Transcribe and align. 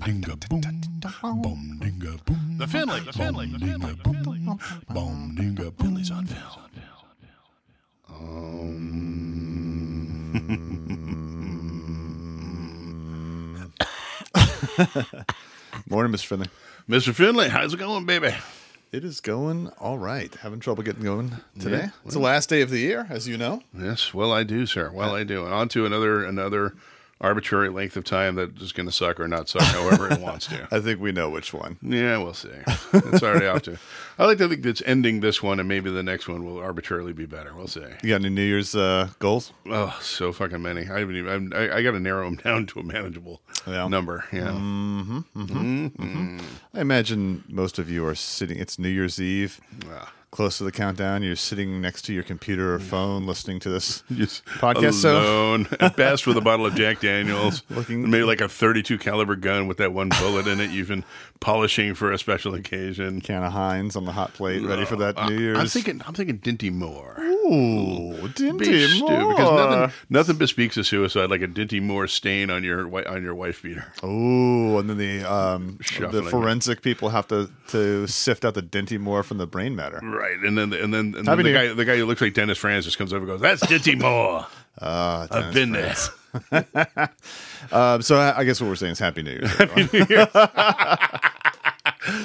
dinga 0.00 0.48
boom, 0.48 0.60
boom 1.42 1.78
dinga 1.80 2.24
boom. 2.24 2.56
The 2.58 2.66
Finley, 2.66 3.00
the 3.00 3.12
Finley, 3.12 3.46
the 3.46 3.58
Finley, 3.58 3.92
the 3.92 4.04
Finley. 4.04 4.38
Boom 4.88 5.36
dinga 5.38 5.72
Finley's 5.78 6.10
on 6.10 6.26
film. 6.26 6.46
Um. 8.08 8.90
Morning, 15.88 16.12
Mr. 16.12 16.26
Finley. 16.26 16.48
Mr. 16.88 17.14
Finley, 17.14 17.48
how's 17.48 17.74
it 17.74 17.78
going, 17.78 18.06
baby? 18.06 18.34
It 18.92 19.04
is 19.04 19.20
going 19.20 19.68
all 19.78 19.98
right. 19.98 20.34
Having 20.36 20.60
trouble 20.60 20.82
getting 20.82 21.04
going 21.04 21.36
today. 21.58 21.78
Yeah, 21.78 21.90
it's 22.04 22.14
the 22.14 22.20
last 22.20 22.48
day 22.48 22.60
of 22.60 22.70
the 22.70 22.78
year, 22.80 23.06
as 23.08 23.28
you 23.28 23.36
know. 23.36 23.62
Yes, 23.76 24.12
well, 24.12 24.32
I 24.32 24.42
do, 24.42 24.66
sir. 24.66 24.90
Well, 24.92 25.10
uh, 25.10 25.18
I 25.18 25.24
do. 25.24 25.44
And 25.44 25.54
on 25.54 25.68
to 25.70 25.86
another 25.86 26.24
another 26.24 26.74
arbitrary 27.20 27.68
length 27.68 27.96
of 27.96 28.04
time 28.04 28.34
that 28.36 28.60
is 28.62 28.72
going 28.72 28.86
to 28.86 28.92
suck 28.92 29.20
or 29.20 29.28
not 29.28 29.48
suck, 29.48 29.62
however 29.62 30.10
it 30.10 30.20
wants 30.20 30.46
to. 30.46 30.66
I 30.74 30.80
think 30.80 31.00
we 31.00 31.12
know 31.12 31.28
which 31.28 31.52
one. 31.52 31.76
Yeah, 31.82 32.16
we'll 32.18 32.32
see. 32.34 32.48
It's 32.92 33.22
already 33.22 33.46
off 33.46 33.62
to. 33.62 33.78
I 34.18 34.24
like 34.26 34.38
to 34.38 34.48
think 34.48 34.62
that's 34.62 34.82
ending 34.86 35.20
this 35.20 35.42
one, 35.42 35.60
and 35.60 35.68
maybe 35.68 35.90
the 35.90 36.02
next 36.02 36.28
one 36.28 36.44
will 36.44 36.58
arbitrarily 36.58 37.12
be 37.12 37.26
better. 37.26 37.54
We'll 37.54 37.66
see. 37.68 37.80
You 38.02 38.08
got 38.10 38.16
any 38.16 38.30
New 38.30 38.42
Year's 38.42 38.74
uh, 38.74 39.08
goals? 39.18 39.52
Oh, 39.66 39.98
so 40.02 40.32
fucking 40.32 40.62
many. 40.62 40.82
I 40.88 41.00
haven't 41.00 41.16
even. 41.16 41.52
I, 41.52 41.76
I 41.78 41.82
got 41.82 41.92
to 41.92 42.00
narrow 42.00 42.24
them 42.24 42.36
down 42.44 42.66
to 42.66 42.80
a 42.80 42.82
manageable 42.82 43.42
Yeah. 43.66 43.88
number. 43.88 44.24
Yeah. 44.32 44.52
I 46.74 46.80
imagine 46.80 47.44
most 47.48 47.78
of 47.78 47.90
you 47.90 48.06
are 48.06 48.14
sitting. 48.14 48.58
It's 48.58 48.78
New 48.78 48.88
Year's 48.88 49.20
Eve, 49.20 49.60
Ah. 49.90 50.12
Close 50.30 50.58
to 50.58 50.64
the 50.64 50.72
countdown. 50.72 51.22
You're 51.22 51.34
sitting 51.36 51.80
next 51.80 52.02
to 52.02 52.12
your 52.12 52.22
computer 52.22 52.74
or 52.74 52.78
phone, 52.78 53.26
listening 53.26 53.58
to 53.60 53.68
this 53.68 54.02
Just 54.12 54.44
podcast. 54.46 54.94
So 54.94 55.12
alone, 55.20 55.66
at 55.80 55.96
best 55.96 56.26
with 56.26 56.36
a 56.36 56.40
bottle 56.40 56.66
of 56.66 56.74
Jack 56.74 57.00
Daniels, 57.00 57.62
Looking- 57.70 58.08
maybe 58.10 58.24
like 58.24 58.40
a 58.40 58.48
32 58.48 58.98
caliber 58.98 59.36
gun 59.36 59.66
with 59.66 59.78
that 59.78 59.92
one 59.92 60.08
bullet 60.20 60.46
in 60.46 60.60
it. 60.60 60.70
You've 60.70 60.88
been 60.88 61.04
polishing 61.40 61.94
for 61.94 62.12
a 62.12 62.18
special 62.18 62.54
occasion. 62.54 63.20
can 63.20 63.42
of 63.42 63.52
Heinz 63.52 63.96
on 63.96 64.04
the 64.04 64.12
hot 64.12 64.34
plate, 64.34 64.62
ready 64.62 64.84
for 64.84 64.96
that 64.96 65.16
New 65.28 65.38
Year's. 65.38 65.58
I'm 65.58 65.66
thinking, 65.66 66.02
I'm 66.06 66.14
thinking 66.14 66.38
Dinty 66.38 66.70
Moore. 66.72 67.16
Ooh, 67.20 68.28
Dinty 68.28 68.58
Beef 68.58 68.90
stew, 68.90 69.00
Moore. 69.08 69.34
because 69.34 69.50
nothing, 69.70 69.94
nothing 70.10 70.36
bespeaks 70.36 70.76
a 70.76 70.84
suicide 70.84 71.30
like 71.30 71.40
a 71.42 71.48
Dinty 71.48 71.82
Moore 71.82 72.06
stain 72.06 72.50
on 72.50 72.62
your 72.62 72.82
on 73.08 73.22
your 73.22 73.34
wife 73.34 73.62
beater. 73.62 73.92
Ooh, 74.04 74.78
and 74.78 74.88
then 74.90 74.98
the 74.98 75.24
um, 75.32 75.78
the 75.98 76.22
forensic 76.30 76.82
people 76.82 77.08
have 77.08 77.26
to 77.28 77.50
to 77.68 78.06
sift 78.06 78.44
out 78.44 78.54
the 78.54 78.62
Dinty 78.62 78.98
Moore 79.00 79.22
from 79.22 79.38
the 79.38 79.46
brain 79.46 79.74
matter. 79.74 79.98
Right, 80.02 80.19
and 80.20 80.56
then 80.58 80.72
and 80.72 80.92
then, 80.94 81.14
and 81.16 81.26
then 81.26 81.42
the 81.42 81.52
guy 81.52 81.72
the 81.72 81.84
guy 81.84 81.96
who 81.96 82.06
looks 82.06 82.20
like 82.20 82.34
Dennis 82.34 82.58
Francis 82.58 82.96
comes 82.96 83.12
over 83.12 83.20
and 83.24 83.28
goes, 83.28 83.40
"That's 83.40 83.64
Dinty 83.66 83.98
Moore. 84.00 84.46
Ah, 84.82 85.26
I've 85.30 85.52
been 85.52 85.74
Franz. 85.74 86.10
there." 86.50 87.10
Um, 87.72 88.00
so 88.02 88.16
I 88.16 88.38
I 88.38 88.44
guess 88.44 88.60
what 88.60 88.68
we're 88.68 88.76
saying 88.76 88.92
is 88.92 88.98
Happy 88.98 89.22
New 89.22 89.32
Year. 89.32 89.42
everyone. 89.58 89.88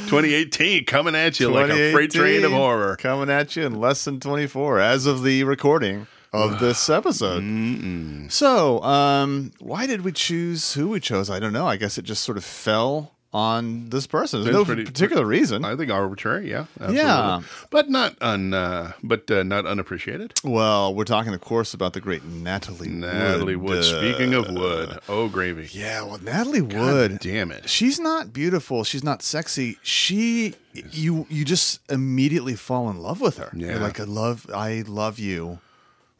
2018 0.08 0.86
coming 0.86 1.16
at 1.16 1.40
you 1.40 1.50
like 1.50 1.70
a 1.72 1.92
freight 1.92 2.12
train 2.12 2.44
of 2.46 2.52
horror. 2.52 2.96
coming 2.98 3.30
at 3.30 3.56
you 3.56 3.66
in 3.66 3.80
less 3.80 4.06
than 4.06 4.20
24 4.20 4.80
as 4.80 5.06
of 5.06 5.24
the 5.24 5.44
recording 5.44 6.08
of 6.34 6.60
this 6.62 6.90
episode. 6.90 8.32
So, 8.32 8.82
um, 8.84 9.52
why 9.60 9.86
did 9.88 10.02
we 10.02 10.12
choose 10.12 10.74
who 10.74 10.90
we 10.90 11.00
chose? 11.00 11.30
I 11.30 11.40
don't 11.40 11.54
know. 11.54 11.68
I 11.68 11.76
guess 11.78 11.98
it 11.98 12.04
just 12.04 12.24
sort 12.24 12.38
of 12.38 12.46
fell 12.46 13.15
on 13.36 13.90
this 13.90 14.08
person. 14.08 14.44
There's 14.44 14.56
no 14.56 14.64
pretty- 14.64 14.86
particular 14.86 15.26
reason. 15.26 15.66
I 15.66 15.76
think 15.76 15.92
arbitrary, 15.92 16.50
yeah, 16.50 16.68
absolutely. 16.80 16.96
Yeah. 17.04 17.42
but 17.70 17.90
not 17.90 18.16
un, 18.22 18.54
uh, 18.54 18.94
but 19.04 19.30
uh, 19.30 19.44
not 19.44 19.66
unappreciated. 19.66 20.34
well, 20.46 20.96
we're 20.96 21.04
talking, 21.04 21.34
of 21.34 21.42
course, 21.42 21.74
about 21.74 21.92
the 21.92 22.00
great 22.00 22.24
Natalie 22.24 22.88
Natalie 22.88 23.58
Wood. 23.58 23.66
Wood. 23.80 23.84
Speaking 23.84 24.34
of 24.34 24.50
wood, 24.50 25.00
oh 25.10 25.28
gravy. 25.28 25.68
Yeah, 25.78 26.04
well, 26.04 26.18
Natalie 26.20 26.62
Wood. 26.62 27.20
damn 27.20 27.52
it. 27.52 27.68
She's 27.70 28.00
not 28.00 28.32
beautiful. 28.32 28.86
She's 28.86 29.04
not 29.04 29.22
sexy. 29.22 29.80
She, 29.84 30.54
you, 30.92 31.28
you 31.30 31.44
just 31.44 31.82
immediately 31.92 32.56
fall 32.56 32.90
in 32.90 32.98
love 33.02 33.20
with 33.20 33.38
her. 33.38 33.50
Yeah. 33.54 33.72
You're 33.72 33.80
like, 33.80 34.00
I 34.00 34.04
love, 34.06 34.46
I 34.54 34.86
love 34.88 35.20
you. 35.20 35.60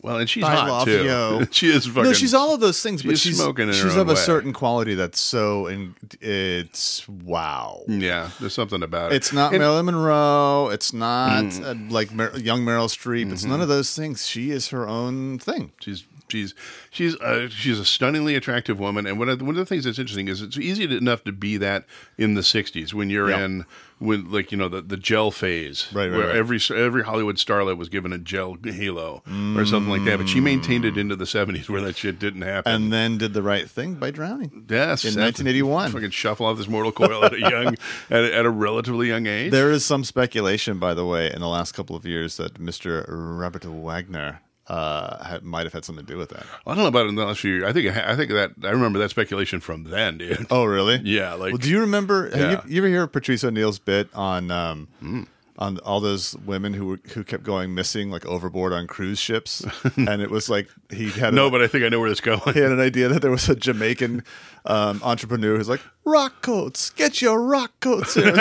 Well, 0.06 0.18
and 0.20 0.30
she's 0.30 0.44
I 0.44 0.56
hot 0.56 0.70
love 0.70 0.86
too. 0.86 1.04
you. 1.04 1.48
she 1.52 1.68
is 1.70 1.88
fucking. 1.88 2.04
no, 2.04 2.14
she's 2.14 2.34
all 2.34 2.54
of 2.54 2.60
those 2.60 2.82
things, 2.82 3.02
but 3.04 3.12
she's 3.12 3.22
she's 3.22 3.38
smoking 3.42 3.64
in 3.64 3.68
her 3.70 3.74
she's 3.74 3.94
own 3.96 4.02
of 4.02 4.08
a 4.10 4.14
way. 4.14 4.16
certain 4.20 4.54
quality 4.54 4.94
that's 4.96 5.20
so, 5.20 5.66
and 5.68 5.96
it's 6.22 7.08
wow. 7.10 7.82
Yeah, 7.88 8.30
there's 8.40 8.54
something 8.54 8.84
about 8.84 9.12
it. 9.12 9.16
It's 9.16 9.34
not 9.34 9.52
And- 9.54 9.60
Marilyn 9.62 9.86
Monroe. 9.86 10.70
It's 10.72 10.94
not 10.94 11.44
Mm. 11.46 11.66
uh, 11.90 11.92
like 11.94 12.14
Mer- 12.14 12.36
young 12.38 12.62
Meryl 12.64 12.88
Streep. 12.88 13.32
It's 13.32 13.42
Mm-hmm. 13.42 13.52
none 13.52 13.62
of 13.62 13.68
those 13.68 13.96
things. 13.96 14.28
She 14.28 14.52
is 14.52 14.70
her 14.70 14.88
own 14.88 15.40
thing. 15.40 15.72
She's 15.82 16.04
she's 16.30 16.54
she's 16.92 17.16
uh, 17.18 17.48
she's 17.50 17.80
a 17.80 17.86
stunningly 17.86 18.36
attractive 18.36 18.80
woman, 18.80 19.06
and 19.06 19.20
one 19.20 19.30
of 19.30 19.40
the, 19.40 19.46
one 19.46 19.56
of 19.56 19.60
the 19.60 19.66
things 19.66 19.84
that's 19.86 20.00
interesting 20.00 20.28
is 20.28 20.42
it's 20.42 20.58
easy 20.58 20.88
to, 20.88 20.98
enough 20.98 21.24
to 21.26 21.32
be 21.32 21.58
that 21.58 21.86
in 22.18 22.34
the 22.36 22.42
'60s 22.42 22.94
when 22.94 23.10
you're 23.10 23.30
Yeah. 23.30 23.46
in 23.46 23.66
when 23.98 24.30
like 24.30 24.52
you 24.52 24.58
know 24.58 24.68
the, 24.68 24.82
the 24.82 24.98
gel 24.98 25.32
phase, 25.32 25.88
Right, 25.94 26.08
right, 26.10 26.18
where 26.18 26.28
right. 26.28 26.36
every 26.36 26.60
every 26.76 27.04
Hollywood 27.04 27.38
starlet 27.38 27.78
was 27.78 27.88
given 27.88 28.12
a 28.12 28.18
gel 28.18 28.58
halo 28.64 29.24
or 29.56 29.66
something 29.66 29.90
like 29.90 30.04
that. 30.04 30.18
But 30.20 30.28
she 30.28 30.42
maintained 30.42 30.84
it 30.84 30.98
into 30.98 31.16
the 31.16 31.24
'70s 31.26 31.70
where 31.70 31.82
that 31.82 31.96
shit 31.96 32.20
didn't 32.20 32.42
happen. 32.42 32.72
And 32.74 32.92
then 32.94 33.18
did 33.18 33.34
the 33.34 33.42
right 33.42 33.70
thing 33.70 33.96
by 33.96 34.12
drowning. 34.12 34.66
yes, 34.70 35.06
in 35.06 35.14
that's- 35.16 35.40
1981. 35.40 35.92
fucking 35.92 36.10
shuffle 36.10 36.46
off 36.46 36.58
this 36.58 36.68
mortal 36.68 36.92
coil 36.92 37.24
at 37.24 37.34
a 37.34 37.40
young 37.52 37.76
at 38.10 38.24
a, 38.26 38.36
at 38.36 38.46
a 38.46 38.50
relatively 38.50 39.08
young 39.08 39.28
age. 39.28 39.52
There 39.52 39.72
is 39.72 39.86
some 39.86 40.04
speculation, 40.04 40.78
by 40.78 40.94
the 40.94 41.06
way, 41.06 41.32
in 41.32 41.40
the 41.40 41.48
last 41.48 41.72
couple 41.72 41.96
of 41.96 42.06
years 42.06 42.36
that 42.38 42.56
Mr. 42.56 43.06
Robert 43.08 43.64
Wagner 43.64 44.42
uh, 44.68 45.40
might 45.44 45.64
have 45.66 45.74
had 45.74 45.86
something 45.86 46.06
to 46.06 46.12
do 46.14 46.18
with 46.18 46.30
that. 46.30 46.46
I 46.66 46.72
don't 46.74 46.78
know 46.84 46.88
about 46.88 47.06
it 47.06 47.10
in 47.10 47.16
the 47.16 47.26
last 47.26 47.40
few 47.40 47.54
years. 47.56 47.64
I 47.66 47.74
think 47.74 47.96
I 47.96 48.16
think 48.16 48.32
that 48.32 48.52
I 48.64 48.70
remember 48.72 49.00
that 49.00 49.10
speculation 49.10 49.60
from 49.60 49.84
then, 49.86 50.18
dude. 50.18 50.48
Oh, 50.50 50.66
really? 50.66 51.02
Yeah, 51.04 51.34
like 51.34 51.52
well, 51.54 51.58
do 51.58 51.70
you 51.70 51.80
remember? 51.82 52.30
Yeah. 52.36 52.52
You, 52.52 52.62
you 52.68 52.82
ever 52.82 52.88
hear 52.88 53.08
Patrice 53.08 53.44
O'Neal's 53.44 53.80
bit 53.80 54.10
on 54.16 54.50
um, 54.52 54.88
Hmm. 55.00 55.24
on 55.60 55.78
all 55.80 56.00
those 56.00 56.36
women 56.46 56.74
who 56.74 56.86
were, 56.88 57.00
who 57.14 57.24
kept 57.24 57.44
going 57.44 57.76
missing, 57.76 58.10
like 58.10 58.26
overboard 58.26 58.74
on 58.74 58.88
cruise 58.88 59.20
ships? 59.20 59.64
and 59.98 60.22
it 60.22 60.32
was 60.32 60.50
like 60.50 60.68
he 60.90 61.10
had 61.12 61.34
no, 61.34 61.48
a, 61.48 61.52
but 61.52 61.62
I 61.62 61.68
think 61.68 61.84
I 61.84 61.90
know 61.90 62.00
where 62.00 62.10
this 62.10 62.20
going. 62.22 62.40
he 62.54 62.60
had 62.60 62.72
an 62.72 62.80
idea 62.80 63.08
that 63.10 63.22
there 63.22 63.32
was 63.32 63.48
a 63.50 63.56
Jamaican 63.56 64.24
um, 64.66 65.00
entrepreneur 65.04 65.58
who's 65.58 65.70
like 65.70 65.82
rock 66.06 66.42
coats, 66.42 66.90
get 66.90 67.22
your 67.22 67.40
rock 67.42 67.72
coats 67.82 68.16
here, 68.16 68.34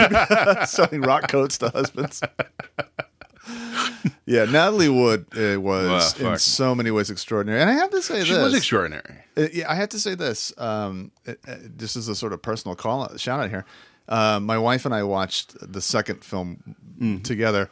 selling 0.67 1.03
rock 1.03 1.29
coats 1.29 1.59
to 1.59 1.69
husbands. 1.69 2.23
Yeah, 4.27 4.47
Natalie 4.47 4.89
Wood 4.89 5.27
uh, 5.37 5.61
was 5.61 6.19
in 6.19 6.39
so 6.39 6.75
many 6.75 6.91
ways 6.91 7.11
extraordinary, 7.11 7.61
and 7.61 7.69
I 7.69 7.75
have 7.75 7.91
to 7.91 8.01
say 8.01 8.25
She 8.25 8.33
this: 8.33 8.43
was 8.43 8.55
extraordinary. 8.55 9.17
uh, 9.37 9.49
yeah, 9.53 9.71
I 9.71 9.75
have 9.75 9.91
to 9.91 9.99
say 9.99 10.15
this. 10.15 10.53
Um, 10.57 11.11
uh, 11.29 11.33
uh, 11.47 11.57
this 11.61 11.95
is 11.95 12.09
a 12.09 12.15
sort 12.15 12.33
of 12.33 12.41
personal 12.41 12.75
call 12.75 13.03
out, 13.03 13.21
shout 13.21 13.41
out 13.41 13.51
here. 13.51 13.67
Uh, 14.09 14.41
my 14.41 14.57
wife 14.57 14.87
and 14.87 14.95
I 14.95 15.03
watched 15.03 15.57
the 15.61 15.81
second 15.83 16.25
film 16.25 17.21
together. 17.23 17.69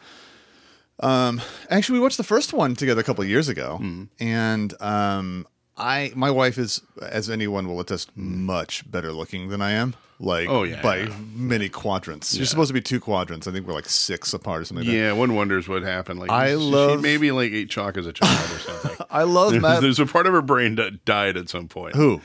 Um, 1.00 1.40
actually, 1.70 1.98
we 1.98 2.02
watched 2.02 2.18
the 2.18 2.22
first 2.24 2.52
one 2.52 2.74
together 2.76 3.00
a 3.00 3.04
couple 3.04 3.22
of 3.22 3.28
years 3.30 3.48
ago, 3.48 3.80
and 4.20 4.74
um, 4.80 5.46
I, 5.76 6.12
my 6.14 6.30
wife 6.30 6.58
is, 6.58 6.82
as 7.00 7.30
anyone 7.30 7.66
will 7.66 7.80
attest, 7.80 8.10
much 8.16 8.88
better 8.90 9.12
looking 9.12 9.48
than 9.48 9.60
I 9.62 9.72
am. 9.72 9.94
Like, 10.20 10.48
Oh, 10.48 10.62
yeah, 10.62 10.80
by 10.82 11.08
many 11.34 11.68
quadrants. 11.68 12.36
You're 12.36 12.46
supposed 12.46 12.68
to 12.68 12.74
be 12.74 12.80
two 12.80 13.00
quadrants. 13.00 13.48
I 13.48 13.52
think 13.52 13.66
we're 13.66 13.72
like 13.74 13.88
six 13.88 14.32
apart 14.32 14.60
or 14.62 14.64
something. 14.64 14.86
Like 14.86 14.92
that. 14.94 14.98
Yeah, 14.98 15.12
one 15.12 15.34
wonders 15.34 15.68
what 15.68 15.82
happened. 15.82 16.20
Like 16.20 16.30
I 16.30 16.50
she 16.50 16.54
love- 16.56 17.00
maybe 17.02 17.32
like 17.32 17.50
ate 17.50 17.70
chalk 17.70 17.96
as 17.96 18.06
a 18.06 18.12
child 18.12 18.50
or 18.52 18.58
something. 18.60 19.06
I 19.10 19.24
love 19.24 19.60
Matt. 19.60 19.80
There's 19.82 19.98
a 19.98 20.06
part 20.06 20.26
of 20.28 20.32
her 20.32 20.42
brain 20.42 20.76
that 20.76 21.04
died 21.04 21.36
at 21.36 21.48
some 21.48 21.66
point. 21.66 21.96
Who? 21.96 22.20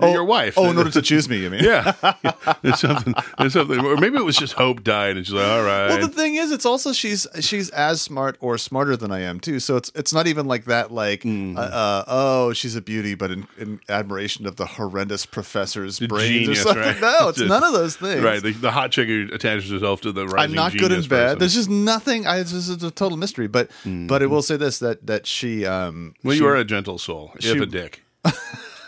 Your 0.00 0.24
wife. 0.24 0.54
Oh, 0.56 0.70
in 0.70 0.78
order 0.78 0.90
to 0.90 1.02
choose 1.02 1.28
me, 1.28 1.42
you 1.42 1.50
mean? 1.50 1.62
yeah, 1.62 1.92
there's 2.62 2.80
something. 2.80 3.14
There's 3.38 3.52
something. 3.52 3.78
Or 3.78 3.96
maybe 3.98 4.16
it 4.16 4.24
was 4.24 4.36
just 4.36 4.54
hope 4.54 4.82
died, 4.82 5.16
and 5.18 5.26
she's 5.26 5.34
like, 5.34 5.46
all 5.46 5.62
right. 5.62 5.88
Well, 5.88 5.98
the 6.00 6.08
thing 6.08 6.36
is, 6.36 6.50
it's 6.50 6.64
also 6.64 6.92
she's 6.94 7.26
she's 7.40 7.68
as 7.70 8.00
smart 8.00 8.36
or 8.40 8.56
smarter 8.56 8.96
than 8.96 9.12
I 9.12 9.20
am 9.20 9.38
too. 9.38 9.60
So 9.60 9.76
it's 9.76 9.92
it's 9.94 10.12
not 10.12 10.26
even 10.26 10.46
like 10.46 10.64
that. 10.64 10.90
Like, 10.92 11.22
Hmm. 11.24 11.56
uh, 11.58 11.60
uh, 11.60 12.04
oh, 12.08 12.52
she's 12.54 12.74
a 12.74 12.80
beauty, 12.80 13.14
but 13.14 13.30
in, 13.30 13.46
in 13.58 13.80
admiration 13.90 14.46
of 14.46 14.56
the 14.56 14.64
horrendous 14.66 15.26
professor's 15.26 16.00
brains 16.00 16.46
genius, 16.46 16.60
or 16.60 16.62
something. 16.72 16.82
right? 16.82 17.00
No, 17.00 17.28
it's 17.28 17.38
Just- 17.38 17.48
none 17.50 17.62
of 17.62 17.72
those 17.74 17.94
things. 17.96 18.22
right, 18.22 18.42
the, 18.42 18.52
the 18.52 18.70
hot 18.70 18.92
chick 18.92 19.08
who 19.08 19.28
attaches 19.32 19.70
herself 19.70 20.00
to 20.00 20.12
the 20.12 20.26
rising 20.26 20.38
I'm 20.38 20.52
not 20.56 20.72
good 20.72 20.84
in 20.84 20.88
genius 20.88 21.06
bed. 21.06 21.24
person. 21.24 21.38
There's 21.38 21.54
just 21.54 21.68
nothing. 21.70 22.26
I, 22.26 22.38
it's, 22.38 22.50
just, 22.52 22.70
it's 22.70 22.82
a 22.82 22.90
total 22.90 23.18
mystery. 23.18 23.46
But 23.46 23.70
but 23.84 24.22
I 24.22 24.26
will 24.26 24.42
say 24.42 24.56
this 24.56 24.78
that 24.78 25.06
that 25.06 25.26
she. 25.26 25.66
Um, 25.66 26.14
well, 26.24 26.32
she- 26.34 26.40
you 26.40 26.48
are 26.48 26.56
a 26.56 26.64
gentle 26.64 26.96
soul, 26.98 27.32
if 27.36 27.42
she- 27.42 27.58
a 27.58 27.66
dick. 27.66 28.02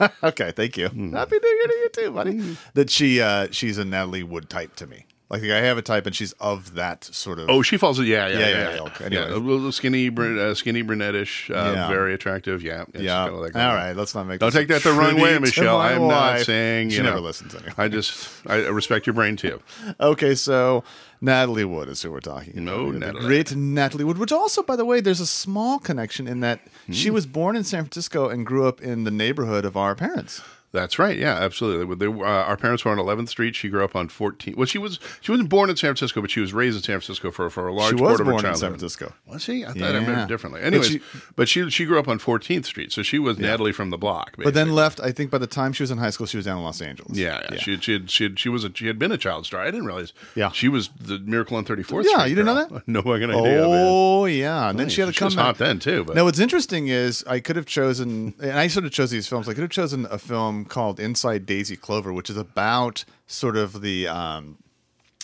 okay. 0.23 0.52
Thank 0.52 0.76
you. 0.76 0.88
Hmm. 0.88 1.14
Happy 1.14 1.38
New 1.43 1.49
Year 1.49 1.67
to 1.67 1.75
you 1.75 1.88
too, 1.91 2.11
buddy. 2.12 2.56
That 2.75 2.91
she 2.91 3.20
uh, 3.20 3.49
she's 3.50 3.79
a 3.79 3.85
Natalie 3.85 4.23
Wood 4.23 4.49
type 4.49 4.76
to 4.76 4.87
me. 4.87 5.06
Like 5.40 5.50
I 5.50 5.60
have 5.60 5.78
a 5.78 5.82
type, 5.82 6.06
and 6.06 6.14
she's 6.14 6.32
of 6.40 6.75
that 6.75 7.04
sort 7.04 7.38
of. 7.38 7.48
Oh, 7.50 7.62
she 7.62 7.76
falls. 7.76 7.98
Yeah, 8.00 8.26
yeah, 8.26 8.26
Yeah, 8.26 8.38
yeah. 8.38 8.48
yeah, 8.48 8.56
yeah, 8.69 8.75
yeah, 8.75 8.81
okay. 8.82 9.08
Yeah, 9.10 9.28
a 9.28 9.36
little 9.36 9.72
skinny, 9.72 10.08
brun- 10.08 10.38
uh, 10.38 10.54
skinny 10.54 10.82
brunettish, 10.82 11.50
uh, 11.50 11.72
Yeah. 11.75 11.88
very 11.88 12.14
attractive. 12.14 12.62
Yeah, 12.62 12.84
yeah. 12.94 13.25
kind 13.25 13.34
of 13.34 13.40
like 13.40 13.52
that. 13.54 13.75
right. 13.75 13.92
Let's 13.96 14.14
not 14.14 14.26
make. 14.26 14.40
Don't 14.40 14.52
take 14.52 14.69
that 14.69 14.82
the 14.82 14.92
wrong 14.92 15.20
way, 15.20 15.38
Michelle. 15.38 15.81
I'm 15.81 16.02
not 16.08 16.34
wife. 16.34 16.44
saying 16.44 16.90
she 16.90 16.96
you 16.96 17.02
know. 17.02 17.10
never 17.10 17.20
listens 17.20 17.54
anyway. 17.54 17.72
I 17.78 17.88
just 17.88 18.28
I 18.46 18.56
respect 18.69 19.06
your 19.06 19.14
brain 19.14 19.36
too. 19.36 19.60
Okay, 20.00 20.34
so 20.34 20.82
Natalie 21.20 21.64
Wood 21.64 21.88
is 21.88 22.02
who 22.02 22.10
we're 22.10 22.20
talking 22.20 22.52
about. 22.52 22.64
No, 22.64 22.92
The 22.92 22.98
Natalie. 22.98 23.26
Great 23.26 23.54
Natalie 23.56 24.04
Wood, 24.04 24.19
which 24.19 24.32
also, 24.32 24.62
by 24.62 24.76
the 24.76 24.84
way, 24.84 25.00
there's 25.00 25.20
a 25.20 25.26
small 25.26 25.78
connection 25.78 26.26
in 26.28 26.40
that 26.40 26.60
she 26.90 27.08
Hmm. 27.08 27.14
was 27.14 27.26
born 27.26 27.56
in 27.56 27.64
San 27.64 27.84
Francisco 27.84 28.28
and 28.28 28.44
grew 28.46 28.66
up 28.66 28.80
in 28.82 29.04
the 29.04 29.10
neighborhood 29.10 29.64
of 29.64 29.76
our 29.76 29.94
parents. 29.94 30.42
That's 30.75 30.99
right. 30.99 31.17
Yeah, 31.17 31.35
absolutely. 31.35 31.94
They, 31.94 32.06
uh, 32.06 32.21
our 32.25 32.56
parents 32.56 32.85
were 32.85 32.91
on 32.91 32.99
11th 32.99 33.29
Street. 33.29 33.55
She 33.55 33.69
grew 33.69 33.85
up 33.85 33.94
on 33.97 34.09
14th. 34.09 34.56
Well, 34.56 34.67
she 34.67 34.76
was 34.79 34.99
she 35.21 35.31
wasn't 35.31 35.49
born 35.49 35.71
in 35.71 35.76
San 35.76 35.88
Francisco, 35.88 36.21
but 36.21 36.31
she 36.31 36.41
was 36.41 36.53
raised 36.53 36.76
in 36.76 36.82
San 36.82 37.00
Francisco 37.00 37.31
for 37.31 37.49
for 37.49 37.69
a 37.69 37.73
large 37.73 37.97
part 37.97 38.21
of 38.21 38.26
her 38.26 38.32
childhood. 38.32 38.41
She 38.41 38.43
was 38.43 38.43
born 38.43 38.53
in. 38.53 38.59
San 38.59 38.71
Francisco. 38.71 39.12
Was 39.26 39.43
she? 39.43 39.65
I 39.65 39.69
thought 39.69 39.82
I 39.82 39.87
remember 39.94 40.11
Yeah. 40.12 40.26
differently. 40.26 40.61
But 40.61 40.67
Anyways, 40.67 40.88
she- 40.91 41.00
but 41.37 41.49
she 41.49 41.71
she 41.71 41.85
grew 41.85 41.99
up 41.99 42.09
on 42.09 42.19
14th 42.19 42.65
Street, 42.67 42.93
so 42.93 43.03
she 43.03 43.19
was 43.19 43.38
Natalie 43.38 43.73
from 43.73 43.91
the 43.91 43.97
block. 43.99 44.35
But 44.37 44.53
then 44.55 44.73
left. 44.73 45.00
I 45.00 45.12
think 45.12 45.31
by 45.31 45.38
the 45.38 45.47
time 45.47 45.73
she 45.73 45.82
was 45.85 45.91
in 45.93 45.99
high 45.99 46.11
school, 46.11 46.26
she 46.26 46.37
was 46.37 46.44
down 46.47 46.59
in 46.59 46.65
Los 46.65 46.82
Angeles. 46.82 47.17
Yeah, 47.17 47.41
yeah. 47.53 47.59
She, 47.59 47.71
had, 47.73 47.85
she, 47.85 47.93
had, 47.93 48.11
she, 48.11 48.25
had, 48.25 48.38
she 48.41 48.49
was 48.49 48.65
a, 48.65 48.71
she 48.75 48.87
had 48.88 48.99
been 48.99 49.12
a 49.12 49.17
child 49.19 49.47
star. 49.47 49.61
I 49.61 49.67
didn't 49.67 49.87
realize. 49.87 50.12
Yeah. 50.35 50.50
she 50.50 50.69
was 50.69 50.91
the 51.00 51.19
Miracle 51.21 51.56
on 51.56 51.65
Thirty 51.65 51.85
Fourth. 51.85 52.06
Yeah, 52.09 52.19
Street 52.19 52.31
you 52.31 52.35
didn't 52.35 52.47
know 52.47 52.55
that? 52.69 52.82
No 52.88 53.00
fucking 53.03 53.31
idea. 53.31 53.43
man. 53.43 53.87
Oh 53.88 54.25
yeah, 54.25 54.71
and 54.71 54.79
then 54.79 54.88
she 54.88 55.00
had 55.00 55.06
to 55.06 55.12
She 55.12 55.19
come 55.21 55.26
was 55.26 55.37
back. 55.37 55.44
hot 55.47 55.59
then 55.59 55.79
too. 55.79 56.03
But 56.05 56.17
Now, 56.17 56.25
what's 56.25 56.41
interesting 56.41 56.88
is 56.88 57.23
I 57.29 57.38
could 57.41 57.56
have 57.56 57.67
chosen, 57.67 58.35
and 58.41 58.53
I 58.59 58.67
sort 58.67 58.85
of 58.85 58.91
chose 58.93 59.11
these 59.11 59.29
films. 59.29 59.49
I 59.49 59.55
could 59.55 59.62
have 59.62 59.71
chosen 59.71 60.06
a 60.11 60.19
film 60.19 60.63
called 60.64 60.99
Inside 61.00 61.46
Daisy 61.46 61.76
Clover, 61.76 62.12
which 62.12 62.28
is 62.31 62.37
about 62.37 63.05
sort 63.26 63.56
of 63.56 63.81
the 63.81 64.06
um, 64.08 64.58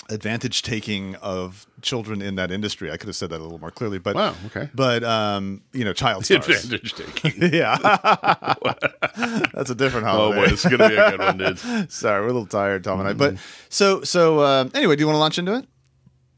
advantage 0.09 0.63
taking 0.63 1.15
of 1.17 1.67
children 1.83 2.21
in 2.23 2.35
that 2.35 2.51
industry. 2.51 2.91
I 2.91 2.97
could 2.97 3.09
have 3.09 3.17
said 3.17 3.31
that 3.31 3.41
a 3.41 3.43
little 3.45 3.59
more 3.61 3.71
clearly, 3.71 3.99
but 3.99 4.17
Wow, 4.17 4.35
okay. 4.47 4.69
But 4.75 5.05
um, 5.05 5.63
you 5.73 5.85
know, 5.85 5.93
child 5.93 6.25
stars. 6.27 6.49
advantage 6.49 6.95
taking. 6.95 7.53
yeah, 7.55 7.77
that's 9.53 9.71
a 9.71 9.75
different 9.75 10.07
oh 10.09 10.33
boy, 10.33 10.45
it's 10.47 10.65
gonna 10.65 10.89
be 10.89 10.97
a 10.97 11.11
good 11.11 11.21
one, 11.21 11.39
dude. 11.39 11.91
Sorry, 11.93 12.21
we're 12.21 12.29
a 12.29 12.33
little 12.33 12.47
tired, 12.47 12.85
Tom 12.85 13.01
and 13.01 13.09
I. 13.09 13.13
But 13.13 13.37
so 13.69 14.03
so 14.03 14.41
uh, 14.41 14.69
anyway, 14.75 14.97
do 14.97 15.01
you 15.01 15.07
want 15.07 15.17
to 15.17 15.21
launch 15.21 15.39
into 15.39 15.55
it? 15.55 15.67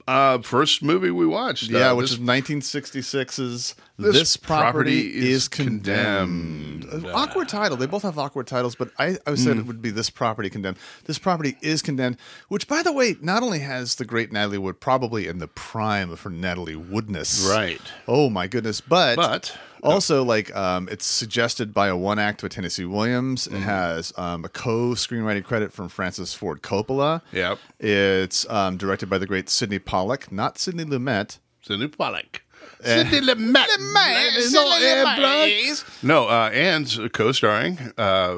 Uh, 0.09 0.39
first 0.43 0.83
movie 0.83 1.13
we 1.13 1.25
watched. 1.27 1.71
Yeah, 1.71 1.91
uh, 1.93 1.95
which 1.95 2.11
this- 2.11 2.19
is 2.19 2.25
1966's 2.25 3.75
This 3.99 4.15
This, 4.15 4.37
Property, 4.37 5.11
Property 5.11 5.31
is 5.31 5.49
Condemned. 5.49 6.83
Condemned. 6.89 7.07
Uh, 7.07 7.13
Awkward 7.15 7.49
title. 7.49 7.77
They 7.77 7.87
both 7.87 8.03
have 8.03 8.19
awkward 8.19 8.47
titles, 8.47 8.75
but 8.75 8.91
I, 8.99 9.17
I 9.27 9.35
said 9.35 9.59
it 9.59 9.67
would 9.67 9.83
be 9.83 9.91
This 9.91 10.11
Property 10.11 10.51
Condemned. 10.51 10.79
This 11.05 11.19
Property 11.19 11.57
is 11.61 11.83
Condemned, 11.83 12.17
which, 12.49 12.67
by 12.67 12.83
the 12.83 12.93
way, 12.93 13.17
not 13.21 13.43
only 13.43 13.61
has 13.61 13.97
the 13.97 14.05
great 14.05 14.33
Natalie 14.33 14.59
Wood 14.59 14.81
probably 14.81 15.27
in 15.27 15.39
the 15.39 15.49
prime 15.49 16.11
of 16.11 16.23
her 16.23 16.31
Natalie 16.31 16.77
Woodness. 16.77 17.49
Right. 17.49 17.81
Oh, 18.09 18.31
my 18.31 18.47
goodness. 18.47 18.81
But. 18.81 19.17
But 19.17 19.57
also, 19.83 20.23
like, 20.23 20.55
um, 20.55 20.89
it's 20.91 21.05
suggested 21.05 21.75
by 21.75 21.89
a 21.89 21.97
one 21.97 22.19
act 22.19 22.43
with 22.43 22.53
Tennessee 22.53 22.85
Williams. 22.85 23.47
Mm-hmm. 23.47 23.57
It 23.57 23.61
has 23.61 24.13
um, 24.17 24.45
a 24.45 24.49
co 24.49 24.91
screenwriting 24.91 25.45
credit 25.45 25.73
from 25.73 25.89
Francis 25.89 26.33
Ford 26.35 26.63
Coppola. 26.63 27.21
Yep. 27.33 27.59
It's 27.79 28.49
um, 28.49 28.77
directed 28.77 29.11
by 29.11 29.19
the 29.19 29.27
great 29.27 29.49
Sydney 29.49 29.79
Pollack, 29.79 30.31
not 30.33 30.59
Sidney 30.59 30.85
Lumet. 30.85 31.39
Sydney 31.63 31.89
Pollack. 31.89 32.43
Eh. 32.85 32.97
Sidney 33.05 33.21
Lumet. 33.27 33.67
No, 36.03 36.29
uh, 36.29 36.51
and 36.53 37.13
co-starring. 37.13 37.79
Uh, 37.97 38.37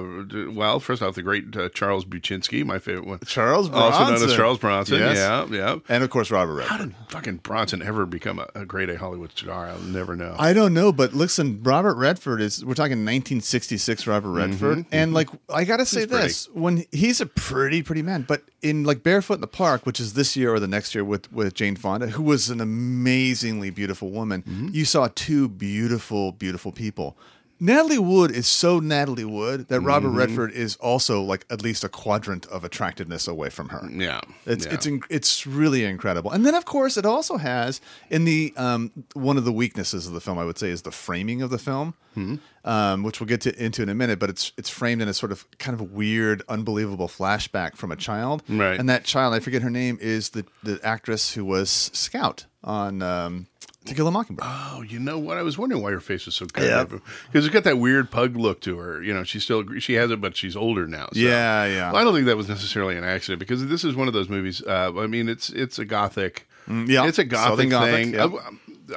well, 0.52 0.80
first 0.80 1.02
off, 1.02 1.14
the 1.14 1.22
great 1.22 1.56
uh, 1.56 1.68
Charles 1.70 2.04
Buczynski, 2.04 2.64
my 2.64 2.78
favorite 2.78 3.06
one. 3.06 3.18
Charles 3.26 3.70
also 3.70 4.04
known 4.04 4.14
as 4.22 4.34
Charles 4.34 4.58
Bronson. 4.58 4.98
Yes. 4.98 5.16
Yeah, 5.16 5.46
yeah. 5.50 5.76
And 5.88 6.04
of 6.04 6.10
course, 6.10 6.30
Robert 6.30 6.54
Redford. 6.54 6.70
How 6.70 6.84
did 6.84 6.94
fucking 7.08 7.36
Bronson 7.38 7.82
ever 7.82 8.06
become 8.06 8.38
a, 8.38 8.48
a 8.54 8.64
great 8.66 8.90
A 8.90 8.98
Hollywood 8.98 9.32
star? 9.32 9.66
I'll 9.68 9.78
never 9.80 10.14
know. 10.16 10.34
I 10.38 10.52
don't 10.52 10.74
know, 10.74 10.92
but 10.92 11.14
listen, 11.14 11.62
Robert 11.62 11.96
Redford 11.96 12.40
is. 12.40 12.64
We're 12.64 12.74
talking 12.74 12.98
1966 13.04 14.06
Robert 14.06 14.30
Redford, 14.30 14.86
and 14.92 15.14
like 15.14 15.28
I 15.48 15.64
gotta 15.64 15.86
say 15.86 16.02
Mm-hmm, 16.04 16.10
pretty. 16.10 16.26
this: 16.28 16.48
when 16.52 16.84
he's 16.92 17.20
a 17.20 17.26
pretty, 17.26 17.82
pretty 17.82 18.02
man, 18.02 18.22
but 18.28 18.42
in 18.62 18.84
like 18.84 19.02
Barefoot 19.02 19.34
in 19.34 19.40
the 19.40 19.46
Park, 19.46 19.86
which 19.86 20.00
is 20.00 20.14
this 20.14 20.36
year 20.36 20.52
or 20.52 20.60
the 20.60 20.66
next 20.68 20.94
year 20.94 21.04
with 21.04 21.32
with 21.32 21.54
Jane 21.54 21.76
Fonda, 21.76 22.08
who 22.08 22.22
was 22.22 22.50
an 22.50 22.60
amazingly 22.60 23.70
beautiful 23.70 24.10
woman, 24.10 24.33
Mm-hmm. 24.42 24.68
you 24.72 24.84
saw 24.84 25.08
two 25.14 25.48
beautiful, 25.48 26.32
beautiful 26.32 26.72
people. 26.72 27.16
Natalie 27.60 28.00
Wood 28.00 28.32
is 28.32 28.48
so 28.48 28.80
Natalie 28.80 29.24
Wood 29.24 29.68
that 29.68 29.80
Robert 29.80 30.08
Mm-hmm. 30.08 30.16
Redford 30.18 30.50
is 30.52 30.74
also 30.76 31.22
like 31.22 31.46
at 31.50 31.62
least 31.62 31.84
a 31.84 31.88
quadrant 31.88 32.46
of 32.46 32.64
attractiveness 32.64 33.28
away 33.28 33.48
from 33.48 33.68
her. 33.68 33.88
yeah, 33.90 34.20
It's 34.44 34.66
yeah. 34.66 34.74
it's 34.74 34.88
it's 35.08 35.46
really 35.46 35.84
incredible. 35.84 36.32
And 36.32 36.44
then 36.44 36.54
of 36.56 36.64
course 36.64 36.96
it 36.96 37.06
also 37.06 37.36
has 37.36 37.80
in 38.10 38.24
the 38.24 38.52
um, 38.56 38.90
one 39.14 39.36
of 39.38 39.44
the 39.44 39.52
weaknesses 39.52 40.06
of 40.08 40.12
the 40.14 40.20
film 40.20 40.36
I 40.36 40.44
would 40.44 40.58
say 40.58 40.68
is 40.68 40.82
the 40.82 40.90
framing 40.90 41.42
of 41.42 41.50
the 41.50 41.58
film, 41.58 41.94
Hmm. 42.14 42.34
um, 42.64 43.02
which 43.04 43.20
we'll 43.20 43.28
get 43.28 43.40
to 43.42 43.64
into 43.64 43.82
in 43.82 43.88
a 43.88 43.94
minute. 43.94 44.18
But 44.18 44.30
it's 44.30 44.52
it's 44.58 44.68
framed 44.68 45.00
in 45.00 45.08
a 45.08 45.14
sort 45.14 45.30
of 45.30 45.46
kind 45.58 45.80
of 45.80 45.92
weird, 45.92 46.42
unbelievable 46.48 47.08
flashback 47.08 47.76
from 47.76 47.92
a 47.92 47.96
child, 47.96 48.42
Right. 48.48 48.78
And 48.78 48.88
that 48.88 49.04
child, 49.04 49.32
I 49.32 49.38
forget 49.38 49.62
her 49.62 49.70
name, 49.70 49.96
is 50.00 50.30
the 50.30 50.44
the 50.64 50.80
actress 50.82 51.34
who 51.34 51.44
was 51.44 51.70
Scout 51.94 52.46
on 52.64 53.00
um, 53.00 53.46
To 53.86 53.94
Kill 53.94 54.08
a 54.08 54.10
Mockingbird. 54.10 54.46
Oh, 54.48 54.82
you 54.86 54.98
know 54.98 55.18
what? 55.18 55.36
I 55.36 55.42
was 55.42 55.58
wondering 55.58 55.82
why 55.82 55.90
her 55.90 56.00
face 56.00 56.24
was 56.26 56.34
so 56.34 56.46
good. 56.46 56.64
Yeah. 56.64 56.84
Because 56.84 57.44
it's 57.44 57.52
got 57.52 57.64
that 57.64 57.78
weird 57.78 58.10
pug 58.10 58.34
look 58.36 58.60
to 58.62 58.78
her. 58.78 59.02
You 59.02 59.12
know, 59.12 59.24
she's 59.24 59.44
still 59.44 59.62
she 59.78 59.94
has 59.94 60.10
it, 60.10 60.20
but 60.22 60.36
she's 60.36 60.56
older 60.56 60.86
now. 60.86 61.08
so- 61.12 61.20
Yeah, 61.20 61.66
yeah. 61.66 61.92
Well, 61.92 62.00
I 62.00 62.04
don't 62.04 62.14
think 62.14 62.26
that 62.26 62.36
was 62.36 62.48
necessarily 62.48 62.96
an 62.96 63.04
accident 63.04 63.40
because 63.40 63.66
this 63.66 63.84
is 63.84 63.94
one 63.94 64.08
of 64.08 64.14
those 64.14 64.28
movies. 64.30 64.62
Uh, 64.66 64.92
I 64.98 65.06
mean, 65.06 65.28
it's 65.28 65.50
it's 65.50 65.78
a 65.78 65.84
gothic. 65.84 66.48
Mm, 66.66 66.88
yeah. 66.88 67.06
it's 67.06 67.18
a 67.18 67.24
gothic 67.24 67.70
thing. 67.70 68.14
yeah. 68.14 68.24
I- 68.24 68.38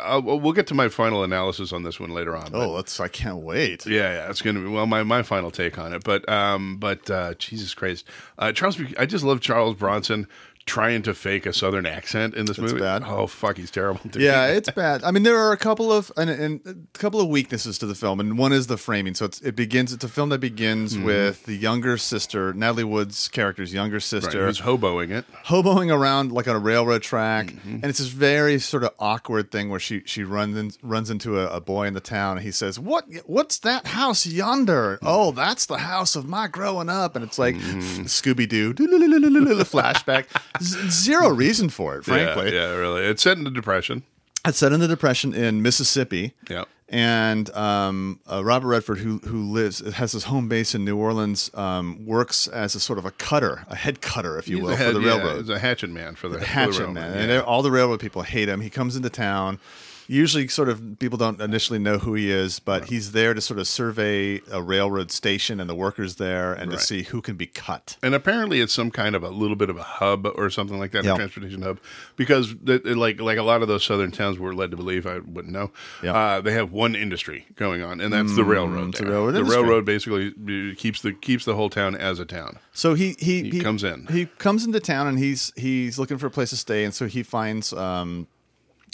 I- 0.01 0.17
we'll 0.17 0.51
get 0.51 0.67
to 0.67 0.73
my 0.75 0.89
final 0.89 1.23
analysis 1.23 1.71
on 1.71 1.83
this 1.83 1.97
one 1.97 2.09
later 2.09 2.35
on. 2.35 2.49
oh, 2.53 2.75
that's 2.75 2.99
I 2.99 3.07
can't 3.07 3.37
wait. 3.37 3.85
Yeah, 3.85 4.11
yeah, 4.15 4.29
it's 4.29 4.41
gonna 4.41 4.59
be 4.59 4.67
well 4.67 4.85
my, 4.85 5.01
my 5.03 5.23
final 5.23 5.49
take 5.49 5.79
on 5.79 5.93
it. 5.93 6.03
But 6.03 6.27
um, 6.27 6.75
but 6.77 7.09
uh, 7.09 7.35
Jesus 7.35 7.73
Christ, 7.73 8.05
uh, 8.37 8.51
Charles, 8.51 8.77
I 8.99 9.05
just 9.05 9.23
love 9.23 9.39
Charles 9.39 9.75
Bronson 9.75 10.27
trying 10.67 11.01
to 11.01 11.13
fake 11.15 11.45
a 11.47 11.53
southern 11.53 11.85
accent 11.87 12.35
in 12.35 12.45
this 12.45 12.57
movie. 12.59 12.79
bad. 12.79 13.01
Oh 13.05 13.25
fuck, 13.25 13.57
he's 13.57 13.71
terrible. 13.71 14.01
dude. 14.07 14.21
Yeah, 14.21 14.45
it's 14.47 14.69
bad. 14.69 15.03
I 15.03 15.09
mean, 15.11 15.23
there 15.23 15.37
are 15.37 15.51
a 15.51 15.57
couple 15.57 15.91
of 15.91 16.11
and, 16.15 16.29
and 16.29 16.61
a 16.93 16.97
couple 16.99 17.19
of 17.19 17.27
weaknesses 17.29 17.79
to 17.79 17.85
the 17.87 17.95
film, 17.95 18.19
and 18.19 18.37
one 18.37 18.53
is 18.53 18.67
the 18.67 18.77
framing. 18.77 19.15
So 19.15 19.25
it's, 19.25 19.41
it 19.41 19.55
begins. 19.55 19.91
It's 19.93 20.03
a 20.03 20.09
film 20.09 20.29
that 20.29 20.39
begins 20.39 20.93
Mm-hmm. 20.93 21.05
with 21.05 21.45
the 21.45 21.55
younger 21.55 21.97
sister, 21.97 22.53
Natalie 22.53 22.83
Wood's 22.83 23.27
character's 23.29 23.73
younger 23.73 23.95
right, 23.95 24.03
sister, 24.03 24.47
hoboing 24.49 25.09
it. 25.11 25.25
hoboing 25.45 25.91
around 25.91 26.31
like 26.31 26.47
on 26.47 26.55
a 26.55 26.59
railroad 26.59 27.01
track, 27.01 27.47
Mm-hmm. 27.47 27.75
and 27.75 27.85
it's 27.85 27.99
this 27.99 28.09
very 28.09 28.59
sort 28.59 28.83
of 28.83 28.91
awkward 28.99 29.51
thing 29.51 29.69
where 29.69 29.79
she 29.79 30.03
she 30.05 30.23
runs 30.23 30.57
in, 30.57 30.71
runs 30.81 31.09
into 31.09 31.39
a, 31.39 31.47
a 31.47 31.61
boy 31.61 31.87
in 31.87 31.93
the 31.93 31.99
town, 32.01 32.37
and 32.37 32.45
he 32.45 32.51
says, 32.51 32.77
"What 32.79 33.05
what's 33.25 33.59
that 33.59 33.87
house 33.87 34.25
yonder? 34.25 34.99
Oh, 35.01 35.31
that's 35.31 35.65
the 35.65 35.77
house 35.77 36.15
of 36.15 36.27
my 36.27 36.47
growing 36.47 36.89
up." 36.89 37.15
And 37.15 37.23
it's 37.23 37.39
like 37.39 37.55
Mm-hmm. 37.55 38.03
Scooby 38.03 38.47
Doo 38.49 38.73
flashback. 38.73 40.25
Zero 40.61 41.29
reason 41.29 41.69
for 41.69 41.97
it, 41.97 42.03
frankly. 42.05 42.53
yeah, 42.53 42.69
yeah, 42.71 42.75
really. 42.75 43.03
It's 43.03 43.21
set 43.23 43.37
in 43.37 43.43
the 43.43 43.51
depression. 43.51 44.03
It's 44.45 44.59
set 44.59 44.71
in 44.71 44.79
the 44.79 44.87
Depression 44.87 45.33
in 45.33 45.61
Mississippi. 45.61 46.33
Yeah. 46.49 46.63
And 46.89 47.49
um, 47.49 48.21
uh, 48.31 48.45
Robert 48.45 48.67
Redford, 48.69 48.99
who 48.99 49.17
who 49.19 49.43
lives 49.43 49.79
has 49.95 50.13
his 50.13 50.23
home 50.25 50.47
base 50.47 50.73
in 50.73 50.85
New 50.85 50.95
Orleans, 50.95 51.51
um, 51.53 52.05
works 52.05 52.47
as 52.47 52.73
a 52.73 52.79
sort 52.79 52.97
of 52.97 53.03
a 53.03 53.11
cutter, 53.11 53.65
a 53.67 53.75
head 53.75 53.99
cutter, 53.99 54.37
if 54.39 54.47
you 54.47 54.57
He's 54.57 54.65
will, 54.65 54.75
head- 54.77 54.93
for 54.93 54.99
the 54.99 55.05
yeah, 55.05 55.17
railroad. 55.17 55.37
he's 55.39 55.49
a 55.49 55.59
hatchet 55.59 55.89
man 55.89 56.15
for 56.15 56.29
the, 56.29 56.35
for 56.35 56.39
the 56.39 56.45
Hatchet 56.45 56.77
railroad, 56.79 56.93
man, 56.93 57.29
yeah. 57.29 57.35
and 57.35 57.43
all 57.43 57.61
the 57.61 57.71
railroad 57.71 57.99
people 57.99 58.21
hate 58.21 58.47
him. 58.47 58.61
He 58.61 58.69
comes 58.69 58.95
into 58.95 59.09
town. 59.09 59.59
Usually, 60.07 60.47
sort 60.47 60.69
of 60.69 60.99
people 60.99 61.17
don't 61.17 61.39
initially 61.41 61.79
know 61.79 61.97
who 61.97 62.13
he 62.13 62.31
is, 62.31 62.59
but 62.59 62.85
he's 62.85 63.11
there 63.11 63.33
to 63.33 63.41
sort 63.41 63.59
of 63.59 63.67
survey 63.67 64.41
a 64.51 64.61
railroad 64.61 65.11
station 65.11 65.59
and 65.59 65.69
the 65.69 65.75
workers 65.75 66.15
there, 66.15 66.53
and 66.53 66.71
to 66.71 66.79
see 66.79 67.03
who 67.03 67.21
can 67.21 67.35
be 67.35 67.45
cut. 67.47 67.97
And 68.01 68.15
apparently, 68.15 68.61
it's 68.61 68.73
some 68.73 68.89
kind 68.91 69.15
of 69.15 69.23
a 69.23 69.29
little 69.29 69.55
bit 69.55 69.69
of 69.69 69.77
a 69.77 69.83
hub 69.83 70.25
or 70.35 70.49
something 70.49 70.79
like 70.79 70.91
that, 70.91 71.03
Yeah. 71.03 71.13
a 71.13 71.17
transportation 71.17 71.61
hub, 71.61 71.79
because 72.15 72.55
the, 72.63 72.79
like 72.95 73.19
like 73.19 73.37
a 73.37 73.43
lot 73.43 73.61
of 73.61 73.67
those 73.67 73.83
southern 73.83 74.11
towns 74.11 74.39
we're 74.39 74.53
led 74.53 74.71
to 74.71 74.77
believe, 74.77 75.05
I 75.05 75.19
wouldn't 75.19 75.53
know. 75.53 75.71
Yeah. 76.01 76.13
Uh, 76.13 76.41
they 76.41 76.53
have 76.53 76.71
one 76.71 76.95
industry 76.95 77.45
going 77.55 77.81
on, 77.81 77.99
and 78.01 78.13
that's 78.13 78.35
the 78.35 78.43
railroad. 78.43 78.93
there. 78.95 79.07
railroad 79.09 79.31
the 79.33 79.43
railroad 79.43 79.85
basically 79.85 80.27
uh, 80.29 80.75
keeps 80.77 81.01
the 81.01 81.13
keeps 81.13 81.45
the 81.45 81.55
whole 81.55 81.69
town 81.69 81.95
as 81.95 82.19
a 82.19 82.25
town. 82.25 82.59
So 82.71 82.93
he 82.93 83.15
he, 83.19 83.49
He 83.49 83.59
comes 83.59 83.83
in. 83.83 84.07
He 84.07 84.27
comes 84.37 84.65
into 84.65 84.79
town 84.79 85.07
and 85.07 85.19
he's 85.19 85.51
he's 85.55 85.99
looking 85.99 86.17
for 86.17 86.27
a 86.27 86.31
place 86.31 86.51
to 86.51 86.57
stay, 86.57 86.85
and 86.85 86.93
so 86.93 87.07
he 87.07 87.23
finds 87.23 87.73
um, 87.73 88.27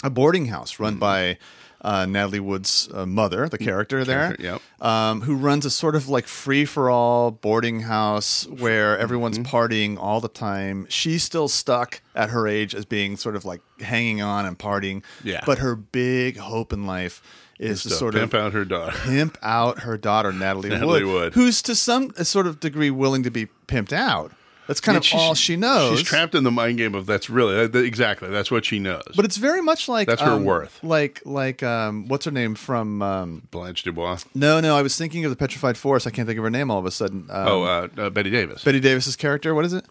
a 0.04 0.10
boarding 0.10 0.46
house 0.46 0.74
Mm-hmm. 0.74 0.82
run 0.84 0.96
by 0.98 1.38
uh, 1.80 2.06
Natalie 2.06 2.40
Wood's 2.40 2.88
uh, 2.94 3.04
mother, 3.04 3.46
the 3.46 3.58
character 3.58 4.04
there, 4.06 4.28
Character, 4.36 4.42
yep. 4.42 4.62
um, 4.80 5.20
who 5.20 5.34
runs 5.36 5.66
a 5.66 5.70
sort 5.70 5.94
of 5.94 6.08
like 6.08 6.26
free 6.26 6.64
for 6.64 6.88
all 6.88 7.30
boarding 7.30 7.80
house 7.80 8.46
where 8.46 8.98
everyone's 8.98 9.38
Mm-hmm. 9.38 9.54
partying 9.54 9.98
all 9.98 10.20
the 10.22 10.30
time. 10.30 10.86
She's 10.88 11.22
still 11.22 11.46
stuck 11.48 12.00
at 12.14 12.30
her 12.30 12.48
age 12.48 12.74
as 12.74 12.86
being 12.86 13.18
sort 13.18 13.36
of 13.36 13.44
like 13.44 13.60
hanging 13.80 14.22
on 14.22 14.46
and 14.46 14.58
partying, 14.58 15.02
Yeah. 15.22 15.42
But 15.44 15.58
her 15.58 15.76
big 15.76 16.38
hope 16.38 16.72
in 16.72 16.86
life 16.86 17.20
is 17.58 17.82
to 17.82 17.90
To 17.90 17.94
sort 17.96 18.14
pimp 18.14 18.24
of 18.24 18.30
pimp 18.32 18.42
out 18.46 18.52
her 18.54 18.64
daughter. 18.64 18.96
pimp 19.04 19.36
out 19.42 19.80
her 19.80 19.98
daughter 19.98 20.32
Natalie, 20.32 20.68
Natalie 20.70 21.04
Wood, 21.04 21.12
Wood. 21.12 21.34
who's 21.34 21.60
to 21.62 21.74
some 21.74 22.12
sort 22.24 22.46
of 22.46 22.60
degree 22.60 22.90
willing 22.90 23.24
to 23.24 23.30
be 23.30 23.48
pimped 23.68 23.92
out. 23.92 24.32
That's 24.66 24.80
kind 24.80 24.96
of 24.96 25.06
all 25.14 25.34
she 25.34 25.56
knows. 25.56 25.98
She's 25.98 26.06
trapped 26.08 26.34
in 26.34 26.44
the 26.44 26.50
mind 26.50 26.78
game 26.78 26.94
of 26.94 27.06
that's 27.06 27.28
really 27.28 27.66
that- 27.66 27.84
exactly 27.84 28.30
that's 28.30 28.50
what 28.50 28.64
she 28.64 28.78
knows. 28.78 29.02
but 29.14 29.24
it's 29.24 29.36
very 29.36 29.60
much 29.60 29.88
like 29.88 30.08
That's 30.08 30.22
her 30.22 30.32
um, 30.32 30.44
worth. 30.44 30.82
Like 30.82 31.20
like 31.24 31.62
um, 31.62 32.08
what's 32.08 32.24
her 32.24 32.30
name 32.30 32.54
from? 32.54 33.02
Um, 33.02 33.42
Blanche 33.50 33.82
Dubois. 33.82 34.24
no, 34.34 34.60
no, 34.60 34.76
I 34.76 34.82
was 34.82 34.96
thinking 34.96 35.24
of 35.24 35.30
the 35.30 35.36
Petrified 35.36 35.76
Forest. 35.76 36.06
I 36.06 36.10
can't 36.10 36.26
think 36.26 36.38
of 36.38 36.44
her 36.44 36.50
name 36.50 36.70
all 36.70 36.78
of 36.78 36.86
a 36.86 36.90
sudden. 36.90 37.26
Um, 37.30 37.48
oh, 37.48 37.62
uh, 37.64 37.88
uh, 37.98 38.10
Bette 38.10 38.30
Davis. 38.30 38.64
Bette 38.64 38.80
Davis's 38.80 39.16
character. 39.16 39.54
What 39.54 39.64
is 39.64 39.72
it? 39.72 39.84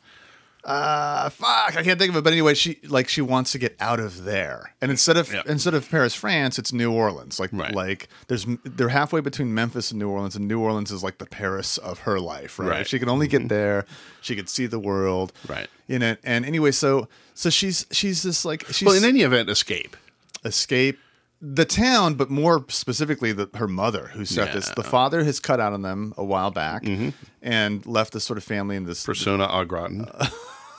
Uh, 0.65 1.29
fuck, 1.29 1.75
I 1.77 1.83
can't 1.83 1.99
think 1.99 2.11
of 2.11 2.15
it. 2.15 2.23
But 2.23 2.31
anyway, 2.33 2.53
she 2.53 2.79
like 2.87 3.09
she 3.09 3.21
wants 3.21 3.51
to 3.51 3.57
get 3.57 3.75
out 3.79 3.99
of 3.99 4.23
there, 4.23 4.73
and 4.81 4.89
instead 4.91 5.17
of 5.17 5.31
Yep. 5.33 5.47
instead 5.47 5.73
of 5.73 5.89
Paris, 5.89 6.15
France, 6.15 6.57
it's 6.57 6.71
New 6.71 6.91
Orleans. 6.91 7.39
Like 7.39 7.49
Right. 7.51 7.73
like 7.75 8.07
there's 8.27 8.45
they're 8.63 8.89
halfway 8.89 9.19
between 9.21 9.53
Memphis 9.53 9.91
and 9.91 9.99
New 9.99 10.09
Orleans, 10.09 10.35
and 10.35 10.47
New 10.47 10.59
Orleans 10.61 10.91
is 10.91 11.03
like 11.03 11.17
the 11.17 11.25
Paris 11.25 11.77
of 11.77 11.99
her 11.99 12.19
life. 12.19 12.57
Right? 12.59 12.65
Right. 12.67 12.73
Mm-hmm. 12.75 12.81
If 12.81 12.87
she 12.87 12.99
could 12.99 13.09
only 13.09 13.27
get 13.27 13.49
there, 13.49 13.85
she 14.21 14.35
could 14.35 14.47
see 14.49 14.65
the 14.65 14.79
world. 14.79 15.33
Right. 15.47 15.67
You 15.87 15.99
know, 15.99 16.15
and 16.23 16.45
anyway, 16.45 16.71
so 16.71 17.07
so 17.33 17.49
she's 17.49 17.85
she's 17.91 18.23
this 18.23 18.45
like 18.45 18.65
she's 18.67 18.85
Well, 18.85 18.95
in 18.95 19.03
any 19.03 19.21
event, 19.21 19.49
escape. 19.49 19.97
escape 20.45 20.97
the 21.45 21.65
town, 21.65 22.13
but 22.13 22.29
more 22.29 22.63
specifically, 22.69 23.33
the, 23.33 23.49
her 23.55 23.67
mother, 23.67 24.11
who 24.13 24.23
set 24.23 24.53
this. 24.53 24.69
The 24.69 24.83
father 24.83 25.25
has 25.25 25.41
cut 25.41 25.59
out 25.59 25.73
on 25.73 25.81
them 25.81 26.13
a 26.15 26.23
while 26.23 26.51
back 26.51 26.83
Mm-hmm. 26.83 27.09
and 27.41 27.85
left 27.85 28.13
this 28.13 28.23
sort 28.23 28.37
of 28.37 28.45
family 28.45 28.77
in 28.77 28.85
this 28.85 29.05
Persona 29.05 29.65
gratin. 29.65 30.07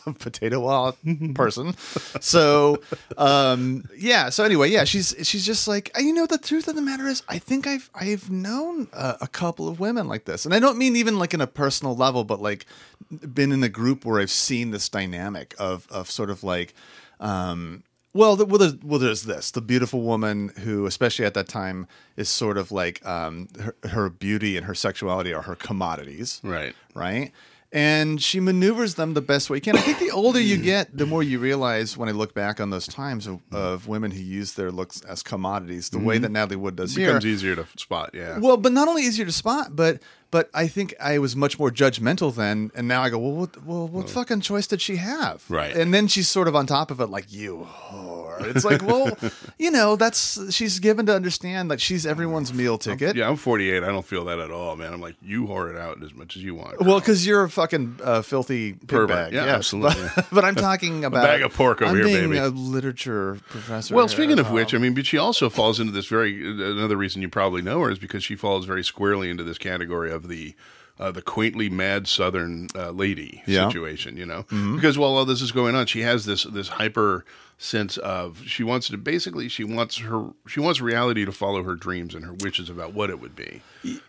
potato 0.19 0.61
wallet 0.61 0.97
person. 1.35 1.75
So, 2.21 2.83
um, 3.17 3.85
yeah. 3.97 4.29
So 4.31 4.45
anyway, 4.45 4.71
yeah, 4.71 4.85
she's 4.85 5.15
she's 5.23 5.45
just 5.45 5.67
like 5.69 5.91
you 5.99 6.13
know. 6.13 6.27
The 6.27 6.39
truth 6.39 6.69
of 6.69 6.75
the 6.75 6.83
matter 6.83 7.07
is, 7.07 7.23
I 7.29 7.39
think 7.39 7.67
I've 7.67 7.91
I've 7.95 8.31
known 8.31 8.89
a, 8.93 9.17
a 9.23 9.29
couple 9.29 9.69
of 9.69 9.81
women 9.81 10.09
like 10.09 10.25
this, 10.25 10.45
and 10.45 10.55
I 10.55 10.61
don't 10.61 10.79
mean 10.79 10.97
even 10.97 11.19
like 11.19 11.35
in 11.35 11.41
a 11.41 11.47
personal 11.47 11.97
level, 11.97 12.25
but 12.25 12.41
like 12.41 12.67
been 13.11 13.53
in 13.53 13.63
a 13.63 13.69
group 13.69 14.05
where 14.05 14.21
I've 14.21 14.31
seen 14.31 14.71
this 14.71 14.89
dynamic 14.89 15.55
of 15.59 15.87
of 15.91 16.11
sort 16.11 16.31
of 16.31 16.45
like. 16.45 16.75
Um, 17.21 17.85
well, 18.13 18.37
the, 18.37 18.47
well, 18.47 18.59
there's, 18.59 18.77
well, 18.77 19.01
there's 19.01 19.25
this 19.25 19.51
the 19.51 19.61
beautiful 19.61 20.03
woman 20.03 20.53
who, 20.61 20.87
especially 20.87 21.25
at 21.25 21.35
that 21.35 21.49
time, 21.49 21.89
is 22.17 22.29
sort 22.29 22.57
of 22.57 22.71
like 22.71 23.05
um, 23.05 23.49
her, 23.61 23.75
her 23.89 24.09
beauty 24.09 24.57
and 24.57 24.67
her 24.67 24.75
sexuality 24.75 25.35
are 25.35 25.43
her 25.43 25.57
commodities 25.57 26.41
right. 26.45 26.77
right? 26.95 27.33
And 27.75 28.23
she 28.23 28.39
maneuvers 28.39 28.95
them 28.95 29.15
the 29.15 29.21
best 29.21 29.51
way 29.51 29.57
you 29.57 29.61
can. 29.61 29.77
I 29.77 29.81
think 29.81 29.99
the 29.99 30.13
older 30.13 30.41
you 30.41 30.57
get, 30.59 30.97
the 30.97 31.07
more 31.07 31.25
you 31.25 31.41
realize 31.41 31.97
when 31.97 32.09
I 32.09 32.13
look 32.13 32.33
back 32.33 32.61
on 32.61 32.71
those 32.71 32.87
times 32.87 33.27
of, 33.27 33.41
mm. 33.51 33.57
of 33.57 33.89
women 33.89 34.13
who 34.13 34.23
use 34.23 34.53
their 34.53 34.71
looks 34.71 35.01
as 35.01 35.25
commodities, 35.25 35.91
the 35.91 35.99
way 35.99 36.15
mm-hmm. 36.15 36.23
that 36.23 36.31
Natalie 36.31 36.55
Wood 36.55 36.77
does 36.77 36.95
here. 36.95 37.09
Becomes 37.09 37.27
easier 37.27 37.57
to 37.57 37.67
spot. 37.77 38.11
Yeah. 38.15 38.39
Well, 38.39 38.59
but 38.59 38.71
not 38.71 38.87
only 38.87 39.03
easier 39.03 39.27
to 39.27 39.33
spot, 39.33 39.75
but 39.75 40.01
but 40.35 40.51
I 40.53 40.67
think 40.67 40.97
I 40.99 41.21
was 41.21 41.37
much 41.37 41.61
more 41.61 41.71
judgmental 41.71 42.35
then, 42.35 42.73
and 42.75 42.89
now 42.89 43.05
I 43.05 43.09
go, 43.09 43.19
well, 43.19 43.31
what, 43.31 43.65
well, 43.65 43.87
what 43.87 44.11
fucking 44.11 44.41
choice 44.41 44.67
did 44.67 44.81
she 44.83 44.97
have? 44.97 45.45
Right. 45.49 45.77
And 45.77 45.95
then 45.95 46.09
she's 46.09 46.29
sort 46.29 46.49
of 46.49 46.57
on 46.57 46.67
top 46.67 46.91
of 46.91 47.01
it, 47.01 47.07
like 47.07 47.33
you 47.33 47.69
whore. 47.73 48.45
It's 48.45 48.65
like, 48.65 48.83
well, 48.83 49.17
you 49.59 49.71
know, 49.71 49.95
that's 49.95 50.53
she's 50.53 50.81
given 50.81 51.07
to 51.07 51.15
understand 51.15 51.71
that 51.71 51.81
she's 51.81 52.05
everyone's 52.05 52.53
meal 52.53 52.79
ticket. 52.79 53.15
yeah, 53.15 53.29
I'm 53.29 53.37
48. 53.37 53.85
I 53.85 53.87
don't 53.87 54.05
feel 54.05 54.25
that 54.25 54.41
at 54.41 54.51
all, 54.51 54.75
man. 54.75 54.93
I'm 54.93 55.01
like, 55.01 55.15
you 55.23 55.47
whore 55.47 55.73
it 55.73 55.79
out 55.79 56.03
as 56.03 56.13
much 56.13 56.37
as 56.37 56.43
you 56.43 56.57
want. 56.57 56.81
Well, 56.81 56.99
because 56.99 57.25
you're 57.25 57.45
a 57.45 57.49
fucking 57.49 58.01
uh, 58.03 58.23
filthy 58.23 58.73
pig 58.73 58.89
Pervert. 58.89 59.09
bag. 59.09 59.33
Yeah, 59.33 59.45
yes. 59.45 59.55
absolutely. 59.55 60.09
But, 60.15 60.27
but 60.33 60.45
I'm 60.45 60.57
talking 60.57 61.05
about 61.05 61.23
bag 61.23 61.43
of 61.43 61.55
pork 61.55 61.81
over 61.81 61.91
I'm 61.91 61.97
here, 61.97 62.05
being 62.07 62.31
baby. 62.31 62.39
A 62.39 62.49
literature 62.49 63.39
professor. 63.49 63.95
Well, 63.95 64.07
here. 64.09 64.17
speaking 64.17 64.39
of 64.41 64.47
Um, 64.49 64.55
which, 64.55 64.75
I 64.75 64.79
mean, 64.79 64.95
but 64.95 65.07
she 65.07 65.17
also 65.19 65.49
falls 65.49 65.79
into 65.79 65.93
this 65.93 66.07
very 66.07 66.45
another 66.45 66.97
reason 66.97 67.23
you 67.23 67.29
probably 67.29 67.63
know 67.63 67.81
her 67.83 67.91
is 67.91 67.99
because 67.99 68.25
she 68.25 68.35
falls 68.35 68.65
very 68.65 68.83
squarely 68.83 69.31
into 69.31 69.45
this 69.45 69.59
category 69.59 70.11
of 70.11 70.24
the 70.29 70.55
uh, 70.99 71.11
the 71.11 71.23
quaintly 71.23 71.69
mad 71.69 72.07
Southern 72.07 72.69
uh, 72.75 72.91
lady 72.91 73.43
Yeah. 73.47 73.61
Mm-hmm. 73.63 73.69
situation. 73.71 74.17
You 74.17 74.27
know, 74.27 74.45
because 74.77 74.97
while 74.99 75.17
all 75.17 75.25
this 75.25 75.43
is 75.43 75.53
going 75.53 75.75
on, 75.75 75.87
she 75.87 76.01
has 76.03 76.25
this 76.25 76.45
this 76.45 76.69
hyper 76.69 77.25
sense 77.65 77.97
of 77.99 78.43
she 78.47 78.63
wants 78.63 78.89
to 78.89 78.97
basically 78.99 79.49
she 79.49 79.65
wants 79.65 79.99
her 79.99 80.27
she 80.47 80.61
wants 80.61 80.81
reality 80.81 81.25
to 81.25 81.33
follow 81.33 81.63
her 81.63 81.75
dreams 81.75 82.15
and 82.15 82.25
her 82.25 82.35
wishes 82.35 82.69
about 82.69 82.93
what 82.93 83.09
it 83.11 83.21
would 83.21 83.35
be. 83.35 83.63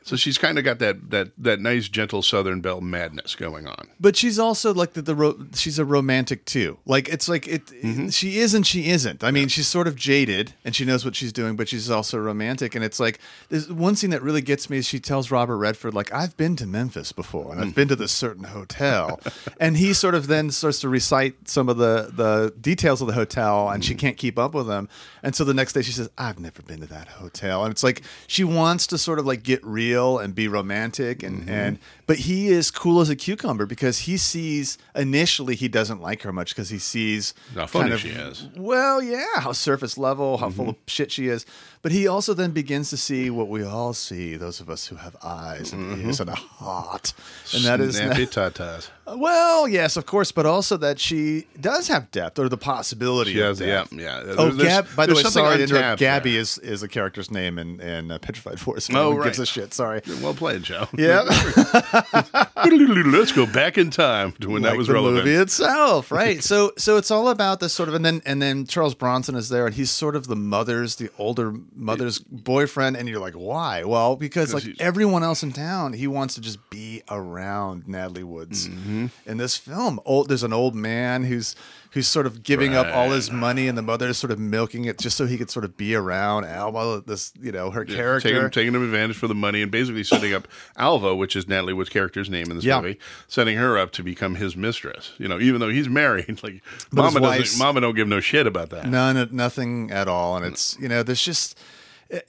So 0.04 0.16
she's 0.16 0.38
kind 0.38 0.58
of 0.58 0.64
got 0.64 0.80
that 0.80 1.10
that 1.12 1.30
that 1.38 1.60
nice 1.60 1.88
gentle 1.90 2.22
Southern 2.22 2.62
belle 2.62 2.82
madness 2.82 3.36
going 3.36 3.68
on. 3.68 3.88
but 4.00 4.16
she's 4.18 4.38
also 4.40 4.74
like 4.74 4.94
the, 4.94 5.02
the 5.02 5.16
ro- 5.16 5.38
she's 5.54 5.80
a 5.80 5.86
romantic 5.86 6.46
too. 6.46 6.78
Like 6.86 7.08
it's 7.10 7.28
like 7.30 7.48
it. 7.48 7.66
Mm-hmm. 7.68 8.10
She 8.10 8.38
is 8.40 8.54
and 8.54 8.66
she 8.68 8.90
isn't. 8.90 9.24
I 9.24 9.32
mean, 9.32 9.48
she's 9.48 9.68
sort 9.68 9.88
of 9.88 9.96
jaded 9.96 10.54
and 10.66 10.76
she 10.76 10.86
knows 10.86 11.06
what 11.06 11.16
she's 11.16 11.34
doing, 11.34 11.56
but 11.56 11.68
she's 11.70 11.90
also 11.90 12.18
romantic. 12.18 12.76
And 12.76 12.84
it's 12.84 13.00
like 13.00 13.20
there's 13.50 13.72
one 13.72 13.96
scene 13.96 14.10
that 14.12 14.22
really 14.22 14.42
gets 14.42 14.70
me. 14.70 14.78
Is 14.78 14.86
she 14.86 15.00
tells 15.00 15.32
Robert 15.32 15.58
Redford 15.58 15.94
like 15.94 16.12
I've 16.14 16.36
been 16.38 16.56
to 16.58 16.66
Memphis 16.68 17.12
before 17.12 17.52
and 17.54 17.62
Mm. 17.62 17.68
I've 17.68 17.76
been 17.76 17.88
to 17.90 17.96
this 17.96 18.12
certain 18.12 18.44
hotel, 18.46 19.20
and 19.60 19.78
he 19.78 19.94
sort 19.94 20.16
of 20.16 20.28
then 20.28 20.52
starts 20.52 20.80
to 20.82 20.90
recite 20.90 21.36
some 21.48 21.70
of 21.70 21.78
the 21.78 22.12
the 22.14 22.54
details 22.60 23.02
of 23.02 23.08
the 23.08 23.14
hotel, 23.14 23.45
and 23.72 23.82
Mm. 23.84 23.88
she 23.88 23.96
can't 23.96 24.18
keep 24.18 24.38
up 24.40 24.54
with 24.54 24.68
him. 24.68 24.88
And 25.24 25.36
so 25.36 25.44
the 25.44 25.54
next 25.54 25.74
day 25.74 25.82
she 25.82 25.92
says 25.92 26.10
I've 26.18 26.40
never 26.40 26.62
been 26.62 26.80
to 26.82 26.88
that 26.88 27.08
hotel, 27.08 27.64
and 27.64 27.72
it's 27.72 27.84
like 27.84 28.02
she 28.28 28.44
wants 28.44 28.88
to 28.88 28.98
sort 28.98 29.20
of 29.20 29.26
like 29.26 29.44
get 29.44 29.64
real 29.66 30.20
and 30.20 30.34
be 30.36 30.48
romantic 30.48 31.24
and 31.24 31.36
Mm-hmm. 31.42 31.50
and 31.50 31.80
but 32.08 32.18
he 32.30 32.50
is 32.50 32.70
cool 32.70 33.02
as 33.02 33.10
a 33.10 33.16
cucumber 33.16 33.66
because 33.66 34.00
he 34.00 34.16
sees 34.18 34.78
initially 34.96 35.56
he 35.56 35.68
doesn't 35.68 36.02
like 36.02 36.22
her 36.22 36.32
much 36.32 36.50
because 36.54 36.70
he 36.70 36.78
sees 36.80 37.34
How 37.56 37.66
funny 37.66 37.84
kind 37.90 37.94
of- 37.94 38.00
she 38.02 38.10
is. 38.10 38.48
Well, 38.56 39.02
yeah, 39.02 39.40
how 39.42 39.52
surface 39.54 39.98
level, 39.98 40.38
how 40.38 40.48
Mm-hmm. 40.50 40.56
full 40.58 40.70
of 40.70 40.76
shit 40.88 41.12
she 41.12 41.28
is. 41.28 41.46
But 41.82 41.92
he 41.92 42.08
also 42.08 42.34
then 42.34 42.52
begins 42.52 42.90
to 42.92 42.98
see 42.98 43.30
what 43.30 43.48
we 43.48 43.64
all 43.64 43.94
see, 43.94 44.36
those 44.38 44.60
of 44.60 44.70
us 44.70 44.88
who 44.88 44.96
have 44.98 45.16
eyes 45.24 45.72
and 45.74 46.04
ears 46.04 46.20
and 46.20 46.30
a 46.30 46.36
heart. 46.36 47.14
And 47.54 47.64
that 47.66 47.80
is 47.82 47.96
Mm-hmm. 48.00 48.14
Snappy 48.14 48.26
tatas. 48.54 48.90
well, 49.06 49.68
yes, 49.68 49.98
of 49.98 50.06
course, 50.06 50.32
but 50.32 50.46
also 50.46 50.78
that 50.78 51.00
she 51.00 51.46
does 51.60 51.88
have 51.88 52.10
depth 52.12 52.38
or 52.40 52.50
the 52.50 52.58
possibility 52.58 53.25
She 53.32 53.40
of 53.40 53.48
has, 53.48 53.60
yeah, 53.60 53.68
depth. 53.68 53.94
yeah. 53.94 54.24
Oh, 54.38 54.50
There's- 54.52 54.86
Gab, 54.86 54.96
by 54.96 55.06
the 55.06 55.16
way, 55.16 55.24
sorry 55.24 55.58
to 55.58 55.64
interrupt. 55.64 56.00
Gabby 56.00 56.32
there. 56.34 56.42
is, 56.42 56.58
is 56.60 56.84
a 56.84 56.88
character's 56.88 57.30
name 57.32 57.58
in, 57.60 57.80
in 57.82 58.12
uh, 58.12 58.20
Petrified 58.20 58.60
Forest. 58.60 58.92
Oh, 58.94 59.16
Who 59.16 59.24
gives 59.24 59.40
a 59.40 59.46
shit? 59.46 59.74
Sorry. 59.74 60.02
Well 60.22 60.34
played, 60.34 60.64
Joe. 60.64 60.88
Yeah. 60.98 61.24
Let's 62.66 63.32
go 63.32 63.46
back 63.46 63.78
in 63.78 63.90
time 63.90 64.32
to 64.42 64.50
when 64.50 64.62
that 64.64 64.70
like 64.70 64.78
was 64.78 64.88
the 64.88 64.94
relevant. 64.94 65.26
movie 65.26 65.36
itself, 65.38 66.12
right? 66.12 66.44
so, 66.44 66.72
so 66.78 66.98
it's 66.98 67.12
all 67.12 67.30
about 67.30 67.60
this 67.60 67.74
sort 67.74 67.90
of, 67.90 67.96
and 67.96 68.04
then 68.06 68.22
and 68.26 68.42
then 68.42 68.66
Charles 68.66 68.96
Bronson 68.96 69.36
is 69.36 69.50
there, 69.50 69.66
and 69.66 69.76
he's 69.76 69.92
sort 69.92 70.16
of 70.16 70.28
the 70.28 70.36
mother's, 70.36 70.96
the 70.96 71.10
older 71.18 71.54
mother's 71.76 72.20
boyfriend, 72.20 72.98
and 72.98 73.08
you're 73.08 73.20
like, 73.20 73.34
why? 73.36 73.84
Well, 73.84 74.16
because 74.16 74.54
like 74.54 74.64
everyone 74.80 75.24
else 75.24 75.44
in 75.44 75.52
town, 75.52 75.94
he 75.94 76.08
wants 76.08 76.36
to 76.36 76.42
just 76.42 76.70
be 76.70 77.02
around 77.10 77.88
Natalie 77.88 78.24
Woods 78.24 78.68
Mm-hmm. 78.68 79.08
in 79.26 79.38
this 79.38 79.58
film. 79.58 80.00
Old, 80.06 80.28
there's 80.30 80.44
an 80.44 80.54
old 80.54 80.76
man 80.76 81.24
who's 81.24 81.56
who's 81.96 82.08
sort 82.08 82.28
of 82.28 82.44
giving 82.44 82.76
up 82.76 82.86
all 82.94 83.10
his 83.12 83.32
money, 83.32 83.68
and 83.70 83.78
the 83.78 83.82
mother 83.82 84.10
is 84.10 84.18
sort 84.18 84.30
of 84.30 84.38
milking 84.38 84.84
it 84.86 85.00
just 85.00 85.16
so 85.18 85.26
he 85.26 85.38
could 85.38 85.50
sort 85.50 85.66
of 85.66 85.76
be 85.78 85.96
around 85.96 86.44
Alva, 86.46 87.02
this 87.08 87.34
you 87.42 87.52
know 87.52 87.72
her 87.72 87.84
Yeah, 87.88 87.96
character. 87.96 88.30
taking, 88.30 88.50
taking 88.52 88.76
him 88.76 88.84
advantage 88.84 89.16
for 89.16 89.28
the 89.28 89.34
money 89.34 89.62
and 89.62 89.72
basically 89.72 90.04
setting 90.04 90.34
up 90.34 90.48
Alva, 90.78 91.16
which 91.16 91.36
is 91.38 91.48
Natalie 91.48 91.74
Wood's 91.74 91.90
character's 91.90 92.30
name 92.30 92.52
in 92.52 92.58
this 92.58 92.66
Yeah. 92.66 92.82
movie, 92.82 93.00
setting 93.28 93.58
her 93.58 93.78
up 93.78 93.92
to 93.94 94.04
become 94.04 94.36
his 94.36 94.56
mistress. 94.56 95.14
You 95.18 95.28
know, 95.30 95.40
even 95.40 95.62
though 95.62 95.70
he's 95.70 95.88
married, 95.90 96.40
like 96.44 96.62
But 96.92 97.14
Mama 97.14 97.22
doesn't, 97.22 97.58
Mama 97.58 97.80
don't 97.82 97.96
give 97.96 98.08
no 98.10 98.20
shit 98.20 98.46
about 98.46 98.70
that. 98.72 98.86
None, 98.88 99.30
nothing 99.32 99.90
at 99.90 100.08
all, 100.10 100.36
and 100.38 100.46
it's 100.46 100.78
you 100.80 100.90
know 100.90 101.02
there's 101.02 101.24
just 101.24 101.58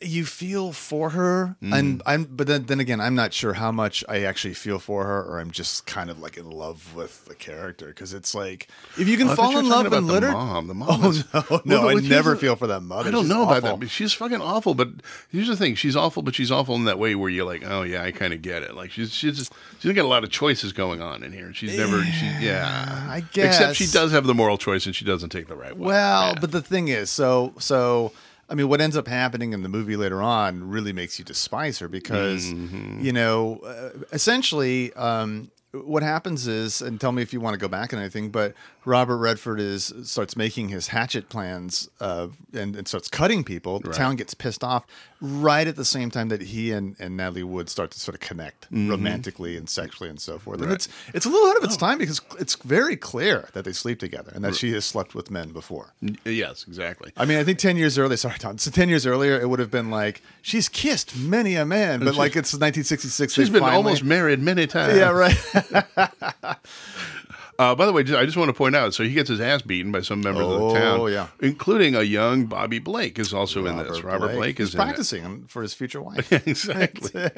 you 0.00 0.24
feel 0.24 0.72
for 0.72 1.10
her, 1.10 1.56
Mm. 1.62 1.78
and 1.78 2.02
I'm 2.06 2.24
but 2.24 2.46
then 2.46 2.64
then 2.64 2.80
again 2.80 3.00
I'm 3.00 3.14
not 3.14 3.34
sure 3.34 3.52
how 3.54 3.70
much 3.70 4.02
I 4.08 4.22
actually 4.24 4.54
feel 4.54 4.78
for 4.78 5.04
her, 5.04 5.22
or 5.22 5.38
I'm 5.38 5.50
just 5.50 5.84
kind 5.86 6.08
of 6.08 6.18
like 6.18 6.36
in 6.38 6.48
love 6.50 6.94
with 6.94 7.26
the 7.26 7.34
character 7.34 7.88
because 7.88 8.14
it's 8.14 8.34
like 8.34 8.68
if 8.98 9.06
you 9.06 9.16
can 9.18 9.28
fall 9.36 9.58
in 9.58 9.68
love 9.68 9.84
about 9.86 9.98
in 9.98 10.06
the 10.06 10.20
mom. 10.32 10.66
The 10.68 10.74
mom 10.74 11.04
Oh 11.04 11.10
is- 11.10 11.24
no, 11.34 11.44
Well, 11.50 11.62
no, 11.66 11.82
but 11.82 11.96
I 11.96 12.00
never 12.08 12.36
feel 12.36 12.56
for 12.56 12.66
that 12.68 12.80
mother. 12.80 13.08
I 13.08 13.12
don't 13.12 13.24
She's 13.24 13.28
know 13.30 13.42
about 13.50 13.80
that. 13.80 13.88
She's 13.90 14.12
fucking 14.14 14.40
awful. 14.40 14.74
But 14.74 14.88
here's 15.30 15.48
the 15.48 15.56
thing: 15.56 15.74
she's 15.74 15.94
awful, 15.94 16.22
but 16.22 16.34
she's 16.34 16.50
awful 16.50 16.74
in 16.74 16.84
that 16.86 16.98
way 16.98 17.14
where 17.14 17.28
you're 17.28 17.44
like, 17.44 17.62
oh 17.66 17.82
yeah, 17.82 18.02
I 18.02 18.12
kind 18.12 18.32
of 18.32 18.40
get 18.40 18.62
it. 18.62 18.74
Like 18.74 18.90
she's 18.90 19.12
she's 19.12 19.36
just, 19.36 19.52
she's 19.80 19.92
got 19.92 20.04
a 20.04 20.08
lot 20.08 20.24
of 20.24 20.30
choices 20.30 20.72
going 20.72 21.02
on 21.02 21.22
in 21.22 21.32
here. 21.32 21.52
She's 21.52 21.76
never, 21.76 22.02
she, 22.02 22.24
yeah, 22.40 23.06
I 23.10 23.20
guess 23.32 23.56
Except 23.56 23.76
she 23.76 23.86
does 23.86 24.10
have 24.12 24.26
the 24.26 24.34
moral 24.34 24.56
choice, 24.56 24.86
and 24.86 24.96
she 24.96 25.04
doesn't 25.04 25.28
take 25.30 25.48
the 25.48 25.54
right 25.56 25.76
one. 25.76 25.88
Well, 25.88 26.32
Yeah. 26.32 26.40
but 26.40 26.50
the 26.52 26.62
thing 26.62 26.88
is, 26.88 27.10
so 27.10 27.52
so 27.58 28.12
I 28.48 28.54
mean, 28.54 28.68
what 28.68 28.80
ends 28.80 28.96
up 28.96 29.08
happening 29.08 29.52
in 29.52 29.62
the 29.62 29.68
movie 29.68 29.96
later 29.96 30.22
on 30.22 30.68
really 30.68 30.92
makes 30.92 31.18
you 31.18 31.24
despise 31.24 31.78
her 31.80 31.88
because 31.88 32.46
Mm-hmm. 32.52 33.00
you 33.04 33.12
know, 33.12 33.58
uh, 33.58 33.90
essentially, 34.12 34.92
um, 34.94 35.50
what 35.72 36.02
happens 36.02 36.46
is, 36.46 36.80
and 36.80 36.98
tell 37.00 37.12
me 37.12 37.20
if 37.22 37.32
you 37.34 37.40
want 37.40 37.52
to 37.54 37.58
go 37.58 37.68
back 37.68 37.92
on 37.92 37.98
anything, 37.98 38.30
but 38.30 38.54
Robert 38.86 39.18
Redford 39.18 39.60
is 39.60 39.92
starts 40.04 40.34
making 40.36 40.68
his 40.70 40.88
hatchet 40.88 41.28
plans 41.28 41.90
uh, 42.00 42.28
and, 42.54 42.74
and 42.76 42.88
starts 42.88 43.08
cutting 43.08 43.44
people. 43.44 43.80
The 43.80 43.90
Right. 43.90 43.96
town 43.98 44.16
gets 44.16 44.32
pissed 44.32 44.64
off 44.64 44.86
right 45.20 45.66
at 45.66 45.76
the 45.76 45.84
same 45.84 46.10
time 46.10 46.28
that 46.28 46.42
he 46.42 46.72
and, 46.72 46.96
and 46.98 47.16
Natalie 47.16 47.42
Wood 47.42 47.68
start 47.68 47.90
to 47.92 48.00
sort 48.00 48.14
of 48.14 48.20
connect 48.20 48.66
romantically 48.70 49.56
and 49.56 49.68
sexually 49.68 50.10
and 50.10 50.20
so 50.20 50.38
forth. 50.38 50.56
And 50.60 50.64
Mm-hmm. 50.66 50.70
Right. 50.72 50.74
it's 50.74 50.88
it's 51.14 51.26
a 51.26 51.28
little 51.28 51.48
out 51.50 51.56
of 51.56 51.64
its 51.64 51.76
time 51.76 51.98
because 51.98 52.20
it's 52.38 52.54
very 52.56 52.96
clear 52.96 53.48
that 53.52 53.64
they 53.64 53.72
sleep 53.72 53.98
together 54.00 54.32
and 54.34 54.44
that 54.44 54.54
she 54.56 54.72
has 54.72 54.84
slept 54.84 55.14
with 55.14 55.30
men 55.30 55.52
before. 55.52 55.92
yes, 56.24 56.64
exactly. 56.68 57.12
I 57.16 57.24
mean, 57.24 57.38
I 57.38 57.44
think 57.44 57.58
ten 57.58 57.76
years 57.76 57.98
earlier. 57.98 58.16
Sorry, 58.16 58.38
Tom. 58.38 58.58
So 58.58 58.70
ten 58.70 58.88
years 58.88 59.06
earlier, 59.06 59.40
it 59.40 59.48
would 59.48 59.58
have 59.58 59.70
been 59.70 59.90
like 59.90 60.22
she's 60.42 60.68
kissed 60.68 61.16
many 61.16 61.54
a 61.56 61.64
man, 61.64 62.00
but 62.00 62.14
like 62.16 62.36
it's 62.36 62.52
1966. 62.52 63.32
She's 63.32 63.48
been 63.50 63.60
finally- 63.60 63.76
almost 63.76 64.04
married 64.04 64.40
many 64.40 64.66
times. 64.66 64.96
Yeah, 64.96 65.10
right. 65.10 65.36
Uh, 67.58 67.74
by 67.74 67.86
the 67.86 67.92
way, 67.92 68.02
I 68.02 68.24
just 68.24 68.36
want 68.36 68.48
to 68.48 68.52
point 68.54 68.76
out. 68.76 68.94
So 68.94 69.02
he 69.04 69.12
gets 69.12 69.28
his 69.28 69.40
ass 69.40 69.62
beaten 69.62 69.92
by 69.92 70.00
some 70.00 70.20
members 70.20 70.44
of 70.46 70.50
Oh, 70.60 70.72
the 70.72 70.78
town, 70.80 71.12
yeah. 71.12 71.26
including 71.40 71.94
a 71.94 72.02
young 72.02 72.46
Bobby 72.46 72.78
Blake 72.78 73.18
is 73.18 73.32
also 73.34 73.66
in 73.66 73.76
this. 73.78 74.02
Robert 74.02 74.34
Blake, 74.34 74.58
He's 74.58 74.68
is 74.68 74.74
in 74.74 74.80
it. 74.80 74.84
practicing 74.84 75.44
for 75.48 75.62
his 75.62 75.74
future 75.74 76.00
wife. 76.02 76.30
exactly. 76.46 77.30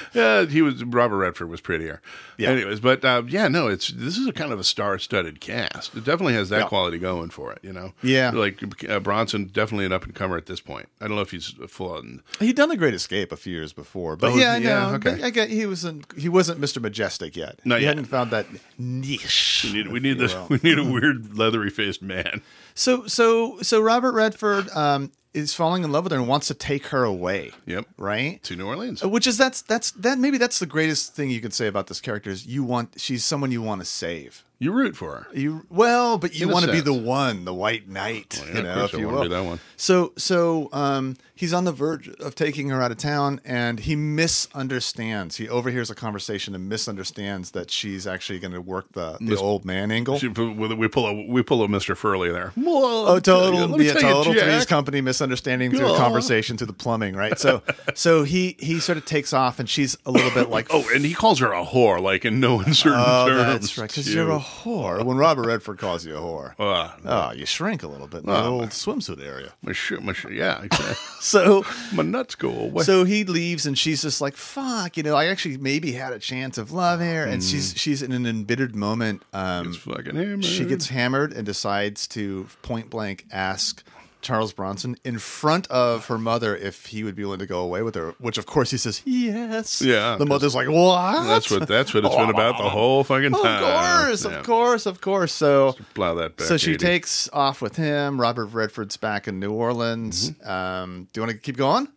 yeah, 0.14 0.44
he 0.46 0.62
was 0.62 0.84
Robert 0.84 1.16
Redford 1.18 1.48
was 1.48 1.60
prettier. 1.60 2.00
Yeah. 2.38 2.50
Anyways, 2.50 2.80
but 2.80 3.04
uh, 3.04 3.22
yeah, 3.28 3.48
no, 3.48 3.68
it's 3.68 3.88
this 3.88 4.16
is 4.18 4.26
a 4.26 4.32
kind 4.32 4.52
of 4.52 4.60
a 4.60 4.64
star-studded 4.64 5.40
cast. 5.40 5.94
It 5.96 6.04
definitely 6.04 6.34
has 6.34 6.48
that 6.50 6.60
Yeah. 6.60 6.68
quality 6.68 6.98
going 6.98 7.30
for 7.30 7.52
it. 7.52 7.58
You 7.62 7.72
know. 7.72 7.92
Yeah. 8.02 8.30
Like 8.30 8.62
uh, 8.88 9.00
Bronson, 9.00 9.46
definitely 9.46 9.86
an 9.86 9.92
up-and-comer 9.92 10.36
at 10.36 10.46
this 10.46 10.60
point. 10.60 10.88
I 11.00 11.06
don't 11.06 11.16
know 11.16 11.22
if 11.22 11.30
he's 11.30 11.54
full 11.68 11.92
on. 11.94 12.22
He'd 12.40 12.56
done 12.56 12.68
the 12.68 12.76
Great 12.76 12.94
Escape 12.94 13.32
a 13.32 13.36
few 13.36 13.54
years 13.54 13.72
before, 13.72 14.16
but 14.16 14.32
Oh, 14.32 14.36
yeah, 14.36 14.56
yeah, 14.56 14.88
no, 14.90 14.94
okay. 14.96 15.22
I 15.22 15.30
get 15.30 15.48
he 15.50 15.66
wasn't 15.66 16.04
he 16.18 16.28
wasn't 16.28 16.60
Mr. 16.60 16.80
Majestic 16.80 17.36
yet. 17.36 17.60
No, 17.64 17.76
he 17.76 17.82
yet. 17.82 17.88
hadn't 17.96 18.04
found 18.06 18.30
that 18.30 18.46
niche. 18.78 19.61
We 19.64 19.72
need, 19.72 19.88
we 19.88 20.00
need 20.00 20.18
this. 20.18 20.34
We 20.48 20.58
need 20.62 20.78
a 20.78 20.84
weird 20.84 21.36
leathery-faced 21.36 22.02
man. 22.02 22.42
So 22.74 23.06
so 23.06 23.58
so 23.62 23.80
Robert 23.80 24.12
Redford 24.12 24.68
um, 24.70 25.12
is 25.34 25.54
falling 25.54 25.82
in 25.84 25.90
love 25.92 26.04
with 26.04 26.12
her 26.12 26.18
and 26.18 26.28
wants 26.28 26.48
to 26.48 26.54
take 26.54 26.86
her 26.88 27.04
away. 27.04 27.52
Yep. 27.66 27.86
Right. 27.96 28.42
To 28.44 28.56
New 28.56 28.66
Orleans. 28.66 29.02
Uh, 29.02 29.08
Which 29.08 29.26
is 29.26 29.38
that's 29.38 29.62
that's 29.62 29.90
that 29.92 30.18
maybe 30.18 30.38
that's 30.38 30.58
the 30.58 30.66
greatest 30.66 31.14
thing 31.14 31.30
you 31.30 31.40
could 31.40 31.54
say 31.54 31.66
about 31.66 31.86
this 31.86 32.00
character 32.00 32.30
is 32.30 32.46
you 32.46 32.64
want 32.64 32.94
she's 33.00 33.24
someone 33.24 33.50
you 33.50 33.62
want 33.62 33.80
to 33.80 33.86
save. 33.86 34.44
You 34.58 34.70
root 34.70 34.94
for 34.96 35.10
her. 35.12 35.26
You 35.36 35.66
well, 35.70 36.18
but 36.18 36.36
you 36.36 36.48
want 36.48 36.66
to 36.66 36.70
be 36.70 36.78
the 36.80 36.92
one, 36.92 37.44
the 37.44 37.52
white 37.54 37.88
knight, 37.88 38.38
Well, 38.40 38.48
yeah, 38.50 38.56
you 38.58 38.62
know, 38.62 38.84
if 38.84 38.92
you 38.92 39.08
will. 39.08 39.22
be 39.22 39.28
that 39.28 39.44
one. 39.44 39.58
So 39.76 40.12
so 40.16 40.68
um, 40.72 41.16
he's 41.34 41.52
on 41.52 41.64
the 41.64 41.72
verge 41.72 42.08
of 42.08 42.36
taking 42.36 42.68
her 42.68 42.80
out 42.80 42.92
of 42.92 42.98
town, 42.98 43.40
and 43.44 43.80
he 43.80 43.96
misunderstands. 43.96 45.36
He 45.36 45.48
overhears 45.48 45.90
a 45.90 45.96
conversation 45.96 46.54
and 46.54 46.68
misunderstands 46.68 47.50
that 47.52 47.72
she's 47.72 48.06
actually 48.06 48.38
going 48.38 48.52
to 48.52 48.60
work 48.60 48.92
the 48.92 49.16
the 49.20 49.36
old 49.36 49.64
man 49.64 49.90
angle. 49.90 50.18
She- 50.18 50.28
we 50.28 50.86
pull 50.88 51.06
a 51.06 51.26
we 51.26 51.42
pull 51.42 51.64
a 51.64 51.66
Mr. 51.68 51.96
Furley 51.96 52.30
there. 52.30 52.52
Oh, 52.64 53.18
total 53.18 53.76
be 53.76 53.88
a 53.88 53.94
total 53.94 54.32
Three's 54.32 54.64
Company 54.66 55.00
misunderstanding 55.00 55.21
through 55.26 55.86
Aw. 55.86 55.96
conversation 55.96 56.56
through 56.56 56.66
the 56.66 56.72
plumbing, 56.72 57.14
right? 57.14 57.38
So, 57.38 57.62
so 57.94 58.22
he 58.24 58.56
he 58.58 58.80
sort 58.80 58.98
of 58.98 59.04
takes 59.04 59.32
off, 59.32 59.58
and 59.58 59.68
she's 59.68 59.96
a 60.06 60.10
little 60.10 60.30
bit 60.30 60.48
like, 60.50 60.68
Oh, 60.70 60.84
and 60.94 61.04
he 61.04 61.14
calls 61.14 61.38
her 61.40 61.52
a 61.52 61.64
whore, 61.64 62.00
like 62.00 62.24
in 62.24 62.40
no 62.40 62.60
uncertain 62.60 62.98
oh, 63.04 63.28
terms. 63.28 63.52
that's 63.60 63.78
right, 63.78 63.88
because 63.88 64.12
you're 64.14 64.30
a 64.30 64.38
whore. 64.38 65.04
When 65.04 65.16
Robert 65.16 65.46
Redford 65.46 65.78
calls 65.78 66.04
you 66.06 66.16
a 66.16 66.20
whore, 66.20 66.54
Uh, 66.58 66.90
oh, 67.04 67.32
you 67.32 67.44
shrink 67.46 67.82
a 67.82 67.88
little 67.88 68.06
bit 68.06 68.20
in 68.20 68.26
the 68.26 68.36
Oh. 68.36 68.60
old 68.60 68.70
swimsuit 68.70 69.24
area. 69.24 69.52
my 69.62 69.72
shit, 69.72 70.02
my 70.02 70.12
shit. 70.12 70.32
Yeah, 70.32 70.62
exactly. 70.62 70.94
So, 71.20 71.64
my 71.92 72.02
nuts 72.02 72.34
go 72.34 72.50
away. 72.50 72.84
so 72.84 73.04
he 73.04 73.24
leaves, 73.24 73.66
and 73.66 73.78
she's 73.78 74.02
just 74.02 74.20
like, 74.20 74.34
"Fuck," 74.36 74.96
you 74.96 75.02
know. 75.02 75.14
I 75.14 75.26
actually 75.26 75.56
maybe 75.56 75.92
had 75.92 76.12
a 76.12 76.18
chance 76.18 76.58
of 76.58 76.72
love 76.72 77.00
her, 77.00 77.24
and 77.24 77.42
she's 77.42 77.74
she's 77.76 78.02
in 78.02 78.12
an 78.12 78.26
embittered 78.26 78.74
moment. 78.74 79.22
Um, 79.32 79.72
him. 79.72 80.40
she 80.42 80.64
gets 80.64 80.88
hammered 80.88 81.32
and 81.32 81.44
decides 81.46 82.06
to 82.08 82.46
point 82.62 82.90
blank 82.90 83.24
ask 83.30 83.82
Charles 84.22 84.52
Bronson 84.52 84.96
in 85.04 85.18
front 85.18 85.66
of 85.70 86.06
her 86.06 86.16
mother 86.18 86.56
if 86.56 86.86
he 86.86 87.04
would 87.04 87.14
be 87.14 87.24
willing 87.24 87.40
to 87.40 87.46
go 87.46 87.60
away 87.60 87.82
with 87.82 87.94
her, 87.96 88.14
which 88.18 88.38
of 88.38 88.46
course 88.46 88.70
he 88.70 88.76
says 88.76 89.02
yes. 89.04 89.82
Yeah, 89.82 90.16
The 90.16 90.26
mother's 90.26 90.54
like, 90.54 90.68
what? 90.68 91.24
That's 91.24 91.50
what 91.50 91.68
that's 91.68 91.92
what 91.92 92.04
it's 92.04 92.14
been 92.16 92.30
about 92.30 92.56
the 92.58 92.68
whole 92.70 93.04
fucking 93.04 93.32
time. 93.32 93.62
Of 93.64 94.06
course, 94.06 94.24
Yeah. 94.24 94.30
of 94.38 94.44
course, 94.46 94.86
of 94.86 95.00
course. 95.00 95.32
So 95.32 95.74
Plow 95.94 96.14
that 96.14 96.36
back. 96.36 96.46
so 96.46 96.56
she 96.56 96.72
80. 96.72 96.78
takes 96.78 97.28
off 97.32 97.60
with 97.60 97.76
him. 97.76 98.20
Robert 98.20 98.46
Redford's 98.46 98.96
back 98.96 99.28
in 99.28 99.40
New 99.40 99.52
Orleans. 99.52 100.32
Um, 100.44 101.08
do 101.12 101.20
you 101.20 101.26
want 101.26 101.32
to 101.36 101.38
keep 101.42 101.56
going? 101.56 101.88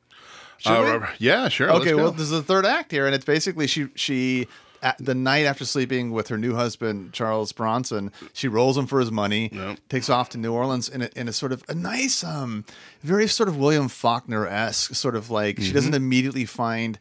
Uh. 0.65 1.05
Yeah, 1.19 1.47
sure. 1.49 1.69
Okay, 1.71 1.93
well, 1.93 2.11
this 2.11 2.21
is 2.23 2.29
the 2.31 2.41
third 2.41 2.65
act 2.65 2.91
here, 2.91 3.05
and 3.05 3.13
it's 3.13 3.25
basically 3.25 3.67
she 3.67 3.87
she 3.95 4.47
the 4.99 5.15
night 5.15 5.45
after 5.45 5.65
sleeping 5.65 6.11
with 6.11 6.27
her 6.27 6.37
new 6.37 6.55
husband 6.55 7.13
Charles 7.13 7.51
Bronson, 7.51 8.11
she 8.33 8.47
rolls 8.47 8.77
him 8.77 8.85
for 8.87 8.99
his 8.99 9.11
money, 9.11 9.49
Yep. 9.53 9.79
takes 9.89 10.09
off 10.09 10.29
to 10.29 10.37
New 10.37 10.53
Orleans 10.53 10.89
in 10.89 11.01
a, 11.03 11.09
in 11.15 11.27
a 11.27 11.33
sort 11.33 11.51
of 11.51 11.63
a 11.67 11.73
nice, 11.75 12.23
um, 12.23 12.65
very 13.01 13.27
sort 13.27 13.49
of 13.49 13.57
William 13.57 13.87
Faulkner 13.87 14.45
esque 14.47 14.95
sort 14.95 15.15
of 15.15 15.29
like 15.29 15.57
she 15.57 15.65
Mm-hmm. 15.65 15.73
doesn't 15.75 15.93
immediately 15.93 16.45
find. 16.45 16.99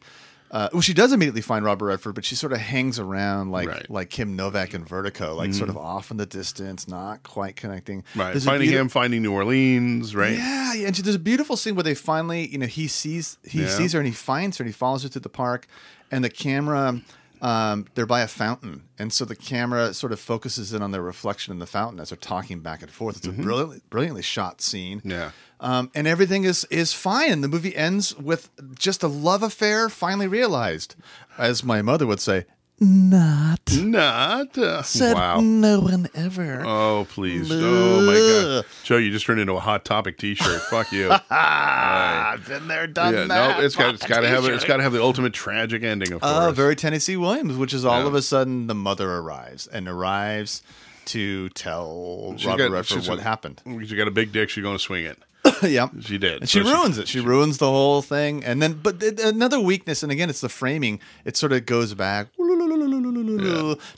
Uh, 0.51 0.69
well, 0.71 0.81
she 0.81 0.93
does 0.93 1.11
immediately 1.11 1.41
find 1.41 1.65
Robert 1.65 1.85
Redford, 1.87 2.15
but 2.15 2.23
she 2.23 2.35
sort 2.35 2.53
of 2.53 2.59
hangs 2.59 2.97
around 2.99 3.49
like 3.51 3.67
Right. 3.67 3.89
like 3.89 4.09
Kim 4.09 4.35
Novak 4.35 4.73
in 4.73 4.85
Vertigo, 4.85 5.33
like 5.35 5.53
sort 5.53 5.69
of 5.69 5.75
off 5.75 6.11
in 6.11 6.17
the 6.17 6.25
distance, 6.27 6.87
not 6.87 7.23
quite 7.23 7.55
connecting. 7.55 8.03
right, 8.15 8.31
There's 8.31 8.45
finding 8.45 8.69
beauti- 8.69 8.73
him, 8.79 8.87
finding 8.89 9.21
New 9.23 9.33
Orleans, 9.33 10.15
right? 10.15 10.37
yeah, 10.37 10.73
yeah. 10.75 10.87
And 10.87 10.95
she- 10.95 11.01
there's 11.01 11.15
a 11.15 11.19
beautiful 11.19 11.57
scene 11.57 11.75
where 11.75 11.83
they 11.83 11.95
finally, 11.95 12.47
you 12.47 12.57
know, 12.59 12.67
he 12.67 12.87
sees 12.87 13.37
he 13.43 13.61
Yeah. 13.63 13.69
sees 13.69 13.93
her 13.93 13.99
and 13.99 14.07
he 14.07 14.13
finds 14.13 14.57
her 14.57 14.63
and 14.63 14.69
he 14.69 14.73
follows 14.73 15.03
her 15.03 15.09
to 15.09 15.19
the 15.19 15.29
park, 15.29 15.67
and 16.11 16.23
the 16.23 16.29
camera, 16.29 17.01
um, 17.45 17.85
they're 17.93 18.07
by 18.07 18.21
a 18.21 18.27
fountain, 18.27 18.85
and 18.97 19.13
so 19.13 19.23
the 19.23 19.35
camera 19.35 19.93
sort 19.93 20.11
of 20.11 20.19
focuses 20.19 20.73
in 20.73 20.81
on 20.81 20.89
their 20.89 21.03
reflection 21.03 21.51
in 21.51 21.59
the 21.59 21.67
fountain 21.67 21.99
as 21.99 22.09
they're 22.09 22.17
talking 22.17 22.61
back 22.61 22.81
and 22.81 22.89
forth. 22.89 23.17
It's 23.17 23.27
a 23.27 23.31
brilliant, 23.31 23.87
brilliantly 23.91 24.23
shot 24.23 24.61
scene. 24.61 24.97
Mm-hmm. 24.99 25.11
Yeah. 25.11 25.31
Um, 25.59 25.91
and 25.93 26.07
everything 26.07 26.43
is 26.43 26.65
is 26.71 26.91
fine. 26.91 27.31
And 27.31 27.43
the 27.43 27.47
movie 27.47 27.75
ends 27.75 28.17
with 28.17 28.49
just 28.79 29.03
a 29.03 29.07
love 29.07 29.43
affair 29.43 29.89
finally 29.89 30.27
realized, 30.27 30.95
as 31.37 31.63
my 31.63 31.83
mother 31.83 32.07
would 32.07 32.19
say. 32.19 32.45
Not 32.77 33.59
Not. 33.73 34.57
Uh, 34.57 34.81
said 34.83 35.13
wow. 35.15 35.39
no 35.39 35.79
one 35.79 36.09
ever. 36.13 36.61
Oh 36.65 37.07
please! 37.09 37.49
Oh 37.49 38.01
my 38.01 38.13
God, 38.61 38.65
Joe, 38.83 38.97
you 38.97 39.11
just 39.11 39.25
turned 39.25 39.39
into 39.39 39.53
a 39.53 39.61
hot 39.61 39.85
topic 39.85 40.17
T-shirt. 40.17 40.61
Fuck 40.63 40.91
you. 40.91 41.09
I've 41.29 42.45
been 42.45 42.67
there, 42.67 42.85
done 42.87 43.13
yeah, 43.13 43.25
that. 43.25 43.59
no, 43.59 43.63
it's 43.65 43.77
got 43.77 43.93
it's 43.95 44.05
got 44.05 44.21
to 44.21 44.27
have 44.27 44.43
it's 44.45 44.65
got 44.65 44.77
to 44.77 44.83
have 44.83 44.91
the 44.91 45.01
ultimate 45.01 45.31
tragic 45.33 45.83
ending, 45.83 46.11
of 46.11 46.19
course. 46.21 46.33
Oh, 46.35 46.51
very 46.51 46.75
Tennessee 46.75 47.15
Williams, 47.15 47.55
which 47.55 47.73
is 47.73 47.85
all 47.85 48.01
Yeah. 48.01 48.07
of 48.07 48.13
a 48.13 48.21
sudden 48.21 48.67
the 48.67 48.75
mother 48.75 49.09
arrives 49.09 49.67
and 49.67 49.87
arrives 49.87 50.61
to 51.05 51.47
tell 51.49 52.33
She's 52.35 52.45
Robert 52.45 52.63
got- 52.69 52.71
Redford 52.71 53.07
what 53.07 53.19
a- 53.19 53.23
happened. 53.23 53.61
She 53.85 53.95
got 53.95 54.07
a 54.07 54.11
big 54.11 54.31
dick. 54.33 54.49
She's 54.49 54.63
going 54.63 54.75
to 54.75 54.83
swing 54.83 55.05
it. 55.05 55.17
yeah. 55.63 55.89
She 56.01 56.17
did. 56.17 56.41
And 56.41 56.49
she 56.49 56.63
So 56.63 56.69
ruins 56.71 56.97
it. 56.97 57.07
She 57.07 57.19
ruins 57.19 57.57
the 57.57 57.67
whole 57.67 58.01
thing. 58.01 58.43
And 58.43 58.61
then, 58.61 58.73
but 58.73 58.99
th- 58.99 59.19
another 59.19 59.59
weakness, 59.59 60.03
and 60.03 60.11
again, 60.11 60.29
it's 60.29 60.41
the 60.41 60.49
framing. 60.49 60.99
It 61.23 61.37
sort 61.37 61.51
of 61.53 61.65
goes 61.65 61.93
back 61.93 62.27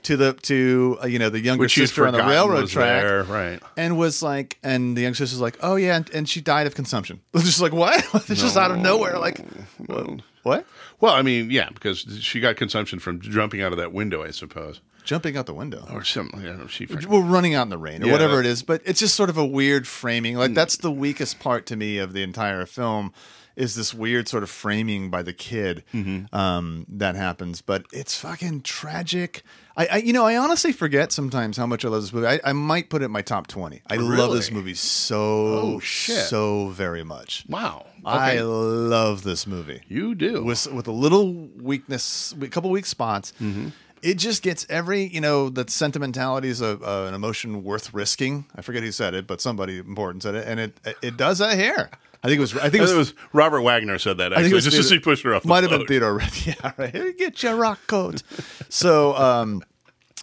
to 0.02 0.16
the 0.16 0.32
to 0.42 0.98
uh, 1.02 1.06
you 1.06 1.18
know 1.18 1.28
the 1.30 1.40
younger 1.40 1.62
Which 1.62 1.74
sister 1.74 2.06
on 2.06 2.12
the 2.12 2.22
railroad 2.22 2.68
track, 2.68 3.02
there, 3.02 3.24
right? 3.24 3.60
and 3.76 3.96
was 3.96 4.22
like, 4.22 4.58
and 4.62 4.96
the 4.96 5.02
young 5.02 5.14
sister's 5.14 5.40
like, 5.40 5.58
oh 5.62 5.76
yeah, 5.76 5.96
and, 5.96 6.10
and 6.10 6.28
she 6.28 6.40
died 6.40 6.66
of 6.66 6.74
consumption. 6.74 7.20
Just 7.36 7.60
like 7.60 7.72
what? 7.72 8.04
it's 8.28 8.40
just 8.40 8.56
out 8.56 8.70
of 8.70 8.78
nowhere. 8.78 9.18
Like 9.18 9.40
Well, 9.86 10.18
what? 10.42 10.66
well, 11.00 11.14
I 11.14 11.22
mean, 11.22 11.50
yeah, 11.50 11.68
because 11.70 12.04
she 12.20 12.40
got 12.40 12.56
consumption 12.56 12.98
from 12.98 13.20
jumping 13.20 13.62
out 13.62 13.72
of 13.72 13.78
that 13.78 13.92
window, 13.92 14.22
I 14.22 14.30
suppose, 14.30 14.80
Jumping 15.08 15.38
out 15.38 15.46
the 15.46 15.54
window. 15.54 15.86
or 15.90 16.04
something. 16.04 16.40
I 16.40 16.52
don't 16.52 16.68
she 16.68 16.86
Well, 17.08 17.22
running 17.22 17.54
out 17.54 17.62
in 17.62 17.70
the 17.70 17.78
rain 17.78 18.02
or 18.02 18.06
Yeah, 18.06 18.12
whatever 18.12 18.36
that- 18.36 18.40
it 18.46 18.52
is, 18.52 18.62
but 18.62 18.82
it's 18.84 19.00
just 19.00 19.14
sort 19.14 19.30
of 19.30 19.38
a 19.38 19.46
weird 19.46 19.88
framing. 19.88 20.36
Like 20.36 20.52
that's 20.52 20.76
the 20.76 20.92
weakest 20.92 21.38
part 21.38 21.64
to 21.66 21.76
me 21.76 21.96
of 21.96 22.12
the 22.12 22.22
entire 22.22 22.66
film 22.66 23.12
is 23.56 23.74
this 23.74 23.92
weird 23.92 24.28
sort 24.28 24.42
of 24.44 24.50
framing 24.50 25.10
by 25.10 25.20
the 25.22 25.32
kid 25.32 25.82
Mm-hmm. 25.94 26.32
um, 26.36 26.84
that 26.90 27.16
happens. 27.16 27.62
But 27.62 27.86
it's 27.92 28.16
fucking 28.20 28.60
tragic. 28.62 29.42
I, 29.76 29.86
I, 29.86 29.96
you 29.96 30.12
know, 30.12 30.24
I 30.26 30.36
honestly 30.36 30.72
forget 30.72 31.10
sometimes 31.10 31.56
how 31.56 31.66
much 31.66 31.84
I 31.84 31.88
love 31.88 32.02
this 32.02 32.12
movie. 32.12 32.26
I, 32.26 32.40
I 32.44 32.52
might 32.52 32.90
put 32.90 33.00
it 33.02 33.06
in 33.06 33.10
my 33.10 33.22
top 33.22 33.46
twenty. 33.46 33.80
I 33.88 33.96
love 33.96 34.32
this 34.34 34.50
movie 34.52 34.74
so 34.74 35.16
Oh, 35.16 35.80
shit. 35.80 36.26
so 36.26 36.68
very 36.68 37.02
much. 37.02 37.44
wow. 37.48 37.86
I 38.04 38.38
love 38.40 39.22
this 39.24 39.46
movie 39.46 39.80
you 39.88 40.14
do. 40.14 40.44
with 40.44 40.66
with 40.72 40.86
a 40.86 40.92
little 40.92 41.32
weakness, 41.56 42.34
a 42.40 42.46
couple 42.48 42.70
weak 42.70 42.86
spots. 42.86 43.32
Mm-hmm. 43.40 43.68
It 44.02 44.14
just 44.14 44.42
gets 44.42 44.66
every 44.68 45.04
you 45.04 45.20
know 45.20 45.48
the 45.48 45.64
sentimentality 45.68 46.48
is 46.48 46.60
a, 46.60 46.78
uh, 46.86 47.06
an 47.08 47.14
emotion 47.14 47.62
worth 47.64 47.92
risking. 47.94 48.46
I 48.56 48.62
forget 48.62 48.82
who 48.82 48.92
said 48.92 49.14
it, 49.14 49.26
but 49.26 49.40
somebody 49.40 49.78
important 49.78 50.22
said 50.22 50.34
it, 50.34 50.46
and 50.46 50.60
it 50.60 50.78
it 51.02 51.16
does 51.16 51.38
that 51.38 51.58
here. 51.58 51.90
I 52.22 52.26
think 52.26 52.38
it 52.38 52.40
was. 52.40 52.56
I 52.56 52.62
think 52.68 52.76
it 52.76 52.80
was. 52.82 52.92
it 52.92 52.96
was 52.96 53.14
Robert 53.32 53.62
Wagner 53.62 53.98
said 53.98 54.18
that. 54.18 54.32
I 54.32 54.36
think 54.42 54.50
it 54.50 54.54
was 54.54 54.64
just 54.64 54.76
as 54.78 54.90
he 54.90 54.98
pushed 54.98 55.22
her 55.24 55.34
off. 55.34 55.42
The 55.42 55.48
Might 55.48 55.62
have 55.62 55.70
been 55.70 55.80
boat. 55.80 55.88
Theodore. 55.88 56.20
Yeah, 56.44 56.72
right. 56.76 57.16
Get 57.16 57.42
your 57.42 57.54
rock 57.56 57.78
coat. 57.86 58.22
so, 58.68 59.14
um, 59.16 59.62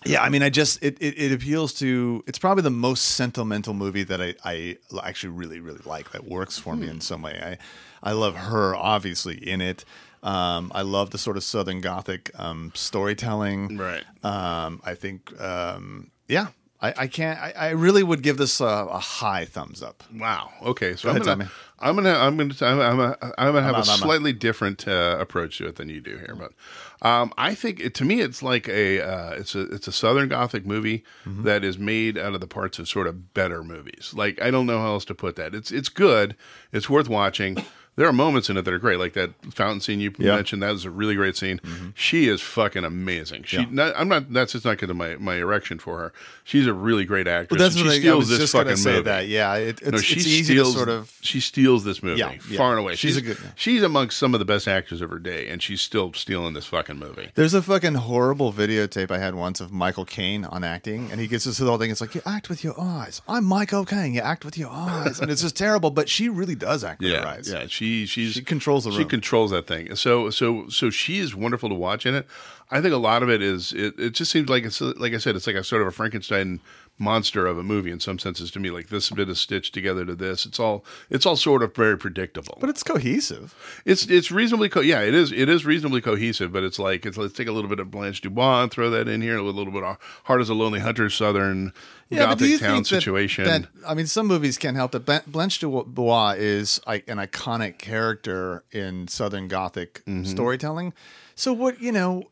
yeah, 0.05 0.21
I 0.21 0.27
mean, 0.29 0.43
I 0.43 0.49
just 0.49 0.83
it, 0.83 0.97
it 0.99 1.17
it 1.17 1.31
appeals 1.31 1.73
to. 1.75 2.23
It's 2.27 2.37
probably 2.37 2.63
the 2.63 2.69
most 2.69 3.01
sentimental 3.15 3.73
movie 3.73 4.03
that 4.03 4.21
I 4.21 4.35
I 4.43 4.77
actually 5.03 5.29
really 5.31 5.59
really 5.61 5.81
like 5.85 6.11
that 6.11 6.25
works 6.25 6.57
for 6.59 6.73
Hmm. 6.73 6.81
me 6.81 6.89
in 6.89 7.01
some 7.01 7.21
way. 7.21 7.57
I 8.03 8.09
I 8.09 8.11
love 8.11 8.35
her 8.35 8.75
obviously 8.75 9.35
in 9.35 9.61
it. 9.61 9.85
Um, 10.25 10.71
I 10.75 10.81
love 10.81 11.11
the 11.11 11.17
sort 11.17 11.37
of 11.37 11.43
Southern 11.43 11.79
Gothic 11.81 12.31
um, 12.37 12.71
storytelling. 12.75 13.77
Right. 13.77 14.03
Um, 14.23 14.81
I 14.83 14.95
think. 14.95 15.39
Um, 15.39 16.11
yeah. 16.27 16.47
I, 16.81 16.93
I 16.97 17.07
can't. 17.07 17.39
I, 17.39 17.53
I 17.55 17.69
really 17.69 18.03
would 18.03 18.21
give 18.21 18.37
this 18.37 18.59
a, 18.59 18.65
a 18.65 18.99
high 18.99 19.45
thumbs 19.45 19.81
up. 19.81 20.03
Wow. 20.13 20.51
Okay. 20.61 20.95
So 20.97 21.09
ahead, 21.09 21.21
I'm 21.21 21.25
gonna, 21.25 21.43
Tommy. 21.45 21.51
I'm 21.79 21.95
gonna, 21.95 22.09
I'm 22.09 22.37
gonna, 22.37 22.53
I'm 22.61 22.97
gonna, 22.97 23.17
I'm 23.37 23.53
gonna 23.53 23.61
have 23.61 23.75
I'm 23.75 23.81
a 23.81 23.83
on, 23.83 23.87
I'm 23.87 23.93
on. 23.93 23.97
slightly 23.97 24.33
different 24.33 24.87
uh, 24.87 25.17
approach 25.19 25.57
to 25.59 25.67
it 25.67 25.77
than 25.77 25.87
you 25.89 26.01
do 26.01 26.17
here, 26.17 26.35
but 26.37 26.51
um, 27.07 27.33
I 27.37 27.55
think 27.55 27.79
it, 27.79 27.93
to 27.95 28.05
me 28.05 28.21
it's 28.21 28.43
like 28.43 28.67
a, 28.67 29.01
uh, 29.01 29.31
it's 29.31 29.55
a, 29.55 29.61
it's 29.73 29.87
a 29.87 29.91
Southern 29.91 30.27
Gothic 30.29 30.65
movie 30.65 31.03
Mm-hmm. 31.25 31.43
that 31.43 31.63
is 31.63 31.77
made 31.79 32.17
out 32.17 32.33
of 32.35 32.41
the 32.41 32.47
parts 32.47 32.77
of 32.77 32.87
sort 32.87 33.07
of 33.07 33.33
better 33.33 33.63
movies. 33.63 34.13
Like 34.15 34.41
I 34.41 34.51
don't 34.51 34.65
know 34.65 34.79
how 34.79 34.87
else 34.87 35.05
to 35.05 35.15
put 35.15 35.37
that. 35.37 35.55
It's, 35.55 35.71
it's 35.71 35.89
good. 35.89 36.35
It's 36.71 36.89
worth 36.89 37.07
watching. 37.09 37.63
There 37.97 38.07
are 38.07 38.13
moments 38.13 38.49
in 38.49 38.57
it 38.57 38.63
that 38.63 38.73
are 38.73 38.79
great, 38.79 38.99
like 38.99 39.13
that 39.13 39.31
fountain 39.53 39.79
scene 39.81 39.99
you 39.99 40.13
Yeah. 40.17 40.35
mentioned. 40.35 40.61
That 40.63 40.71
was 40.71 40.85
a 40.85 40.89
really 40.89 41.15
great 41.15 41.35
scene. 41.37 41.59
Mm-hmm. 41.59 41.89
She 41.95 42.27
is 42.27 42.41
fucking 42.41 42.83
amazing. 42.83 43.43
She, 43.43 43.57
Yeah. 43.57 43.65
not, 43.69 43.93
I'm 43.97 44.07
not. 44.07 44.33
That's 44.33 44.51
just 44.53 44.65
not 44.65 44.71
because 44.71 44.89
of 44.89 44.95
my 44.97 45.15
my 45.15 45.35
erection 45.35 45.79
for 45.79 45.97
her. 45.99 46.13
She's 46.43 46.67
a 46.67 46.73
really 46.73 47.05
great 47.05 47.27
actress. 47.27 47.47
But 47.49 47.59
that's 47.59 47.75
she 47.75 47.89
steals 47.99 48.17
was 48.19 48.29
this 48.29 48.39
just 48.39 48.53
fucking 48.53 48.83
movie. 48.83 49.01
that. 49.03 49.27
Yeah, 49.27 49.53
it, 49.55 49.79
it's, 49.81 49.91
No, 49.91 49.97
she 49.97 50.15
it's 50.39 50.45
steals. 50.45 50.73
to 50.73 50.77
sort 50.77 50.89
of. 50.89 51.11
she 51.21 51.39
steals 51.39 51.83
this 51.83 52.03
movie 52.03 52.19
Yeah, 52.19 52.37
far 52.57 52.71
and 52.71 52.79
away. 52.79 52.95
She's 52.95 53.15
She's 53.15 53.17
a 53.17 53.21
good- 53.21 53.37
She's 53.55 53.81
amongst 53.83 54.17
some 54.17 54.33
of 54.33 54.39
the 54.39 54.45
best 54.45 54.67
actors 54.67 55.01
of 55.01 55.09
her 55.09 55.19
day, 55.19 55.47
and 55.47 55.61
she's 55.63 55.81
still 55.81 56.11
stealing 56.13 56.53
this 56.53 56.65
fucking 56.65 56.97
movie. 56.97 57.29
There's 57.35 57.53
a 57.53 57.61
fucking 57.61 57.93
horrible 57.95 58.51
videotape 58.51 59.09
I 59.11 59.19
had 59.19 59.35
once 59.35 59.61
of 59.61 59.71
Michael 59.71 60.05
Caine 60.05 60.43
on 60.45 60.63
acting, 60.63 61.09
and 61.11 61.19
he 61.21 61.27
gets 61.27 61.45
this 61.45 61.59
whole 61.59 61.77
thing. 61.77 61.91
It's 61.91 62.01
like 62.01 62.13
you 62.15 62.21
act 62.25 62.49
with 62.49 62.63
your 62.63 62.79
eyes. 62.79 63.21
I'm 63.27 63.45
Michael 63.45 63.85
Caine. 63.85 64.13
You 64.13 64.21
act 64.21 64.43
with 64.43 64.57
your 64.57 64.69
eyes, 64.69 65.19
and 65.19 65.31
it's 65.31 65.41
just 65.41 65.55
terrible. 65.55 65.91
But 65.91 66.09
she 66.09 66.29
really 66.29 66.55
does 66.55 66.83
act 66.83 67.01
with 67.01 67.13
her 67.13 67.25
eyes. 67.25 67.49
yeah. 67.51 67.67
She 67.67 67.84
she's 68.05 68.33
She 68.33 68.41
controls 68.41 68.83
the 68.85 68.91
She 68.91 69.05
controls 69.05 69.51
that 69.51 69.67
thing. 69.67 69.95
So 69.95 70.29
so 70.29 70.67
so 70.69 70.89
she 70.89 71.19
is 71.19 71.35
wonderful 71.35 71.69
to 71.69 71.75
watch 71.75 72.05
in 72.05 72.15
it. 72.15 72.27
I 72.71 72.81
think 72.81 72.93
a 72.93 72.97
lot 72.97 73.21
of 73.23 73.29
it 73.29 73.41
is 73.41 73.73
it. 73.73 73.99
It 73.99 74.11
just 74.11 74.31
seems 74.31 74.49
like 74.49 74.63
it's 74.63 74.81
like 74.81 75.13
I 75.13 75.17
said, 75.17 75.35
it's 75.35 75.47
like 75.47 75.55
a 75.55 75.63
sort 75.63 75.81
of 75.81 75.87
a 75.87 75.91
Frankenstein 75.91 76.59
monster 76.97 77.45
of 77.45 77.57
a 77.57 77.63
movie 77.63 77.91
in 77.91 77.99
some 77.99 78.17
senses 78.17 78.49
to 78.51 78.59
me. 78.59 78.69
Like 78.71 78.87
this 78.89 79.09
bit 79.09 79.29
is 79.29 79.39
stitched 79.39 79.73
together 79.73 80.05
to 80.05 80.15
this. 80.15 80.45
It's 80.45 80.59
all 80.59 80.85
it's 81.09 81.25
all 81.25 81.35
sort 81.35 81.61
of 81.63 81.75
very 81.75 81.97
predictable. 81.97 82.57
But 82.61 82.69
it's 82.69 82.83
cohesive. 82.83 83.53
It's 83.85 84.05
it's 84.07 84.31
reasonably 84.31 84.69
co- 84.69 84.79
yeah 84.81 85.01
it 85.01 85.13
is 85.13 85.31
it 85.31 85.49
is 85.49 85.65
reasonably 85.65 86.01
cohesive 86.01 86.53
but 86.53 86.63
it's 86.63 86.79
like 86.79 87.05
it's 87.05 87.17
let's 87.17 87.33
take 87.33 87.47
a 87.47 87.51
little 87.51 87.69
bit 87.69 87.79
of 87.79 87.91
Blanche 87.91 88.21
Dubois 88.21 88.63
and 88.63 88.71
throw 88.71 88.89
that 88.89 89.07
in 89.07 89.21
here 89.21 89.37
a 89.37 89.41
little 89.41 89.73
bit 89.73 89.83
of 89.83 89.97
Heart 90.23 90.41
Is 90.41 90.49
a 90.49 90.53
Lonely 90.53 90.79
Hunter 90.79 91.09
Southern 91.09 91.73
but 92.09 92.37
do 92.37 92.45
you 92.45 92.57
Gothic 92.57 92.59
town 92.59 92.75
think 92.75 92.87
that- 92.87 92.95
situation. 93.01 93.43
That, 93.45 93.65
I 93.85 93.95
mean, 93.95 94.05
some 94.05 94.27
movies 94.27 94.57
can't 94.59 94.77
help. 94.77 94.91
Blan- 95.05 95.23
Blanche 95.25 95.59
Dubois 95.59 96.35
is 96.37 96.79
an 96.87 97.17
iconic 97.17 97.79
character 97.79 98.63
in 98.71 99.07
Southern 99.07 99.47
Gothic 99.47 100.03
Mm-hmm. 100.05 100.23
storytelling. 100.25 100.93
So 101.33 101.51
what 101.51 101.81
you 101.81 101.91
know, 101.91 102.23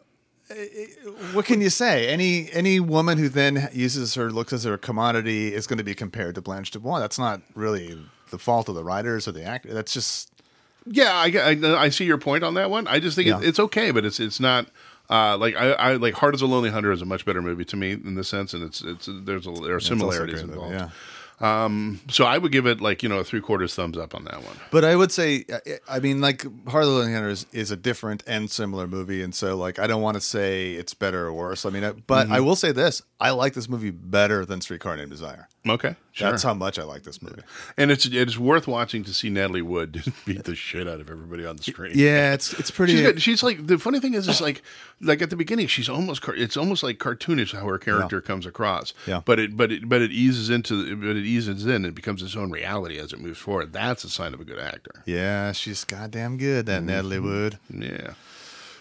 what 1.34 1.46
can 1.46 1.62
you 1.62 1.70
say? 1.70 2.08
Any 2.08 2.52
any 2.52 2.80
woman 2.80 3.18
who 3.18 3.30
then 3.30 3.70
uses 3.74 4.16
her 4.16 4.32
looks 4.32 4.54
as 4.54 4.63
her 4.63 4.78
commodity 4.78 5.54
is 5.54 5.68
going 5.68 5.78
to 5.78 5.84
be 5.84 5.96
compared 5.96 6.36
to 6.36 6.42
Blanche 6.42 6.72
Dubois. 6.72 7.00
That's 7.00 7.20
not 7.20 7.42
really 7.56 7.98
the 8.32 8.38
fault 8.39 8.70
of 8.70 8.76
the 8.76 8.84
writers 8.84 9.28
or 9.28 9.32
the 9.32 9.44
actor. 9.44 9.74
That's 9.74 9.94
just 9.94 10.32
yeah, 10.86 11.13
I, 11.13 11.32
I 11.38 11.84
I 11.86 11.89
see 11.89 12.06
your 12.06 12.18
point 12.18 12.44
on 12.44 12.54
that 12.56 12.70
one. 12.70 12.88
I 12.88 13.00
just 13.00 13.16
think 13.16 13.28
Yeah. 13.28 13.39
it, 13.39 13.46
it's 13.46 13.60
okay, 13.60 13.92
but 13.92 14.06
it's 14.06 14.20
it's 14.20 14.39
not. 14.39 14.68
Uh, 15.10 15.38
like 15.38 15.54
I, 15.56 15.72
I 15.74 15.94
like 15.96 16.13
Heart 16.13 16.36
Is 16.36 16.42
a 16.42 16.46
Lonely 16.48 16.70
Hunter 16.70 16.92
is 16.92 17.02
a 17.02 17.06
much 17.06 17.26
better 17.26 17.42
movie 17.42 17.66
to 17.66 17.76
me 17.76 17.92
in 17.92 18.16
this 18.16 18.30
sense, 18.30 18.54
and 18.54 18.63
it's 18.63 18.82
it's 18.82 19.10
there's 19.26 19.46
a, 19.46 19.52
there 19.52 19.74
are 19.74 19.78
it's 19.78 19.86
also 19.92 19.96
a 19.96 19.98
similarities 20.00 20.42
great 20.42 20.56
movie, 20.56 20.72
involved. 20.74 20.94
Yeah. 21.43 21.93
So 22.10 22.25
I 22.25 22.38
would 22.38 22.51
give 22.51 22.65
it 22.65 22.79
like 22.82 23.03
you 23.03 23.10
know 23.10 23.19
a 23.19 23.23
three 23.23 23.41
quarters 23.41 23.75
thumbs 23.75 23.97
up 23.97 24.15
on 24.15 24.23
that 24.25 24.43
one. 24.43 24.56
But 24.71 24.86
I 24.86 24.95
would 24.95 25.12
say, 25.12 25.45
I- 25.89 25.99
mean, 25.99 26.21
like 26.21 26.43
the 26.43 26.49
Lonely 26.71 27.12
Hunter 27.13 27.29
is, 27.29 27.45
is 27.51 27.69
a 27.71 27.75
different 27.77 28.23
and 28.25 28.49
similar 28.49 28.88
movie, 28.88 29.21
and 29.21 29.34
so 29.36 29.56
like 29.58 29.79
I 29.79 29.88
don't 29.88 30.01
want 30.01 30.15
to 30.15 30.21
say 30.21 30.73
it's 30.73 30.93
better 30.93 31.25
or 31.27 31.34
worse. 31.34 31.65
I 31.65 31.69
mean, 31.69 31.84
I, 31.84 31.91
but 31.91 32.25
Mm-hmm. 32.25 32.34
I 32.34 32.39
will 32.39 32.56
say 32.56 32.71
this: 32.71 33.01
I 33.24 33.32
like 33.32 33.54
this 33.54 33.70
movie 33.70 33.92
better 33.92 34.46
than 34.46 34.62
Streetcar 34.62 34.98
Named 34.98 35.10
Desire. 35.12 35.48
Okay, 35.68 35.96
sure. 36.12 36.30
That's 36.30 36.44
how 36.44 36.54
much 36.54 36.78
I 36.78 36.84
like 36.84 37.04
this 37.04 37.22
movie. 37.22 37.42
and 37.78 37.90
it's 37.90 38.06
it's 38.06 38.38
worth 38.38 38.68
watching 38.68 39.04
to 39.06 39.14
see 39.14 39.30
Natalie 39.30 39.62
Wood 39.62 40.04
beat 40.26 40.44
the 40.44 40.56
shit 40.56 40.88
out 40.90 41.00
of 41.00 41.10
everybody 41.10 41.46
on 41.46 41.56
the 41.56 41.64
screen. 41.64 41.94
Yeah, 41.96 42.34
it's 42.34 42.52
it's 42.60 42.70
pretty. 42.70 42.94
She's, 42.98 43.02
got, 43.02 43.22
she's 43.22 43.44
like 43.44 43.66
the 43.66 43.78
funny 43.80 44.00
thing 44.02 44.14
is, 44.14 44.28
is 44.28 44.42
like 44.42 44.62
like 45.00 45.22
at 45.22 45.30
the 45.30 45.38
beginning, 45.38 45.68
she's 45.68 45.88
almost 45.88 46.22
it's 46.36 46.58
almost 46.58 46.84
like 46.84 46.98
cartoonish 47.00 47.54
how 47.54 47.66
her 47.66 47.78
character 47.78 48.20
comes 48.20 48.46
across. 48.46 48.94
Yeah. 49.08 49.22
But 49.24 49.40
it 49.40 49.56
but 49.56 49.72
it 49.72 49.88
but 49.88 50.02
it 50.02 50.12
eases 50.12 50.50
into 50.50 50.96
but 50.98 51.16
it 51.16 51.26
eases 51.26 51.66
in. 51.66 51.86
It 51.86 51.96
becomes 51.96 52.22
its 52.22 52.36
own 52.36 52.52
reality 52.52 53.00
as 53.00 53.14
it 53.14 53.22
moves 53.22 53.40
forward. 53.40 53.72
That's 53.72 54.04
a 54.04 54.10
sign 54.10 54.34
of 54.34 54.42
a 54.42 54.46
good 54.46 54.60
actor. 54.60 55.02
yeah, 55.06 55.54
she's 55.54 55.86
goddamn 55.86 56.38
good. 56.38 56.66
That 56.66 56.84
Natalie 56.84 57.18
Mm-hmm. 57.18 57.26
Wood. 57.26 57.60
Yeah. 57.90 58.14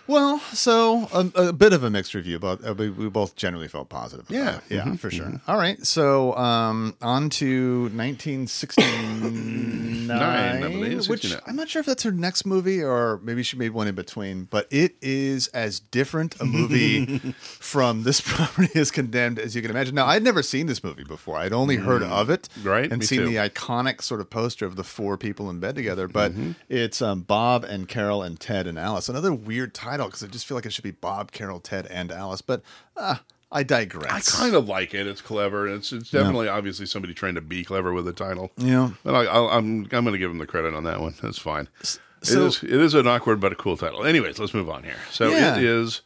Well, 0.09 0.41
so 0.53 1.09
a, 1.15 1.49
a 1.49 1.53
bit 1.53 1.73
of 1.73 1.85
a 1.85 1.91
mixed 1.91 2.15
review, 2.15 2.39
but 2.39 2.67
uh, 2.67 2.75
we, 2.75 2.91
we 2.91 3.09
both 3.09 3.37
generally 3.37 3.69
felt 3.69 3.89
positive. 3.89 4.29
about 4.29 4.37
Yeah. 4.37 4.57
it. 4.57 4.63
yeah, 4.87 4.97
for 4.97 5.11
sure. 5.11 5.41
All 5.47 5.57
right, 5.57 5.85
so 5.87 6.37
um, 6.37 6.97
on 7.01 7.31
to 7.31 7.83
1969, 7.95 10.07
Nine, 10.07 10.63
I 10.65 10.69
believe, 10.69 11.09
which 11.09 11.23
69. 11.23 11.41
I'm 11.47 11.57
not 11.57 11.69
sure 11.69 11.81
if 11.81 11.87
that's 11.87 12.03
her 12.03 12.11
next 12.13 12.45
movie 12.45 12.83
or 12.83 13.21
maybe 13.23 13.43
she 13.43 13.57
made 13.57 13.71
one 13.71 13.87
in 13.87 13.95
between. 13.95 14.45
But 14.45 14.67
it 14.71 14.97
is 15.01 15.47
as 15.49 15.81
different 15.81 16.39
a 16.41 16.45
movie 16.45 17.19
from 17.39 18.03
this 18.03 18.21
property 18.25 18.79
as 18.79 18.91
Condemned 18.91 19.39
as 19.39 19.55
you 19.55 19.63
can 19.63 19.71
imagine. 19.71 19.95
Now, 19.95 20.07
I'd 20.07 20.23
never 20.25 20.43
seen 20.43 20.67
this 20.67 20.83
movie 20.85 21.05
before. 21.05 21.39
I'd 21.39 21.53
only 21.53 21.77
heard 21.77 22.03
of 22.03 22.29
it, 22.31 22.49
Mm. 22.59 22.65
Right, 22.67 22.91
and 22.91 23.01
me 23.01 23.07
seen 23.07 23.21
too. 23.21 23.27
the 23.29 23.37
iconic 23.37 24.03
sort 24.03 24.21
of 24.21 24.29
poster 24.31 24.67
of 24.67 24.75
the 24.77 24.85
four 24.85 25.17
people 25.17 25.49
in 25.49 25.61
bed 25.61 25.75
together. 25.77 26.09
But 26.09 26.33
Mm-hmm. 26.33 26.53
it's 26.69 27.01
um, 27.03 27.23
Bob 27.23 27.65
and 27.65 27.89
Carol 27.89 28.23
and 28.23 28.39
Ted 28.41 28.67
and 28.67 28.79
Alice. 28.79 29.09
Another 29.09 29.33
weird 29.33 29.75
title 29.75 29.92
because 29.99 30.23
I 30.23 30.27
just 30.27 30.47
feel 30.47 30.57
like 30.57 30.67
it 30.67 30.73
should 30.73 30.85
be 30.85 30.91
Bob, 30.93 31.33
Carol, 31.33 31.61
Ted, 31.61 31.87
and 31.87 32.11
Alice. 32.13 32.43
But 32.43 32.63
uh, 32.97 33.17
I 33.51 33.63
digress. 33.63 34.35
I 34.35 34.43
kind 34.43 34.55
of 34.55 34.69
like 34.69 34.95
it. 34.95 35.07
It's 35.07 35.21
clever. 35.21 35.69
It's 35.69 35.93
it's 35.93 36.11
definitely 36.11 36.49
obviously 36.49 36.87
somebody 36.87 37.15
trying 37.15 37.35
to 37.35 37.41
be 37.41 37.65
clever 37.65 37.93
with 37.93 38.05
the 38.05 38.13
title. 38.13 38.51
Yeah. 38.57 38.91
But 39.05 39.15
I, 39.15 39.25
I'll, 39.27 39.49
I'm 39.49 39.83
I'm 39.83 39.89
going 39.89 40.13
to 40.13 40.19
give 40.19 40.31
him 40.31 40.39
the 40.39 40.47
credit 40.47 40.75
on 40.75 40.85
that 40.85 41.01
one. 41.01 41.15
That's 41.23 41.39
fine. 41.39 41.69
so- 41.83 41.99
it 42.25 42.47
is 42.47 42.63
it 42.63 42.71
is 42.73 42.95
an 42.95 43.07
awkward 43.07 43.41
but 43.41 43.53
a 43.53 43.57
cool 43.57 43.77
title. 43.77 44.05
Anyways, 44.05 44.39
let's 44.39 44.55
move 44.55 44.71
on 44.71 44.83
here. 44.85 44.97
So 45.11 45.29
Yeah. 45.31 45.57
it 45.57 45.65
is 45.65 46.01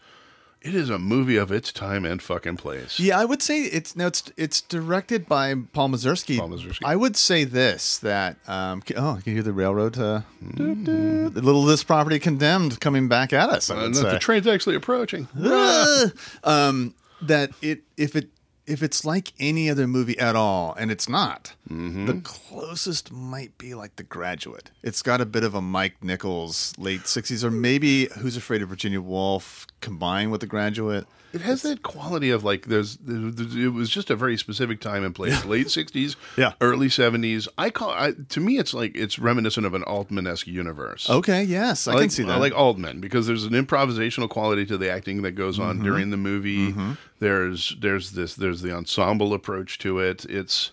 it 0.66 0.74
is 0.74 0.90
a 0.90 0.98
movie 0.98 1.36
of 1.36 1.50
its 1.52 1.72
time 1.72 2.04
and 2.04 2.20
fucking 2.22 2.56
place. 2.56 2.98
Yeah, 2.98 3.18
I 3.18 3.24
would 3.24 3.40
say 3.42 3.62
it's 3.62 3.94
no, 3.96 4.06
it's 4.08 4.30
it's 4.36 4.60
directed 4.60 5.26
by 5.28 5.54
Paul 5.72 5.90
Mazursky. 5.90 6.38
Paul 6.38 6.48
Mazursky. 6.50 6.80
I 6.84 6.96
would 6.96 7.16
say 7.16 7.44
this 7.44 7.98
that 7.98 8.36
um, 8.48 8.82
oh, 8.96 9.10
I 9.12 9.20
can 9.20 9.30
you 9.30 9.34
hear 9.34 9.42
the 9.42 9.52
railroad? 9.52 9.98
Uh, 9.98 10.22
Mm-hmm. 10.44 10.84
doo-doo. 10.84 11.30
the 11.30 11.42
little 11.42 11.64
this 11.64 11.82
property 11.82 12.18
condemned 12.18 12.78
coming 12.80 13.08
back 13.08 13.32
at 13.32 13.48
us. 13.50 13.68
Uh, 13.70 13.88
the 13.88 14.18
train's 14.20 14.46
actually 14.46 14.76
approaching. 14.76 15.26
Ah! 15.42 16.06
um, 16.44 16.94
that 17.22 17.50
it 17.62 17.82
if 17.96 18.14
it 18.14 18.28
if 18.66 18.82
it's 18.82 19.04
like 19.04 19.32
any 19.40 19.68
other 19.70 19.86
movie 19.86 20.18
at 20.18 20.36
all, 20.36 20.74
and 20.78 20.90
it's 20.90 21.08
not, 21.08 21.54
Mm-hmm. 21.70 22.06
the 22.06 22.20
closest 22.22 23.10
might 23.12 23.58
be 23.58 23.74
like 23.74 23.96
The 23.96 24.02
Graduate. 24.04 24.70
It's 24.82 25.02
got 25.02 25.20
a 25.20 25.26
bit 25.26 25.42
of 25.44 25.54
a 25.54 25.60
Mike 25.60 26.02
Nichols 26.02 26.72
late 26.78 27.02
'60s, 27.02 27.42
or 27.42 27.50
maybe 27.50 28.06
Who's 28.18 28.36
Afraid 28.36 28.62
of 28.62 28.68
Virginia 28.68 29.00
Woolf 29.00 29.66
combined 29.80 30.30
with 30.30 30.40
The 30.42 30.46
Graduate. 30.46 31.06
It 31.32 31.40
has 31.42 31.62
that 31.62 31.82
quality 31.82 32.30
of 32.30 32.44
like 32.44 32.66
there's, 32.66 32.96
it 33.06 33.72
was 33.74 33.90
just 33.90 34.08
a 34.10 34.16
very 34.16 34.38
specific 34.38 34.80
time 34.80 35.04
and 35.04 35.14
place, 35.14 35.44
late 35.44 35.66
'60s, 35.66 36.14
Yeah. 36.38 36.52
early 36.60 36.86
'70s. 36.88 37.46
I 37.58 37.70
call 37.70 37.90
I, 37.90 38.12
to 38.28 38.40
me 38.40 38.58
it's 38.58 38.72
like 38.72 38.96
it's 38.96 39.18
reminiscent 39.18 39.66
of 39.66 39.74
an 39.74 39.82
Altman-esque 39.82 40.46
universe. 40.46 41.10
Okay, 41.10 41.42
yes, 41.42 41.88
I, 41.88 41.92
like, 41.94 42.00
can 42.02 42.10
see 42.10 42.22
that. 42.22 42.32
I 42.32 42.36
like 42.38 42.54
Altman 42.54 43.00
because 43.00 43.26
there's 43.26 43.44
an 43.44 43.52
improvisational 43.52 44.28
quality 44.30 44.64
to 44.66 44.78
the 44.78 44.88
acting 44.90 45.22
that 45.22 45.32
goes 45.32 45.58
on 45.58 45.74
Mm-hmm. 45.76 45.84
during 45.84 46.10
the 46.10 46.16
movie. 46.16 46.74
There's 47.18 47.74
there's 47.80 48.12
this 48.12 48.34
there's 48.34 48.62
the 48.62 48.72
ensemble 48.74 49.34
approach 49.34 49.78
to 49.80 49.98
it. 49.98 50.24
It's 50.26 50.70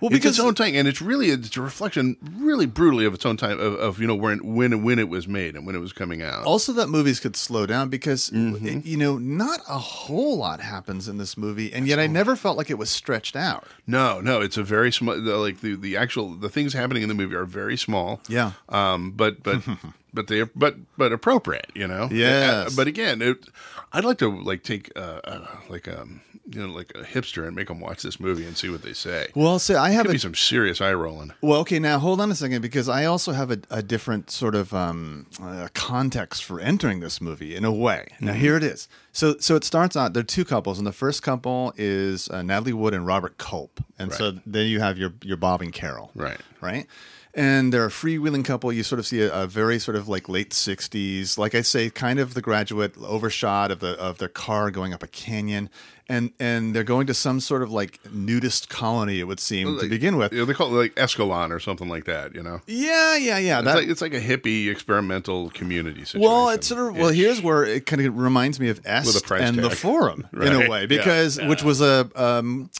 Well, 0.00 0.10
it's 0.10 0.18
because- 0.18 0.38
its 0.38 0.44
own 0.46 0.54
time, 0.54 0.74
and 0.74 0.86
it's 0.88 1.00
really 1.00 1.30
it's 1.30 1.56
a 1.56 1.60
reflection, 1.62 2.16
really 2.36 2.66
brutally 2.66 3.04
of 3.06 3.14
its 3.14 3.24
own 3.24 3.36
time 3.36 3.58
of, 3.60 3.74
of 3.74 4.00
you 4.00 4.06
know 4.06 4.14
when 4.14 4.54
when 4.54 4.82
when 4.82 4.98
it 4.98 5.08
was 5.08 5.26
made 5.26 5.54
and 5.56 5.66
when 5.66 5.74
it 5.74 5.78
was 5.78 5.92
coming 5.92 6.20
out. 6.22 6.44
also 6.44 6.72
that 6.74 6.88
movies 6.88 7.20
could 7.20 7.36
slow 7.36 7.64
down 7.66 7.88
because 7.88 8.30
Mm-hmm. 8.30 8.66
it- 8.66 8.84
you 8.84 8.96
know 8.96 9.18
not 9.18 9.60
a 9.68 9.78
whole 9.78 10.36
lot 10.38 10.60
happens 10.60 11.08
in 11.08 11.18
this 11.18 11.36
movie 11.36 11.72
and 11.72 11.86
yet 11.86 11.98
i 11.98 12.06
never 12.06 12.36
felt 12.36 12.56
like 12.58 12.70
it 12.70 12.78
was 12.78 12.90
stretched 12.90 13.36
out 13.36 13.66
No, 13.86 14.20
no, 14.20 14.40
it's 14.40 14.56
a 14.56 14.62
very 14.64 14.92
small. 14.92 15.20
The, 15.20 15.36
like 15.36 15.60
the 15.60 15.74
the 15.76 15.96
actual 15.96 16.34
the 16.34 16.48
things 16.48 16.72
happening 16.74 17.02
in 17.02 17.08
the 17.08 17.14
movie 17.14 17.34
are 17.34 17.44
very 17.46 17.76
small. 17.76 18.20
Yeah. 18.28 18.52
Um. 18.68 19.12
But 19.12 19.42
but 19.42 19.62
but 20.14 20.28
they 20.28 20.42
but 20.44 20.76
but 20.96 21.12
appropriate. 21.12 21.70
You 21.74 21.86
know. 21.88 22.08
Yes. 22.10 22.68
Uh, 22.68 22.70
but 22.76 22.86
again, 22.86 23.20
it, 23.20 23.46
I'd 23.92 24.04
like 24.04 24.18
to 24.18 24.28
like 24.30 24.62
take 24.62 24.90
uh, 24.96 25.20
uh 25.24 25.46
like 25.68 25.88
um 25.88 26.20
you 26.46 26.60
know 26.66 26.72
like 26.72 26.92
a 26.94 27.02
hipster 27.02 27.46
and 27.46 27.56
make 27.56 27.68
them 27.68 27.80
watch 27.80 28.02
this 28.02 28.20
movie 28.20 28.44
and 28.46 28.54
see 28.54 28.68
what 28.68 28.82
they 28.82 28.92
say. 28.92 29.28
well 29.34 29.58
so 29.58 29.78
i 29.78 29.90
have 29.92 30.04
a 30.06 30.18
some 30.18 30.34
serious 30.34 30.80
eye 30.80 30.92
rolling. 30.92 31.32
Well, 31.40 31.60
okay, 31.60 31.78
now 31.78 31.98
hold 31.98 32.20
on 32.20 32.30
a 32.30 32.34
second 32.34 32.60
because 32.60 32.86
I 32.88 33.06
also 33.06 33.32
have 33.32 33.50
a, 33.50 33.58
a 33.70 33.82
different 33.82 34.30
sort 34.30 34.54
of 34.54 34.74
um, 34.74 35.26
uh, 35.42 35.68
context 35.72 36.44
for 36.44 36.60
entering 36.60 37.00
this 37.00 37.20
movie 37.20 37.56
in 37.56 37.64
a 37.64 37.72
way. 37.72 38.08
Now 38.20 38.32
Mm-hmm. 38.32 38.40
here 38.40 38.56
it 38.56 38.62
is. 38.62 38.88
So 39.12 39.36
so 39.38 39.54
it 39.56 39.64
starts 39.64 39.96
out. 39.96 40.12
There 40.12 40.20
are 40.20 40.24
two 40.24 40.44
couples, 40.44 40.76
and 40.78 40.86
the 40.86 40.92
first 40.92 41.22
couple 41.22 41.72
is 41.78 42.28
uh, 42.28 42.42
Natalie 42.42 42.72
Wood 42.74 42.92
and 42.94 43.06
Robert 43.06 43.38
Culp, 43.38 43.80
and 43.98 44.12
so 44.12 44.32
then 44.44 44.66
you 44.66 44.80
have 44.80 44.98
your 44.98 45.12
your 45.22 45.36
Bob 45.38 45.62
and 45.62 45.72
Carol, 45.72 46.10
Right. 46.14 46.40
Right. 46.60 46.86
And 47.36 47.72
they're 47.72 47.84
a 47.86 47.88
freewheeling 47.90 48.44
couple. 48.44 48.72
You 48.72 48.84
sort 48.84 49.00
of 49.00 49.06
see 49.06 49.20
a, 49.22 49.32
a 49.42 49.46
very 49.48 49.80
sort 49.80 49.96
of 49.96 50.08
like 50.08 50.28
late 50.28 50.50
'60s, 50.50 51.36
like 51.36 51.54
I 51.56 51.62
say, 51.62 51.90
kind 51.90 52.20
of 52.20 52.34
the 52.34 52.40
graduate 52.40 52.94
overshot 52.96 53.70
of 53.72 53.80
the 53.80 53.98
of 53.98 54.18
their 54.18 54.28
car 54.28 54.70
going 54.70 54.94
up 54.94 55.02
a 55.02 55.08
canyon, 55.08 55.68
and 56.08 56.30
and 56.38 56.76
they're 56.76 56.84
going 56.84 57.08
to 57.08 57.14
some 57.14 57.40
sort 57.40 57.62
of 57.62 57.72
like 57.72 57.98
nudist 58.12 58.68
colony. 58.68 59.18
It 59.18 59.24
would 59.24 59.40
seem 59.40 59.80
to 59.80 59.88
begin 59.88 60.16
with. 60.16 60.32
Yeah, 60.32 60.44
they 60.44 60.54
call 60.54 60.68
it 60.68 60.78
like 60.80 60.94
Esalen 60.94 61.50
or 61.50 61.58
something 61.58 61.88
like 61.88 62.04
that. 62.04 62.36
You 62.36 62.42
know. 62.44 62.60
Yeah, 62.68 63.16
yeah, 63.16 63.38
yeah. 63.38 63.58
It's 63.58 63.64
That, 63.66 63.76
like 63.78 63.88
it's 63.88 64.00
like 64.00 64.14
a 64.14 64.20
hippie 64.20 64.70
experimental 64.70 65.50
community 65.50 66.04
situation. 66.04 66.20
well, 66.20 66.50
it's 66.50 66.68
sort 66.68 66.88
of 66.92 66.96
well. 66.96 67.08
Here's 67.10 67.42
where 67.42 67.64
it 67.64 67.84
kind 67.86 68.00
of 68.06 68.16
reminds 68.16 68.60
me 68.60 68.68
of 68.68 68.80
Est 68.86 69.06
With 69.06 69.16
a 69.24 69.26
price 69.26 69.42
and 69.42 69.58
the 69.58 69.70
tag. 69.70 69.78
Forum 69.78 70.28
in 70.34 70.52
a 70.52 70.58
Right. 70.60 70.68
way, 70.70 70.80
Yeah. 70.82 70.86
because 70.86 71.40
which 71.42 71.64
was 71.64 71.80
a 71.80 72.08
um, 72.14 72.70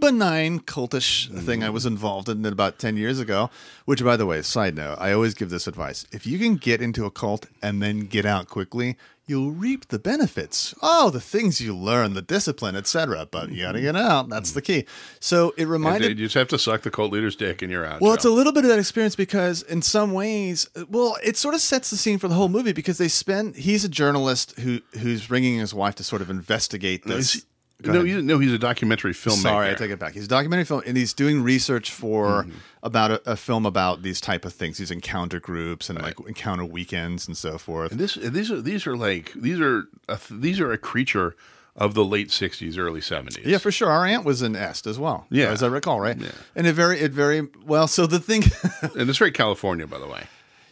benign 0.00 0.60
cultish 0.60 1.28
thing 1.44 1.62
I 1.62 1.66
mm-hmm. 1.66 1.74
was 1.74 1.86
involved 1.86 2.28
in 2.28 2.44
about 2.44 2.78
10 2.78 2.96
years 2.96 3.20
ago. 3.20 3.50
Which, 3.84 4.02
by 4.02 4.16
the 4.16 4.26
way, 4.26 4.42
side 4.42 4.76
note, 4.76 4.96
I 4.98 5.12
always 5.12 5.34
give 5.34 5.50
this 5.50 5.66
advice. 5.66 6.06
If 6.12 6.26
you 6.26 6.38
can 6.38 6.56
get 6.56 6.80
into 6.80 7.04
a 7.04 7.10
cult 7.10 7.46
and 7.62 7.82
then 7.82 8.00
get 8.00 8.24
out 8.24 8.48
quickly, 8.48 8.96
you'll 9.26 9.52
reap 9.52 9.88
the 9.88 9.98
benefits. 9.98 10.74
Oh, 10.82 11.10
the 11.10 11.20
things 11.20 11.60
you 11.60 11.74
learn, 11.74 12.14
the 12.14 12.22
discipline, 12.22 12.76
etc. 12.76 13.26
But 13.30 13.50
you 13.50 13.62
got 13.62 13.72
to 13.72 13.78
mm-hmm. 13.78 13.86
get 13.86 13.96
out. 13.96 14.28
That's 14.28 14.52
the 14.52 14.62
key. 14.62 14.86
So 15.20 15.50
it 15.56 15.62
And 15.62 15.70
reminded 15.70 16.18
you 16.18 16.26
just 16.26 16.34
have 16.34 16.48
to 16.48 16.58
suck 16.58 16.82
the 16.82 16.90
cult 16.90 17.12
leader's 17.12 17.36
dick 17.36 17.62
and 17.62 17.70
you're 17.70 17.84
out. 17.84 18.00
well, 18.00 18.14
it's 18.14 18.24
a 18.24 18.30
little 18.30 18.52
bit 18.52 18.64
of 18.64 18.70
that 18.70 18.78
experience 18.78 19.16
because, 19.16 19.62
in 19.62 19.82
some 19.82 20.12
ways, 20.12 20.68
well, 20.88 21.16
it 21.22 21.36
sort 21.36 21.54
of 21.54 21.60
sets 21.60 21.90
the 21.90 21.96
scene 21.96 22.18
for 22.18 22.28
the 22.28 22.34
whole 22.34 22.48
movie 22.48 22.72
because 22.72 22.98
they 22.98 23.08
spend. 23.08 23.56
He's 23.56 23.84
a 23.84 23.88
journalist 23.88 24.58
who 24.60 24.80
who's 25.00 25.26
bringing 25.26 25.58
his 25.58 25.72
wife 25.74 25.94
to 25.96 26.04
sort 26.04 26.22
of 26.22 26.30
investigate 26.30 27.04
this. 27.04 27.44
Go 27.82 27.92
no, 27.92 27.98
ahead. 28.00 28.14
he's, 28.14 28.22
no, 28.24 28.38
he's 28.38 28.52
a 28.52 28.58
documentary 28.58 29.12
filmmaker. 29.12 29.42
Sorry, 29.42 29.70
I 29.70 29.74
take 29.74 29.90
it 29.90 29.98
back. 29.98 30.14
He's 30.14 30.24
a 30.26 30.28
documentary 30.28 30.64
film, 30.64 30.82
and 30.86 30.96
he's 30.96 31.12
doing 31.12 31.42
research 31.42 31.90
for 31.90 32.44
Mm-hmm. 32.44 32.50
about 32.82 33.10
a, 33.10 33.32
a 33.32 33.36
film 33.36 33.66
about 33.66 34.02
these 34.02 34.20
type 34.20 34.44
of 34.44 34.52
things, 34.54 34.78
these 34.78 34.90
encounter 34.90 35.40
groups 35.40 35.90
and 35.90 36.00
like 36.00 36.18
encounter 36.26 36.64
weekends 36.64 37.26
and 37.26 37.36
so 37.36 37.58
forth. 37.58 37.90
And 37.90 38.00
this, 38.00 38.14
these 38.14 38.50
are 38.50 38.60
these 38.62 38.86
are 38.86 38.96
like 38.96 39.32
these 39.34 39.60
are 39.60 39.84
a, 40.08 40.18
these 40.30 40.60
are 40.60 40.72
a 40.72 40.78
creature 40.78 41.34
of 41.76 41.94
the 41.94 42.04
late 42.04 42.28
'60s, 42.28 42.78
early 42.78 43.00
'70s. 43.00 43.44
Yeah, 43.44 43.58
for 43.58 43.72
sure. 43.72 43.90
Our 43.90 44.06
aunt 44.06 44.24
was 44.24 44.40
in 44.42 44.54
Est 44.54 44.86
as 44.88 44.98
well. 44.98 45.26
Yeah. 45.28 45.50
as 45.50 45.62
I 45.62 45.66
recall, 45.66 45.98
right? 46.00 46.16
Yeah. 46.16 46.28
And 46.54 46.66
it 46.68 46.72
very, 46.74 47.00
it 47.00 47.10
very 47.10 47.48
well. 47.66 47.88
So 47.88 48.06
the 48.06 48.20
thing, 48.20 48.44
and 48.96 49.10
it's 49.10 49.18
very 49.18 49.32
California, 49.32 49.86
by 49.86 49.98
the 49.98 50.06
way. 50.06 50.24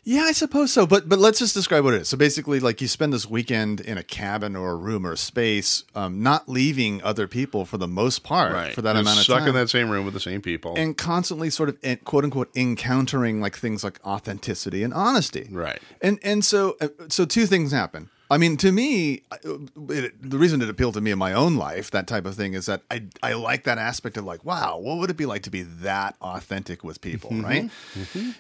Yeah, 0.05 0.23
I 0.23 0.33
suppose 0.33 0.73
so. 0.73 0.85
But 0.85 1.09
but 1.09 1.21
let's 1.21 1.39
just 1.39 1.55
describe 1.55 1.85
what 1.85 1.95
it 1.95 2.03
is. 2.03 2.09
So 2.09 2.17
basically, 2.17 2.59
like 2.59 2.81
you 2.81 2.89
spend 2.89 3.13
this 3.13 3.31
weekend 3.31 3.81
in 3.81 3.99
a 3.99 4.03
cabin 4.03 4.57
or 4.57 4.73
a 4.73 4.75
room 4.75 5.07
or 5.07 5.13
a 5.13 5.17
space, 5.17 5.85
um, 5.95 6.23
not 6.25 6.49
leaving 6.49 7.01
other 7.05 7.29
people 7.29 7.65
for 7.65 7.79
the 7.79 7.87
most 7.87 8.25
part 8.25 8.53
Right. 8.53 8.75
for 8.75 8.83
that 8.83 8.95
You're 8.97 9.03
amount 9.03 9.19
of 9.19 9.25
stuck 9.25 9.37
time, 9.39 9.43
stuck 9.45 9.49
in 9.49 9.55
that 9.61 9.71
same 9.71 9.89
room 9.91 10.05
with 10.05 10.15
the 10.15 10.21
same 10.21 10.43
people. 10.43 10.75
and 10.77 10.97
constantly 10.99 11.51
sort 11.51 11.69
of 11.69 12.05
quote 12.05 12.25
unquote 12.25 12.51
encountering 12.57 13.41
like 13.41 13.57
things 13.57 13.85
like 13.85 14.01
authenticity 14.05 14.83
and 14.83 14.93
honesty. 14.93 15.49
Right. 15.53 15.81
And 16.01 16.19
and 16.25 16.45
so 16.45 16.77
uh, 16.81 16.89
so 17.09 17.25
two 17.25 17.47
things 17.47 17.71
happen. 17.71 18.11
I 18.33 18.39
mean, 18.39 18.57
to 18.59 18.73
me, 18.73 19.23
it, 19.45 20.31
the 20.31 20.39
reason 20.39 20.63
it 20.63 20.69
appealed 20.71 20.95
to 20.95 21.01
me 21.01 21.11
in 21.11 21.19
my 21.19 21.33
own 21.35 21.57
life, 21.57 21.91
that 21.91 22.07
type 22.07 22.25
of 22.25 22.35
thing, 22.35 22.55
is 22.55 22.67
that 22.67 22.83
I 22.91 23.05
I 23.23 23.35
like 23.35 23.65
that 23.65 23.79
aspect 23.79 24.17
of 24.17 24.25
like, 24.25 24.45
wow, 24.45 24.79
what 24.79 24.99
would 24.99 25.11
it 25.11 25.17
be 25.17 25.27
like 25.27 25.43
to 25.43 25.51
be 25.51 25.63
that 25.63 26.17
authentic 26.21 26.83
with 26.83 27.01
people, 27.01 27.31
Mm-hmm. 27.31 27.45
right? 27.45 27.71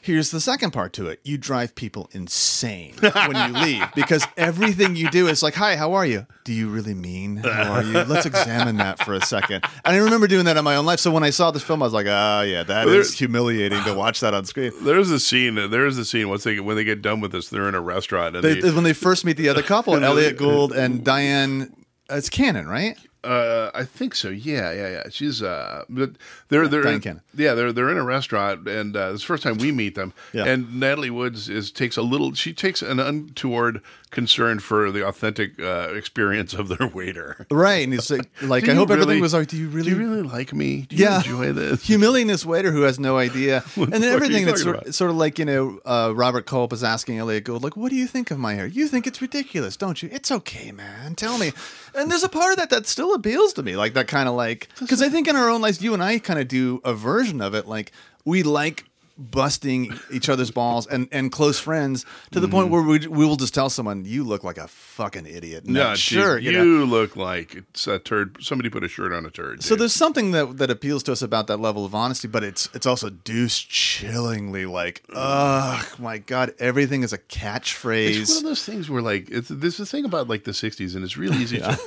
Here's 0.00 0.30
the 0.30 0.40
second 0.40 0.70
part 0.72 0.92
to 0.94 1.06
it: 1.08 1.20
you 1.24 1.36
drive 1.38 1.74
people 1.74 2.08
insane 2.12 2.94
when 3.00 3.36
you 3.54 3.60
leave 3.60 3.84
because 3.94 4.26
everything 4.36 4.96
you 4.96 5.10
do 5.10 5.28
is 5.28 5.42
like, 5.42 5.54
hi, 5.54 5.76
how 5.76 5.92
are 5.92 6.06
you? 6.06 6.26
Do 6.44 6.52
you 6.52 6.68
really 6.68 6.94
mean 6.94 7.36
how 7.36 7.72
are 7.74 7.82
you? 7.84 7.92
Let's 7.92 8.26
examine 8.26 8.78
that 8.78 8.98
for 9.04 9.14
a 9.14 9.20
second. 9.20 9.64
And 9.84 9.94
I 9.94 9.98
remember 9.98 10.26
doing 10.26 10.46
that 10.46 10.56
in 10.56 10.64
my 10.64 10.76
own 10.76 10.86
life. 10.86 10.98
So 11.00 11.10
when 11.10 11.22
I 11.22 11.30
saw 11.30 11.50
this 11.50 11.62
film, 11.62 11.82
I 11.82 11.86
was 11.86 11.92
like, 11.92 12.06
oh 12.08 12.40
yeah, 12.42 12.62
that 12.64 12.88
is 12.88 13.16
humiliating 13.18 13.82
to 13.84 13.94
watch 13.94 14.20
that 14.20 14.34
on 14.34 14.44
screen. 14.46 14.72
there's 14.82 15.10
a 15.10 15.20
scene. 15.20 15.54
There's 15.54 15.98
a 15.98 16.04
scene 16.04 16.28
once 16.28 16.44
they 16.44 16.58
when 16.60 16.76
they 16.76 16.84
get 16.84 17.02
done 17.02 17.20
with 17.20 17.32
this, 17.32 17.48
they're 17.48 17.68
in 17.68 17.74
a 17.74 17.80
restaurant 17.80 18.36
and 18.36 18.44
They, 18.44 18.60
they, 18.60 18.70
when 18.72 18.84
they 18.84 18.92
first 18.92 19.24
meet 19.24 19.36
the 19.36 19.48
other 19.48 19.62
couple, 19.62 19.81
Elliot 19.88 20.36
Gould 20.36 20.72
and 20.72 21.04
Dyan. 21.04 21.74
It's 22.10 22.28
Cannon, 22.28 22.68
right? 22.68 22.96
Uh, 23.24 23.70
I 23.72 23.84
think 23.84 24.16
so. 24.16 24.30
Yeah, 24.30 24.72
yeah, 24.72 24.88
yeah. 24.90 25.02
She's 25.10 25.42
uh, 25.42 25.84
but 25.88 26.12
they're 26.48 26.66
they're 26.66 26.82
Dyan 26.82 26.96
in, 26.96 27.00
Cannon. 27.00 27.22
yeah 27.34 27.54
they're 27.54 27.72
they're 27.72 27.90
in 27.90 27.96
a 27.96 28.02
restaurant 28.04 28.66
and 28.66 28.96
uh, 28.96 29.12
it's 29.12 29.22
the 29.22 29.26
first 29.26 29.44
time 29.44 29.58
we 29.58 29.70
meet 29.70 29.94
them. 29.94 30.12
Yeah. 30.32 30.44
And 30.44 30.80
Natalie 30.80 31.10
Woods 31.10 31.48
is 31.48 31.70
takes 31.70 31.96
a 31.96 32.02
little. 32.02 32.34
She 32.34 32.52
takes 32.52 32.82
an 32.82 32.98
untoward 32.98 33.80
concern 34.12 34.60
for 34.60 34.92
the 34.92 35.04
authentic 35.04 35.60
uh, 35.60 35.88
experience 35.94 36.54
of 36.54 36.68
their 36.68 36.86
waiter. 36.86 37.46
Right, 37.50 37.82
and 37.82 37.92
he's 37.92 38.10
like, 38.10 38.30
like 38.42 38.68
I 38.68 38.74
hope 38.74 38.90
everything 38.90 39.20
was 39.20 39.34
like, 39.34 39.48
do 39.48 39.56
you 39.56 39.68
really, 39.68 39.90
Do 39.90 39.96
you 39.96 40.08
really 40.08 40.22
like 40.22 40.52
me? 40.52 40.82
Do 40.82 40.94
you 40.94 41.04
yeah, 41.04 41.16
enjoy 41.16 41.52
this? 41.52 41.82
humiliating 41.86 42.28
this 42.28 42.46
waiter 42.46 42.70
who 42.70 42.82
has 42.82 43.00
no 43.00 43.18
idea, 43.18 43.64
and 43.76 43.92
then 43.92 44.04
everything 44.04 44.46
that's 44.46 44.62
sort, 44.62 44.94
sort 44.94 45.10
of 45.10 45.16
like 45.16 45.38
you 45.40 45.44
know, 45.44 45.80
uh, 45.84 46.12
Robert 46.14 46.46
Culp 46.46 46.72
is 46.72 46.84
asking 46.84 47.18
Elliot 47.18 47.44
Gould, 47.44 47.64
like, 47.64 47.76
what 47.76 47.90
do 47.90 47.96
you 47.96 48.06
think 48.06 48.30
of 48.30 48.38
my 48.38 48.54
hair? 48.54 48.66
You 48.66 48.86
think 48.86 49.08
it's 49.08 49.20
ridiculous, 49.20 49.76
don't 49.76 50.00
you? 50.02 50.08
It's 50.12 50.30
okay, 50.30 50.70
man. 50.70 51.16
Tell 51.16 51.38
me. 51.38 51.52
And 51.94 52.10
there's 52.10 52.22
a 52.22 52.28
part 52.28 52.52
of 52.52 52.58
that 52.58 52.70
that 52.70 52.86
still 52.86 53.14
appeals 53.14 53.52
to 53.54 53.62
me, 53.62 53.76
like 53.76 53.94
that 53.94 54.06
kind 54.06 54.28
of 54.28 54.34
like, 54.34 54.68
because 54.78 55.02
I 55.02 55.08
think 55.08 55.26
in 55.26 55.34
our 55.34 55.48
own 55.50 55.60
lives, 55.60 55.82
you 55.82 55.94
and 55.94 56.02
I 56.02 56.18
kind 56.18 56.38
of 56.38 56.48
do 56.48 56.80
a 56.84 56.94
version 56.94 57.40
of 57.40 57.54
it, 57.54 57.66
like 57.66 57.92
we 58.24 58.42
like 58.42 58.84
busting 59.18 59.98
each 60.10 60.28
other's 60.28 60.50
balls 60.50 60.86
and, 60.86 61.08
and 61.12 61.30
close 61.30 61.58
friends 61.58 62.04
to 62.30 62.40
the 62.40 62.48
point 62.48 62.68
mm. 62.68 62.70
where 62.70 62.82
we, 62.82 63.06
we 63.06 63.26
will 63.26 63.36
just 63.36 63.54
tell 63.54 63.70
someone 63.70 64.04
you 64.04 64.24
look 64.24 64.42
like 64.42 64.58
a 64.58 64.68
fucking 64.68 65.26
idiot. 65.26 65.66
No, 65.66 65.94
sure, 65.94 66.38
you, 66.38 66.50
you 66.50 66.64
know. 66.64 66.84
look 66.84 67.16
like 67.16 67.54
it's 67.54 67.86
a 67.86 67.98
turd. 67.98 68.36
Somebody 68.40 68.70
put 68.70 68.84
a 68.84 68.88
shirt 68.88 69.12
on 69.12 69.26
a 69.26 69.30
turd. 69.30 69.62
So 69.62 69.76
there's 69.76 69.92
something 69.92 70.32
that 70.32 70.58
that 70.58 70.70
appeals 70.70 71.02
to 71.04 71.12
us 71.12 71.22
about 71.22 71.46
that 71.48 71.58
level 71.58 71.84
of 71.84 71.94
honesty, 71.94 72.28
but 72.28 72.42
it's 72.42 72.68
it's 72.74 72.86
also 72.86 73.10
deuce 73.10 73.58
chillingly 73.58 74.66
like, 74.66 75.02
ugh, 75.14 75.86
my 75.98 76.18
god, 76.18 76.54
everything 76.58 77.02
is 77.02 77.12
a 77.12 77.18
catchphrase. 77.18 78.20
It's 78.20 78.30
one 78.30 78.38
of 78.38 78.44
those 78.44 78.64
things 78.64 78.88
where 78.88 79.02
like 79.02 79.30
it's 79.30 79.48
there's 79.48 79.78
a 79.80 79.86
thing 79.86 80.04
about 80.04 80.28
like 80.28 80.44
the 80.44 80.52
'60s, 80.52 80.94
and 80.94 81.04
it's 81.04 81.16
really 81.16 81.36
easy 81.42 81.58
to 81.58 81.78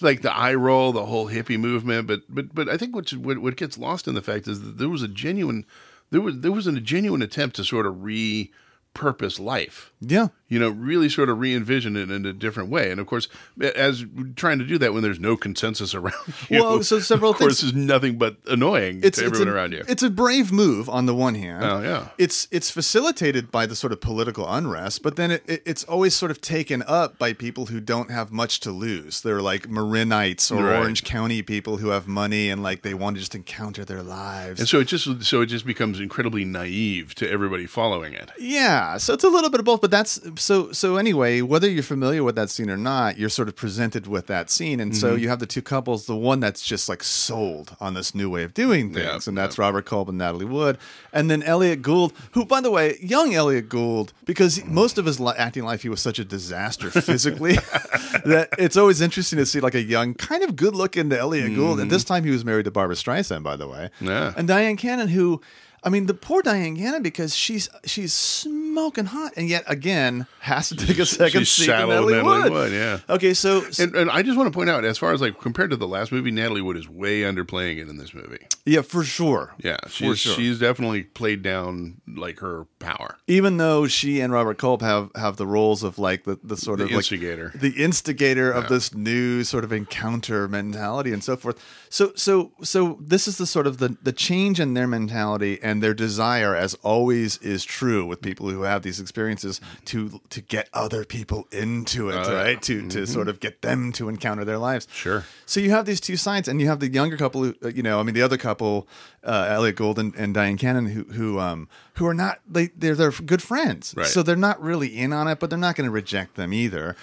like 0.00 0.22
the 0.22 0.32
eye 0.32 0.54
roll, 0.54 0.92
the 0.92 1.06
whole 1.06 1.28
hippie 1.28 1.58
movement. 1.58 2.06
But 2.06 2.22
but 2.28 2.54
but 2.54 2.68
I 2.68 2.76
think 2.76 2.94
what 2.94 3.12
what, 3.12 3.38
what 3.38 3.56
gets 3.56 3.78
lost 3.78 4.08
in 4.08 4.14
the 4.14 4.22
fact 4.22 4.48
is 4.48 4.60
that 4.62 4.78
there 4.78 4.88
was 4.88 5.02
a 5.02 5.08
genuine 5.08 5.64
there 6.10 6.20
was 6.20 6.40
there 6.40 6.52
was 6.52 6.66
a 6.66 6.80
genuine 6.80 7.22
attempt 7.22 7.56
to 7.56 7.64
sort 7.64 7.86
of 7.86 7.96
repurpose 7.96 9.40
life. 9.40 9.92
Yeah, 10.00 10.28
You 10.50 10.58
know, 10.58 10.68
really 10.68 11.08
sort 11.08 11.28
of 11.30 11.38
re-envision 11.38 11.96
it 11.96 12.10
in 12.10 12.26
a 12.26 12.32
different 12.34 12.68
way, 12.70 12.90
and 12.90 13.00
of 13.00 13.06
course, 13.06 13.28
as 13.74 14.04
trying 14.36 14.58
to 14.58 14.64
do 14.66 14.76
that 14.78 14.92
when 14.92 15.02
there's 15.02 15.20
no 15.20 15.36
consensus 15.36 15.94
around 15.98 16.12
you, 16.48 16.60
Well, 16.62 16.82
so 16.82 16.98
several 16.98 17.30
of 17.30 17.38
course, 17.38 17.60
things- 17.62 17.72
is 17.72 17.78
nothing 17.78 18.18
but 18.18 18.36
annoying 18.48 19.00
it's 19.02 19.18
to 19.18 19.24
everyone 19.26 19.48
a, 19.48 19.52
around 19.52 19.72
you. 19.72 19.84
It's 19.88 20.02
a 20.02 20.10
brave 20.10 20.50
move 20.52 20.88
on 20.88 21.06
the 21.06 21.14
one 21.14 21.36
hand. 21.36 21.64
Oh, 21.64 21.80
yeah. 21.80 22.08
It's 22.18 22.48
it's 22.50 22.68
facilitated 22.70 23.50
by 23.50 23.64
the 23.66 23.76
sort 23.76 23.92
of 23.92 24.00
political 24.00 24.44
unrest, 24.52 25.02
but 25.02 25.16
then 25.16 25.30
it, 25.30 25.42
it, 25.46 25.62
it's 25.64 25.84
always 25.84 26.14
sort 26.16 26.30
of 26.32 26.40
taken 26.40 26.82
up 26.86 27.16
by 27.16 27.32
people 27.32 27.66
who 27.66 27.80
don't 27.80 28.10
have 28.10 28.32
much 28.32 28.58
to 28.60 28.72
lose. 28.72 29.20
They're 29.20 29.40
like 29.40 29.68
Marinites 29.68 30.50
or 30.50 30.64
Right. 30.64 30.78
Orange 30.80 31.04
County 31.04 31.42
people 31.42 31.76
who 31.78 31.88
have 31.90 32.08
money 32.08 32.50
and 32.50 32.62
like 32.62 32.82
they 32.82 32.92
want 32.94 33.16
to 33.16 33.20
just 33.20 33.34
encounter 33.34 33.84
their 33.84 34.02
lives. 34.02 34.58
and 34.60 34.68
so 34.68 34.80
it 34.80 34.86
just 34.88 35.22
so 35.24 35.40
it 35.42 35.46
just 35.46 35.64
becomes 35.64 36.00
incredibly 36.00 36.44
naive 36.44 37.14
to 37.14 37.30
everybody 37.30 37.66
following 37.66 38.12
it. 38.14 38.30
Yeah, 38.38 38.96
so 38.98 39.14
it's 39.14 39.22
a 39.24 39.28
little 39.28 39.50
bit 39.50 39.60
of 39.60 39.66
both, 39.66 39.80
but 39.80 39.90
that's 39.92 40.18
so 40.40 40.72
so 40.72 40.96
anyway, 40.96 41.40
whether 41.42 41.68
you're 41.68 41.82
familiar 41.82 42.24
with 42.24 42.34
that 42.36 42.50
scene 42.50 42.70
or 42.70 42.76
not, 42.76 43.18
you're 43.18 43.28
sort 43.28 43.48
of 43.48 43.54
presented 43.56 44.06
with 44.06 44.26
that 44.26 44.50
scene. 44.50 44.80
And 44.80 44.96
so 44.96 45.10
Mm-hmm. 45.12 45.22
you 45.22 45.28
have 45.28 45.38
the 45.38 45.46
two 45.46 45.62
couples, 45.62 46.06
the 46.06 46.16
one 46.16 46.40
that's 46.40 46.62
just 46.62 46.88
like 46.88 47.02
sold 47.02 47.76
on 47.80 47.94
this 47.94 48.14
new 48.14 48.28
way 48.30 48.42
of 48.44 48.54
doing 48.54 48.92
things, 48.92 49.06
Yeah, 49.26 49.28
and 49.28 49.36
that's 49.38 49.58
Robert 49.58 49.86
Culp 49.86 50.08
and 50.08 50.18
Natalie 50.18 50.44
Wood. 50.46 50.78
And 51.12 51.30
then 51.30 51.42
Elliot 51.42 51.82
Gould, 51.82 52.12
who 52.32 52.44
by 52.44 52.60
the 52.60 52.70
way, 52.70 52.96
young 53.00 53.34
Elliot 53.34 53.68
Gould, 53.68 54.12
because 54.24 54.64
most 54.64 54.98
of 54.98 55.04
his 55.06 55.20
li- 55.20 55.34
acting 55.36 55.64
life 55.64 55.82
he 55.82 55.88
was 55.88 56.00
such 56.00 56.18
a 56.18 56.24
disaster 56.24 56.90
physically 56.90 57.54
that 58.24 58.48
it's 58.58 58.76
always 58.76 59.00
interesting 59.00 59.38
to 59.38 59.46
see 59.46 59.60
like 59.60 59.74
a 59.74 59.82
young, 59.82 60.14
kind 60.14 60.42
of 60.42 60.56
good-looking 60.56 61.12
Elliot 61.12 61.54
Gould. 61.54 61.80
and 61.80 61.90
this 61.90 62.04
time 62.04 62.24
he 62.24 62.30
was 62.30 62.44
married 62.44 62.64
to 62.64 62.70
Barbra 62.70 62.96
Streisand, 62.96 63.42
by 63.42 63.56
the 63.56 63.68
way. 63.68 63.90
Mm-hmm. 63.96 64.06
Yeah. 64.08 64.32
And 64.36 64.48
Dyan 64.48 64.78
Cannon, 64.78 65.08
who, 65.08 65.40
I 65.82 65.88
mean, 65.88 66.06
the 66.06 66.14
poor 66.14 66.42
Dyan 66.42 66.76
Cannon 66.76 67.02
because 67.02 67.34
she's 67.34 67.68
she's 67.84 68.12
smoking 68.12 69.06
hot, 69.06 69.32
and 69.36 69.48
yet 69.48 69.64
again 69.66 70.26
has 70.40 70.68
to 70.70 70.76
take 70.76 70.98
a 70.98 71.06
second 71.06 71.40
she's 71.40 71.50
seat 71.66 71.70
in 71.70 71.88
Natalie, 71.88 72.14
Natalie 72.14 72.40
Wood. 72.42 72.52
Wood, 72.52 72.72
yeah. 72.72 72.98
Okay, 73.08 73.34
so 73.34 73.62
And, 73.78 73.94
and 73.94 74.10
I 74.10 74.22
just 74.22 74.36
want 74.36 74.52
to 74.52 74.56
point 74.56 74.70
out, 74.70 74.84
as 74.84 74.98
far 74.98 75.12
as 75.12 75.20
like 75.20 75.38
compared 75.40 75.70
to 75.70 75.76
the 75.76 75.86
last 75.88 76.12
movie, 76.12 76.30
Natalie 76.30 76.62
Wood 76.62 76.76
is 76.76 76.88
way 76.88 77.22
underplaying 77.22 77.78
it 77.78 77.88
in 77.88 77.96
this 77.96 78.12
movie. 78.14 78.46
yeah, 78.66 78.82
for 78.82 79.04
sure. 79.04 79.54
Yeah, 79.58 79.76
for 79.84 79.88
she's 79.90 80.18
sure. 80.18 80.34
she's 80.34 80.58
definitely 80.58 81.04
played 81.04 81.42
down 81.42 82.00
like 82.06 82.40
her 82.40 82.66
power. 82.78 83.16
Even 83.26 83.56
though 83.56 83.86
she 83.86 84.20
and 84.20 84.32
Robert 84.32 84.58
Culp 84.58 84.82
have 84.82 85.10
have 85.14 85.36
the 85.36 85.46
roles 85.46 85.82
of 85.82 85.98
like 85.98 86.24
the, 86.24 86.38
the 86.42 86.56
sort 86.56 86.78
The 86.78 86.84
of 86.84 86.90
like 86.90 86.96
instigator. 86.98 87.52
the 87.54 87.70
instigator 87.82 88.50
of 88.50 88.68
this 88.68 88.94
new 88.94 89.44
sort 89.44 89.64
of 89.64 89.72
encounter 89.72 90.46
mentality 90.48 91.12
and 91.12 91.22
so 91.24 91.36
forth. 91.36 91.58
So 91.88 92.12
so 92.16 92.52
so 92.62 92.98
this 93.00 93.26
is 93.26 93.38
the 93.38 93.46
sort 93.46 93.66
of 93.66 93.78
the 93.78 93.96
the 94.02 94.12
change 94.12 94.60
in 94.60 94.74
their 94.74 94.86
mentality 94.86 95.58
and 95.62 95.69
their 95.78 95.94
desire, 95.94 96.56
as 96.56 96.74
always 96.82 97.36
is 97.38 97.64
true 97.64 98.04
with 98.04 98.20
people 98.20 98.50
who 98.50 98.62
have 98.62 98.82
these 98.82 98.98
experiences, 98.98 99.60
to 99.84 100.20
to 100.30 100.40
get 100.40 100.68
other 100.72 101.04
people 101.04 101.46
into 101.52 102.08
it, 102.10 102.14
yeah. 102.14 102.32
right? 102.32 102.62
To 102.62 102.88
to 102.88 103.06
sort 103.06 103.28
of 103.28 103.38
get 103.38 103.62
them 103.62 103.92
to 103.92 104.08
encounter 104.08 104.44
their 104.44 104.58
lives. 104.58 104.88
Sure. 104.92 105.24
So 105.46 105.60
you 105.60 105.70
have 105.70 105.86
these 105.86 106.00
two 106.00 106.16
sides, 106.16 106.48
and 106.48 106.60
you 106.60 106.66
have 106.66 106.80
the 106.80 106.88
younger 106.88 107.16
couple, 107.16 107.44
who, 107.44 107.54
uh, 107.64 107.68
you 107.68 107.82
know, 107.82 108.00
I 108.00 108.02
mean, 108.02 108.14
the 108.14 108.22
other 108.22 108.36
couple, 108.38 108.88
uh, 109.24 109.46
Elliot 109.48 109.76
Gould 109.76 109.98
and, 109.98 110.14
and 110.16 110.34
Dyan 110.34 110.58
Cannon, 110.58 110.86
who 110.86 111.04
who 111.04 111.38
um 111.38 111.68
who 111.94 112.06
are 112.06 112.14
not 112.14 112.40
they 112.48 112.68
they're 112.76 112.96
they're 112.96 113.12
good 113.12 113.42
friends, 113.42 113.94
Right. 113.96 114.06
so 114.06 114.22
they're 114.22 114.36
not 114.36 114.60
really 114.60 114.88
in 114.98 115.12
on 115.12 115.28
it, 115.28 115.38
but 115.38 115.50
they're 115.50 115.58
not 115.58 115.76
going 115.76 115.86
to 115.86 115.92
reject 115.92 116.34
them 116.34 116.52
either. 116.52 116.96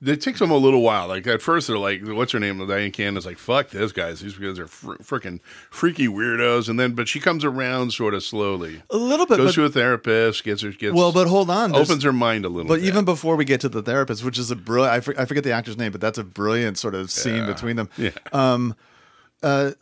It 0.00 0.20
takes 0.20 0.38
them 0.38 0.50
a 0.50 0.56
little 0.56 0.82
while. 0.82 1.08
Like 1.08 1.26
at 1.26 1.42
first, 1.42 1.66
they're 1.66 1.78
like, 1.78 2.02
"What's 2.02 2.32
her 2.32 2.38
name?" 2.38 2.58
Dyan 2.58 2.92
Cannon's 2.92 3.26
like, 3.26 3.38
"Fuck 3.38 3.70
this 3.70 3.90
guys. 3.90 4.20
These 4.20 4.34
guys 4.38 4.58
are 4.58 4.68
fr- 4.68 4.94
freaking 4.96 5.40
freaky 5.70 6.06
weirdos." 6.06 6.68
And 6.68 6.78
then, 6.78 6.92
but 6.92 7.08
she 7.08 7.18
comes 7.18 7.44
around 7.44 7.92
sort 7.92 8.14
of 8.14 8.22
slowly. 8.22 8.82
A 8.90 8.96
little 8.96 9.26
bit, 9.26 9.38
Goes 9.38 9.56
but, 9.56 9.62
to 9.62 9.64
a 9.64 9.68
therapist, 9.68 10.44
gets 10.44 10.62
her 10.62 10.70
gets 10.70 10.94
well, 10.94 11.10
but 11.10 11.26
hold 11.26 11.50
on, 11.50 11.74
opens 11.74 12.04
her 12.04 12.12
mind 12.12 12.44
a 12.44 12.48
little. 12.48 12.68
But 12.68 12.80
bit. 12.80 12.86
even 12.86 13.04
before 13.04 13.34
we 13.34 13.44
get 13.44 13.60
to 13.62 13.68
the 13.68 13.82
therapist, 13.82 14.24
which 14.24 14.38
is 14.38 14.50
a 14.50 14.56
brilliant, 14.56 14.94
I, 14.94 15.00
for, 15.00 15.20
I 15.20 15.24
forget 15.24 15.42
the 15.42 15.52
actor's 15.52 15.76
name, 15.76 15.90
but 15.90 16.00
that's 16.00 16.18
a 16.18 16.24
brilliant 16.24 16.78
sort 16.78 16.94
of 16.94 17.10
scene 17.10 17.46
between 17.46 17.76
them. 17.76 17.90
Yeah. 17.96 18.10
Um, 18.32 18.76
uh, 19.42 19.72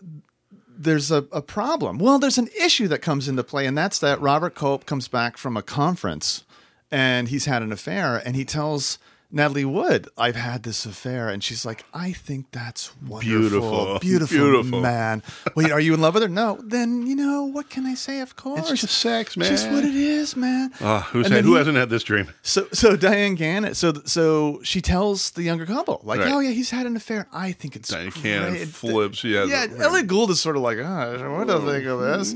there's 0.79 1.11
a, 1.11 1.27
a 1.33 1.43
problem. 1.43 1.99
Well, 1.99 2.19
there's 2.19 2.39
an 2.39 2.49
issue 2.59 2.89
that 2.89 3.01
comes 3.01 3.29
into 3.29 3.43
play, 3.43 3.67
and 3.67 3.77
that's 3.77 3.99
that 3.99 4.21
Robert 4.21 4.55
Culp 4.55 4.87
comes 4.87 5.09
back 5.09 5.37
from 5.37 5.57
a 5.57 5.63
conference 5.63 6.45
and 6.91 7.29
he's 7.29 7.47
had 7.47 7.63
an 7.63 7.73
affair, 7.73 8.23
and 8.25 8.37
he 8.37 8.45
tells 8.45 8.99
Natalie 9.31 9.65
Wood, 9.65 10.09
I've 10.17 10.37
had 10.37 10.63
this 10.63 10.87
affair. 10.87 11.29
And 11.29 11.43
she's 11.43 11.67
like, 11.67 11.85
I 11.93 12.13
think 12.13 12.47
that's 12.53 12.95
wonderful. 13.03 13.21
Beautiful. 13.21 13.99
Beautiful, 14.01 14.37
Beautiful. 14.39 14.81
man. 14.81 15.23
Wait, 15.55 15.71
are 15.73 15.81
you 15.81 15.95
in 15.95 16.01
love 16.01 16.15
with 16.15 16.23
her? 16.23 16.29
No. 16.29 16.59
Then, 16.63 17.07
you 17.07 17.17
know, 17.17 17.45
what 17.45 17.69
can 17.69 17.87
I 17.87 17.95
say? 17.95 18.21
Of 18.21 18.37
course. 18.37 18.71
It's 18.71 18.81
just 18.83 18.99
sex, 18.99 19.37
man. 19.37 19.49
Just 19.51 19.69
what 19.71 19.85
it 19.85 19.95
is, 19.95 20.37
man. 20.37 20.71
Ah, 20.81 21.09
who's 21.13 21.29
had, 21.29 21.45
who 21.45 21.53
he- 21.53 21.59
hasn't 21.59 21.77
had 21.77 21.91
this 21.91 22.03
dream? 22.05 22.33
so 22.43 22.67
so 22.73 22.97
Dyan 22.97 23.37
Cannon, 23.37 23.75
so 23.75 23.93
so 24.05 24.61
she 24.63 24.81
tells 24.81 25.31
the 25.33 25.43
younger 25.43 25.67
couple, 25.67 26.01
like, 26.05 26.21
Right. 26.21 26.33
oh 26.33 26.39
yeah, 26.41 26.51
he's 26.51 26.71
had 26.71 26.87
an 26.87 26.97
affair. 26.97 27.27
I 27.33 27.53
think 27.53 27.77
it's 27.77 27.91
Dyan 27.93 28.11
great. 28.51 28.69
flips. 28.69 29.25
Yeah, 29.25 29.45
Yeah, 29.45 29.67
Elliot 29.81 30.07
Gould 30.07 30.31
is 30.31 30.41
sort 30.41 30.57
of 30.57 30.63
like, 30.63 30.79
oh, 30.79 31.37
what 31.37 31.47
do 31.49 31.57
I 31.69 31.73
think 31.75 31.87
of 31.87 32.01
this? 32.01 32.35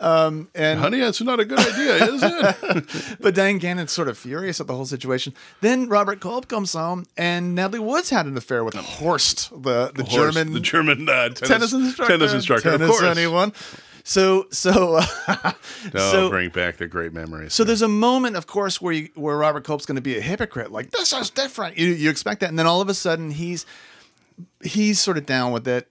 Um, 0.00 0.48
and 0.54 0.78
Honey, 0.78 1.00
that's 1.00 1.20
not 1.20 1.40
a 1.40 1.44
good 1.44 1.58
idea, 1.58 1.94
is 2.06 2.22
it? 2.22 3.16
but 3.20 3.34
Dyan 3.34 3.60
Cannon's 3.60 3.90
sort 3.90 4.08
of 4.08 4.16
furious 4.16 4.60
at 4.60 4.68
the 4.68 4.74
whole 4.74 4.86
situation. 4.86 5.34
Then 5.60 5.88
Robert 5.88 6.20
Culp 6.20 6.46
comes 6.46 6.72
home, 6.72 7.04
and 7.16 7.54
Natalie 7.56 7.80
Woods 7.80 8.10
had 8.10 8.26
an 8.26 8.36
affair 8.36 8.62
with 8.62 8.74
Horst, 8.74 9.50
the 9.50 9.90
the 9.92 10.04
Horst, 10.04 10.36
German 10.36 10.52
the 10.52 10.60
German 10.60 11.08
uh, 11.08 11.30
tennis, 11.30 11.40
tennis 11.40 11.72
instructor. 11.72 12.12
Tennis 12.12 12.32
instructor, 12.32 12.70
Tennis 12.70 12.88
of 12.88 12.90
course. 12.90 13.18
anyone. 13.18 13.52
So 14.04 14.46
so 14.50 15.00
Oh, 15.28 15.52
so 15.92 16.30
bring 16.30 16.50
back 16.50 16.76
the 16.78 16.86
great 16.86 17.12
memories. 17.12 17.52
So 17.52 17.62
there's 17.64 17.82
a 17.82 17.88
moment, 17.88 18.36
of 18.36 18.46
course, 18.46 18.80
where 18.80 18.92
you, 18.94 19.08
where 19.16 19.36
Robert 19.36 19.64
Culp's 19.64 19.84
going 19.84 19.96
to 19.96 20.00
be 20.02 20.16
a 20.16 20.20
hypocrite, 20.20 20.70
like 20.72 20.92
this 20.92 21.12
is 21.12 21.28
different. 21.28 21.76
You 21.76 21.88
you 21.88 22.08
expect 22.08 22.40
that, 22.40 22.48
and 22.48 22.58
then 22.58 22.66
all 22.66 22.80
of 22.80 22.88
a 22.88 22.94
sudden 22.94 23.32
he's 23.32 23.66
he's 24.62 25.00
sort 25.00 25.18
of 25.18 25.26
down 25.26 25.52
with 25.52 25.68
it, 25.68 25.88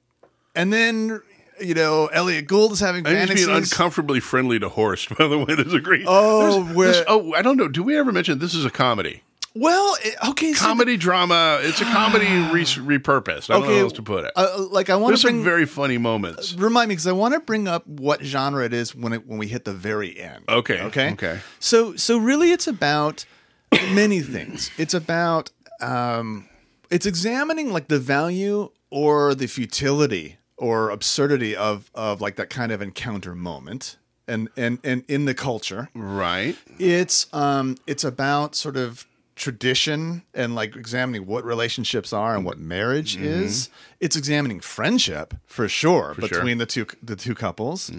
and 0.55 0.73
then 0.73 1.21
you 1.61 1.73
know 1.73 2.07
Elliott 2.07 2.47
Gould 2.47 2.71
is 2.73 2.79
having 2.79 3.05
I 3.05 3.09
think 3.09 3.19
he's 3.19 3.29
fantasies. 3.29 3.45
being 3.47 3.57
uncomfortably 3.57 4.19
friendly 4.19 4.59
to 4.59 4.69
Horst. 4.69 5.09
By 5.17 5.27
the 5.27 5.37
way, 5.37 5.55
there's 5.55 5.73
a 5.73 5.79
great. 5.79 6.05
Oh, 6.07 6.61
there's- 6.61 6.75
where- 6.75 6.87
this- 6.89 7.03
oh, 7.07 7.33
I 7.33 7.41
don't 7.41 7.57
know. 7.57 7.67
Do 7.67 7.83
we 7.83 7.97
ever 7.97 8.11
mention 8.11 8.39
this 8.39 8.53
is 8.53 8.65
a 8.65 8.69
comedy? 8.69 9.23
well, 9.55 9.97
okay, 10.29 10.53
so 10.53 10.63
Comedy 10.65 10.97
drama. 10.97 11.57
It's 11.63 11.81
a 11.81 11.85
comedy 11.85 12.27
re- 12.53 12.63
repurposed. 12.63 13.49
I 13.49 13.53
don't 13.57 13.67
know 13.67 13.73
how 13.75 13.81
else 13.81 13.93
to 13.93 14.03
put 14.03 14.23
it. 14.25 14.31
uh, 14.35 14.67
like 14.69 14.91
I 14.91 14.95
want 14.97 15.09
There's 15.11 15.21
to 15.21 15.27
bring 15.27 15.37
some 15.37 15.43
very 15.43 15.65
funny 15.65 15.97
moments. 15.97 16.53
remind 16.53 16.89
me 16.89 16.93
because 16.93 17.07
I 17.07 17.11
want 17.13 17.33
to 17.33 17.39
bring 17.39 17.67
up 17.67 17.87
what 17.87 18.21
genre 18.23 18.63
it 18.65 18.73
is 18.73 18.93
when 18.93 19.13
it 19.13 19.25
when 19.27 19.39
we 19.39 19.47
hit 19.47 19.65
the 19.65 19.73
very 19.73 20.19
end. 20.19 20.43
Okay, 20.47 20.79
Okay. 20.81 21.11
okay. 21.13 21.39
So 21.59 21.95
so 21.95 22.19
really, 22.19 22.51
it's 22.51 22.67
about 22.67 23.25
many 23.93 24.21
things. 24.21 24.69
It's 24.77 24.93
about 24.93 25.49
um, 25.81 26.47
it's 26.91 27.07
examining 27.07 27.71
like 27.73 27.87
the 27.87 27.99
value 27.99 28.69
or 28.91 29.33
the 29.33 29.47
futility 29.47 30.37
or 30.57 30.89
absurdity 30.89 31.55
of 31.55 31.89
of 31.95 32.19
like 32.21 32.35
that 32.35 32.49
kind 32.49 32.71
of 32.71 32.81
encounter 32.81 33.33
moment. 33.35 33.97
And, 34.29 34.49
and 34.57 34.79
and 34.83 35.05
in 35.07 35.23
the 35.23 35.33
culture, 35.33 35.87
Right. 35.95 36.57
it's 36.79 37.27
um 37.33 37.77
it's 37.87 38.03
about 38.03 38.55
sort 38.55 38.75
of 38.75 39.05
tradition 39.37 40.23
and 40.33 40.53
like 40.55 40.75
examining 40.75 41.25
what 41.27 41.45
relationships 41.45 42.11
are 42.11 42.35
and 42.35 42.43
what 42.43 42.57
marriage 42.59 43.15
is. 43.15 43.69
It's 44.01 44.17
examining 44.17 44.59
friendship 44.59 45.33
for 45.45 45.69
sure 45.69 46.13
sure. 46.15 46.27
between 46.27 46.57
the 46.57 46.65
two 46.65 46.87
the 47.01 47.15
two 47.15 47.35
couples. 47.35 47.89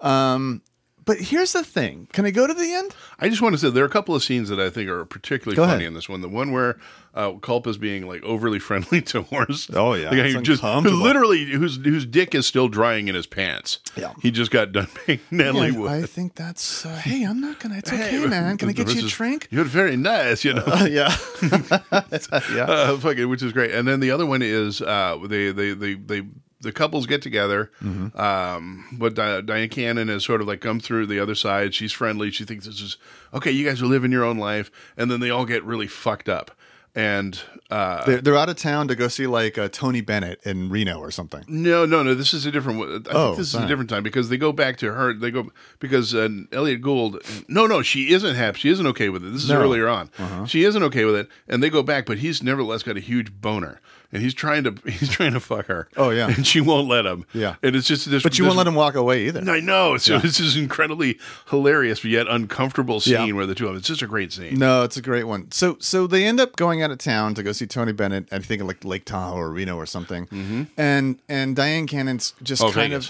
Um 0.00 0.60
but 1.04 1.18
here's 1.18 1.52
the 1.52 1.64
thing. 1.64 2.08
Can 2.12 2.24
I 2.26 2.30
go 2.30 2.46
to 2.46 2.54
the 2.54 2.72
end? 2.72 2.94
I 3.18 3.28
just 3.28 3.42
want 3.42 3.54
to 3.54 3.58
say 3.58 3.70
there 3.70 3.82
are 3.84 3.86
a 3.86 3.90
couple 3.90 4.14
of 4.14 4.22
scenes 4.22 4.48
that 4.48 4.60
I 4.60 4.70
think 4.70 4.88
are 4.88 5.04
particularly 5.04 5.56
Go 5.56 5.62
funny 5.64 5.74
ahead. 5.84 5.88
in 5.88 5.94
this 5.94 6.08
one. 6.08 6.20
The 6.20 6.28
one 6.28 6.52
where 6.52 6.78
uh, 7.14 7.32
Culp 7.34 7.66
is 7.66 7.76
being 7.78 8.06
like 8.06 8.22
overly 8.22 8.58
friendly 8.68 9.00
to 9.02 9.22
Horst. 9.22 9.70
Oh, 9.74 9.94
yeah. 9.94 10.10
the 10.10 10.16
guy 10.16 10.22
It's 10.26 10.34
who 10.34 10.42
just 10.42 10.62
who 10.62 10.68
uncomfortable. 10.68 10.98
literally 11.02 11.44
whose 11.46 11.76
whose 11.76 12.06
dick 12.06 12.34
is 12.34 12.46
still 12.46 12.68
drying 12.68 13.08
in 13.08 13.14
his 13.14 13.26
pants. 13.26 13.80
Yeah. 13.96 14.12
he 14.22 14.30
just 14.30 14.50
got 14.50 14.72
done 14.72 14.86
paying 15.06 15.20
Natalie 15.30 15.70
Yeah, 15.72 15.78
Wood. 15.78 15.90
I 15.90 16.02
think 16.02 16.34
that's 16.34 16.86
uh, 16.86 16.96
hey, 16.96 17.24
I'm 17.24 17.40
not 17.40 17.58
gonna 17.60 17.78
it's 17.78 17.92
okay, 17.92 18.10
Hey, 18.10 18.26
man. 18.26 18.56
Can 18.56 18.68
I 18.68 18.72
get 18.72 18.94
you 18.94 19.04
a 19.06 19.08
drink? 19.08 19.48
You're 19.50 19.64
very 19.64 19.96
nice, 19.96 20.44
you 20.44 20.54
know. 20.54 20.64
yeah. 20.90 21.14
yeah. 21.42 22.64
uh, 22.68 22.96
fucking, 22.98 23.28
which 23.28 23.42
is 23.42 23.52
great. 23.52 23.72
And 23.72 23.86
then 23.86 24.00
the 24.00 24.10
other 24.10 24.26
one 24.26 24.42
is 24.42 24.80
uh, 24.82 25.18
they, 25.26 25.52
they, 25.52 25.74
they, 25.74 25.94
they, 25.94 26.22
the 26.62 26.72
couples 26.72 27.06
get 27.06 27.20
together. 27.22 27.70
Mm-hmm. 27.82 28.18
Um, 28.18 28.86
but 28.92 29.14
Di- 29.14 29.42
Dyan 29.42 29.70
Cannon 29.70 30.08
has 30.08 30.24
sort 30.24 30.40
of 30.40 30.46
like 30.46 30.60
come 30.60 30.80
through 30.80 31.06
the 31.06 31.18
other 31.20 31.34
side. 31.34 31.74
She's 31.74 31.92
friendly. 31.92 32.30
She 32.30 32.44
thinks 32.44 32.66
this 32.66 32.80
is 32.80 32.96
okay. 33.34 33.50
You 33.50 33.66
guys 33.66 33.82
are 33.82 33.86
living 33.86 34.10
your 34.12 34.24
own 34.24 34.38
life, 34.38 34.70
and 34.96 35.10
then 35.10 35.20
they 35.20 35.30
all 35.30 35.44
get 35.44 35.62
really 35.64 35.86
fucked 35.86 36.28
up. 36.28 36.50
And 36.94 37.40
uh, 37.70 38.04
They're, 38.04 38.20
they're 38.20 38.36
out 38.36 38.50
of 38.50 38.56
town 38.56 38.86
to 38.88 38.94
go 38.94 39.08
see 39.08 39.26
like 39.26 39.56
uh, 39.56 39.70
Tony 39.72 40.02
Bennett 40.02 40.40
in 40.44 40.68
Reno 40.68 40.98
or 40.98 41.10
something. 41.10 41.42
no, 41.48 41.86
no, 41.86 42.02
no. 42.02 42.14
This 42.14 42.34
is 42.34 42.44
a 42.44 42.50
different. 42.52 42.82
I 42.82 42.92
think 42.96 43.06
Oh, 43.12 43.30
this 43.34 43.46
is 43.48 43.54
fine. 43.54 43.62
a 43.64 43.66
different 43.66 43.88
time 43.88 44.02
because 44.02 44.28
they 44.28 44.36
go 44.36 44.52
back 44.52 44.76
to 44.78 44.92
her. 44.92 45.14
They 45.14 45.30
go 45.30 45.50
because 45.78 46.14
uh, 46.14 46.28
Elliott 46.52 46.82
Gould. 46.82 47.22
No, 47.48 47.66
no, 47.66 47.80
she 47.80 48.12
isn't 48.12 48.34
happy. 48.34 48.58
She 48.58 48.68
isn't 48.68 48.86
okay 48.88 49.08
with 49.08 49.24
it. 49.24 49.30
This 49.32 49.42
is 49.44 49.48
No. 49.48 49.54
Uh-huh. 49.54 49.64
earlier 49.64 49.88
on. 49.88 50.10
She 50.46 50.64
isn't 50.64 50.82
okay 50.82 51.06
with 51.06 51.16
it, 51.16 51.28
and 51.48 51.62
they 51.62 51.70
go 51.70 51.82
back. 51.82 52.04
But 52.04 52.18
he's 52.18 52.42
nevertheless 52.42 52.82
got 52.82 52.98
a 52.98 53.00
huge 53.00 53.32
boner, 53.40 53.80
and 54.12 54.22
he's 54.22 54.34
trying 54.34 54.64
to 54.64 54.74
he's 54.90 55.08
trying 55.08 55.32
to 55.32 55.40
fuck 55.40 55.66
her. 55.66 55.88
Oh, 55.96 56.10
yeah. 56.10 56.28
and 56.30 56.46
she 56.46 56.60
won't 56.60 56.88
let 56.88 57.06
him. 57.06 57.24
Yeah. 57.32 57.56
and 57.62 57.74
it's 57.74 57.86
just 57.88 58.10
this. 58.10 58.22
But 58.22 58.38
you 58.38 58.44
this- 58.44 58.50
won't 58.50 58.58
let 58.58 58.66
him 58.66 58.74
walk 58.74 58.94
away 58.94 59.26
either. 59.26 59.42
I 59.50 59.60
know. 59.60 59.96
So 59.96 60.14
Yeah. 60.14 60.18
this 60.20 60.38
is 60.38 60.56
incredibly 60.56 61.18
hilarious, 61.50 62.00
but 62.00 62.10
yet 62.10 62.26
uncomfortable 62.28 63.00
scene 63.00 63.28
Yeah. 63.28 63.32
where 63.32 63.46
the 63.46 63.54
two 63.54 63.64
of 63.66 63.70
them. 63.72 63.78
It's 63.78 63.88
just 63.88 64.02
a 64.02 64.06
great 64.06 64.32
scene. 64.32 64.58
No, 64.58 64.82
it's 64.82 64.96
a 64.96 65.02
great 65.02 65.24
one. 65.24 65.50
So 65.50 65.76
so 65.80 66.06
they 66.06 66.24
end 66.24 66.40
up 66.40 66.56
going 66.56 66.82
out 66.82 66.90
of 66.90 66.98
town 66.98 67.34
to 67.34 67.42
go 67.42 67.52
see 67.52 67.66
Tony 67.66 67.92
Bennett. 67.92 68.28
I 68.32 68.38
think 68.38 68.62
like 68.62 68.84
Lake 68.84 69.04
Tahoe 69.04 69.36
or 69.36 69.50
Reno 69.50 69.76
or 69.76 69.86
something. 69.86 70.28
And 70.76 71.18
and 71.28 71.56
Dyan 71.56 71.88
Cannon's 71.88 72.34
just 72.42 72.62
Oh, 72.62 72.70
kind 72.72 72.90
Vegas. 72.92 73.08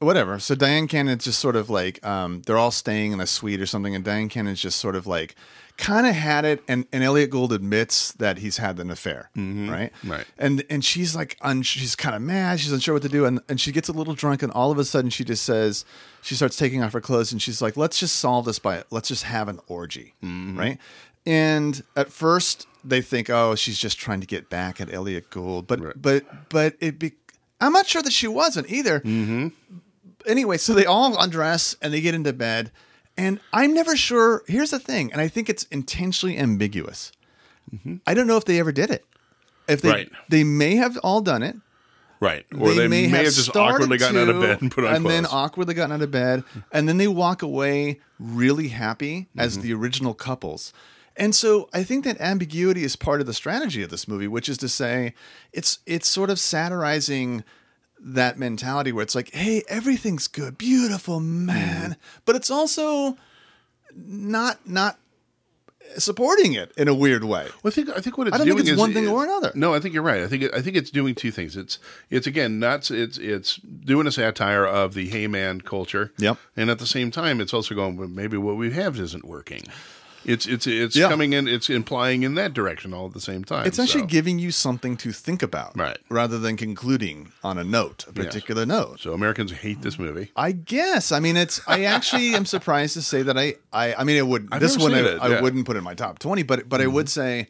of 0.00 0.06
whatever. 0.06 0.38
So 0.38 0.54
Dyan 0.54 0.88
Cannon's 0.88 1.24
just 1.24 1.38
sort 1.38 1.56
of 1.56 1.68
like 1.68 2.04
um, 2.06 2.42
they're 2.46 2.56
all 2.58 2.70
staying 2.70 3.12
in 3.12 3.20
a 3.20 3.26
suite 3.26 3.60
or 3.60 3.66
something, 3.66 3.94
and 3.94 4.04
Dyan 4.04 4.30
Cannon's 4.30 4.60
just 4.60 4.78
sort 4.80 4.96
of 4.96 5.06
like 5.06 5.34
kind 5.80 6.06
of 6.06 6.14
had 6.14 6.44
it, 6.44 6.62
and 6.68 6.86
and 6.92 7.02
Elliott 7.02 7.30
Gould 7.30 7.52
admits 7.52 8.12
that 8.12 8.38
he's 8.38 8.58
had 8.58 8.78
an 8.78 8.90
affair, 8.90 9.30
mm-hmm. 9.36 9.68
right? 9.68 9.92
Right. 10.04 10.26
And 10.38 10.62
and 10.70 10.84
she's 10.84 11.16
like 11.16 11.36
un- 11.40 11.62
she's 11.62 11.96
kind 11.96 12.14
of 12.14 12.22
mad. 12.22 12.60
She's 12.60 12.70
unsure 12.70 12.94
what 12.94 13.02
to 13.02 13.08
do, 13.08 13.24
and 13.24 13.40
and 13.48 13.60
she 13.60 13.72
gets 13.72 13.88
a 13.88 13.92
little 13.92 14.14
drunk, 14.14 14.42
and 14.42 14.52
all 14.52 14.70
of 14.70 14.78
a 14.78 14.84
sudden 14.84 15.10
she 15.10 15.24
just 15.24 15.42
says 15.42 15.84
she 16.22 16.34
starts 16.34 16.56
taking 16.56 16.82
off 16.82 16.92
her 16.92 17.00
clothes, 17.00 17.32
and 17.32 17.42
she's 17.42 17.60
like, 17.60 17.76
let's 17.76 17.98
just 17.98 18.16
solve 18.16 18.44
this 18.44 18.58
by 18.58 18.84
let's 18.90 19.08
just 19.08 19.24
have 19.24 19.48
an 19.48 19.58
orgy, 19.66 20.14
mm-hmm. 20.22 20.58
right? 20.58 20.78
And 21.26 21.82
at 21.96 22.12
first 22.12 22.66
they 22.84 23.00
think, 23.00 23.30
oh, 23.30 23.54
she's 23.54 23.78
just 23.78 23.98
trying 23.98 24.20
to 24.20 24.26
get 24.26 24.50
back 24.50 24.80
at 24.80 24.92
Elliott 24.92 25.30
Gould, 25.30 25.66
but 25.66 26.00
but 26.00 26.48
but 26.50 26.74
it 26.80 26.98
be. 26.98 27.12
I'm 27.62 27.72
not 27.72 27.86
sure 27.86 28.02
that 28.02 28.12
she 28.12 28.28
wasn't 28.28 28.70
either 28.70 29.00
mm-hmm. 29.00 29.48
anyway, 30.26 30.58
so 30.58 30.72
they 30.74 30.86
all 30.86 31.18
undress 31.18 31.74
and 31.82 31.92
they 31.92 32.00
get 32.00 32.14
into 32.14 32.32
bed. 32.32 32.70
And 33.20 33.38
I'm 33.52 33.74
never 33.74 33.96
sure. 33.96 34.42
Here's 34.46 34.70
the 34.70 34.78
thing, 34.78 35.12
and 35.12 35.20
I 35.20 35.28
think 35.28 35.48
it's 35.50 35.64
intentionally 35.64 36.38
ambiguous. 36.38 37.12
I 38.06 38.14
don't 38.14 38.26
know 38.26 38.36
if 38.36 38.46
they 38.46 38.58
ever 38.58 38.72
did 38.72 38.90
it. 38.90 39.04
If 39.68 39.82
they 39.82 39.90
Right. 39.90 40.10
they 40.28 40.42
may 40.42 40.76
have 40.76 40.96
all 40.98 41.20
done 41.20 41.42
it. 41.42 41.56
Right, 42.18 42.44
or 42.58 42.74
they, 42.74 42.86
may, 42.88 43.04
have, 43.08 43.24
just 43.24 43.56
awkwardly 43.56 43.96
gotten 43.96 44.18
out 44.18 44.28
of 44.28 44.40
bed 44.42 44.60
and 44.60 44.70
put 44.70 44.84
on 44.84 44.90
clothes. 44.90 44.96
and 44.96 45.04
clothes. 45.06 45.14
then 45.14 45.26
awkwardly 45.26 45.74
gotten 45.74 45.92
out 45.92 46.02
of 46.02 46.10
bed, 46.10 46.44
and 46.72 46.86
then 46.88 46.98
they 46.98 47.08
walk 47.08 47.40
away 47.42 48.00
really 48.18 48.68
happy 48.68 49.28
as 49.38 49.54
Mm-hmm. 49.54 49.62
the 49.62 49.72
original 49.74 50.12
couples. 50.14 50.72
And 51.16 51.34
so 51.34 51.68
I 51.72 51.82
think 51.82 52.04
that 52.04 52.20
ambiguity 52.20 52.84
is 52.84 52.94
part 52.96 53.20
of 53.20 53.26
the 53.26 53.32
strategy 53.34 53.82
of 53.82 53.90
this 53.90 54.06
movie, 54.08 54.28
which 54.28 54.48
is 54.48 54.58
to 54.58 54.68
say, 54.68 55.14
it's 55.52 55.78
it's 55.86 56.08
sort 56.08 56.30
of 56.30 56.38
satirizing 56.38 57.42
that 58.02 58.38
mentality 58.38 58.92
where 58.92 59.02
it's 59.02 59.14
like, 59.14 59.32
hey, 59.34 59.62
everything's 59.68 60.26
good, 60.26 60.58
beautiful, 60.58 61.20
man, 61.20 61.90
mm. 61.90 61.96
but 62.24 62.36
it's 62.36 62.50
also 62.50 63.16
not 63.94 64.66
not 64.68 64.98
supporting 65.98 66.52
it 66.54 66.72
in 66.76 66.88
a 66.88 66.94
weird 66.94 67.24
way. 67.24 67.48
Well, 67.62 67.70
I 67.70 67.70
think 67.70 67.88
I 67.90 68.00
think 68.00 68.18
what 68.18 68.28
it's 68.28 68.34
I 68.34 68.38
don't 68.38 68.46
doing 68.46 68.58
think 68.58 68.68
it's 68.68 68.74
is 68.74 68.78
one 68.78 68.92
thing 68.92 69.08
or 69.08 69.24
another. 69.24 69.52
No, 69.54 69.74
I 69.74 69.80
think 69.80 69.94
you're 69.94 70.02
right. 70.02 70.22
I 70.22 70.28
think 70.28 70.44
it, 70.44 70.54
I 70.54 70.62
think 70.62 70.76
it's 70.76 70.90
doing 70.90 71.14
two 71.14 71.30
things. 71.30 71.56
It's 71.56 71.78
it's 72.10 72.26
again 72.26 72.58
not 72.58 72.90
it's 72.90 73.18
it's 73.18 73.56
doing 73.56 74.06
a 74.06 74.12
satire 74.12 74.66
of 74.66 74.94
the 74.94 75.08
hey 75.08 75.26
man 75.26 75.60
culture. 75.60 76.12
Yep. 76.18 76.38
And 76.56 76.70
at 76.70 76.78
the 76.78 76.86
same 76.86 77.10
time, 77.10 77.40
it's 77.40 77.54
also 77.54 77.74
going 77.74 77.96
well, 77.96 78.08
maybe 78.08 78.36
what 78.36 78.56
we 78.56 78.70
have 78.72 78.98
isn't 78.98 79.24
working. 79.24 79.62
It's 80.24 80.46
it's 80.46 80.66
it's 80.66 80.94
Yeah. 80.96 81.08
coming 81.08 81.32
in. 81.32 81.48
It's 81.48 81.70
implying 81.70 82.22
in 82.22 82.34
that 82.34 82.52
direction 82.52 82.92
all 82.92 83.06
at 83.06 83.14
the 83.14 83.20
same 83.20 83.42
time. 83.44 83.66
It's 83.66 83.78
actually 83.78 84.02
so. 84.02 84.06
giving 84.08 84.38
you 84.38 84.50
something 84.50 84.96
to 84.98 85.12
think 85.12 85.42
about, 85.42 85.76
Right. 85.78 85.98
Rather 86.08 86.38
than 86.38 86.56
concluding 86.56 87.32
on 87.42 87.56
a 87.58 87.64
note, 87.64 88.04
a 88.08 88.12
particular 88.12 88.66
note. 88.66 89.00
So 89.00 89.12
Americans 89.14 89.52
hate 89.52 89.82
this 89.82 89.98
movie. 89.98 90.30
I 90.36 90.52
guess. 90.52 91.10
I 91.12 91.20
mean, 91.20 91.36
it's. 91.36 91.60
I 91.66 91.84
actually 91.84 92.34
am 92.34 92.44
surprised 92.44 92.94
to 92.94 93.02
say 93.02 93.22
that 93.22 93.38
I. 93.38 93.54
I. 93.72 93.94
I 93.94 94.04
mean, 94.04 94.16
it 94.16 94.26
would. 94.26 94.48
I've 94.52 94.60
this 94.60 94.76
one 94.76 94.94
I, 94.94 94.98
I 94.98 95.00
yeah. 95.00 95.18
Mm-hmm. 95.18 95.42
wouldn't 95.42 95.66
put 95.66 95.76
in 95.76 95.84
my 95.84 95.94
top 95.94 96.18
twenty, 96.18 96.42
but 96.42 96.68
but 96.68 96.80
I 96.80 96.86
would 96.86 97.08
say. 97.08 97.48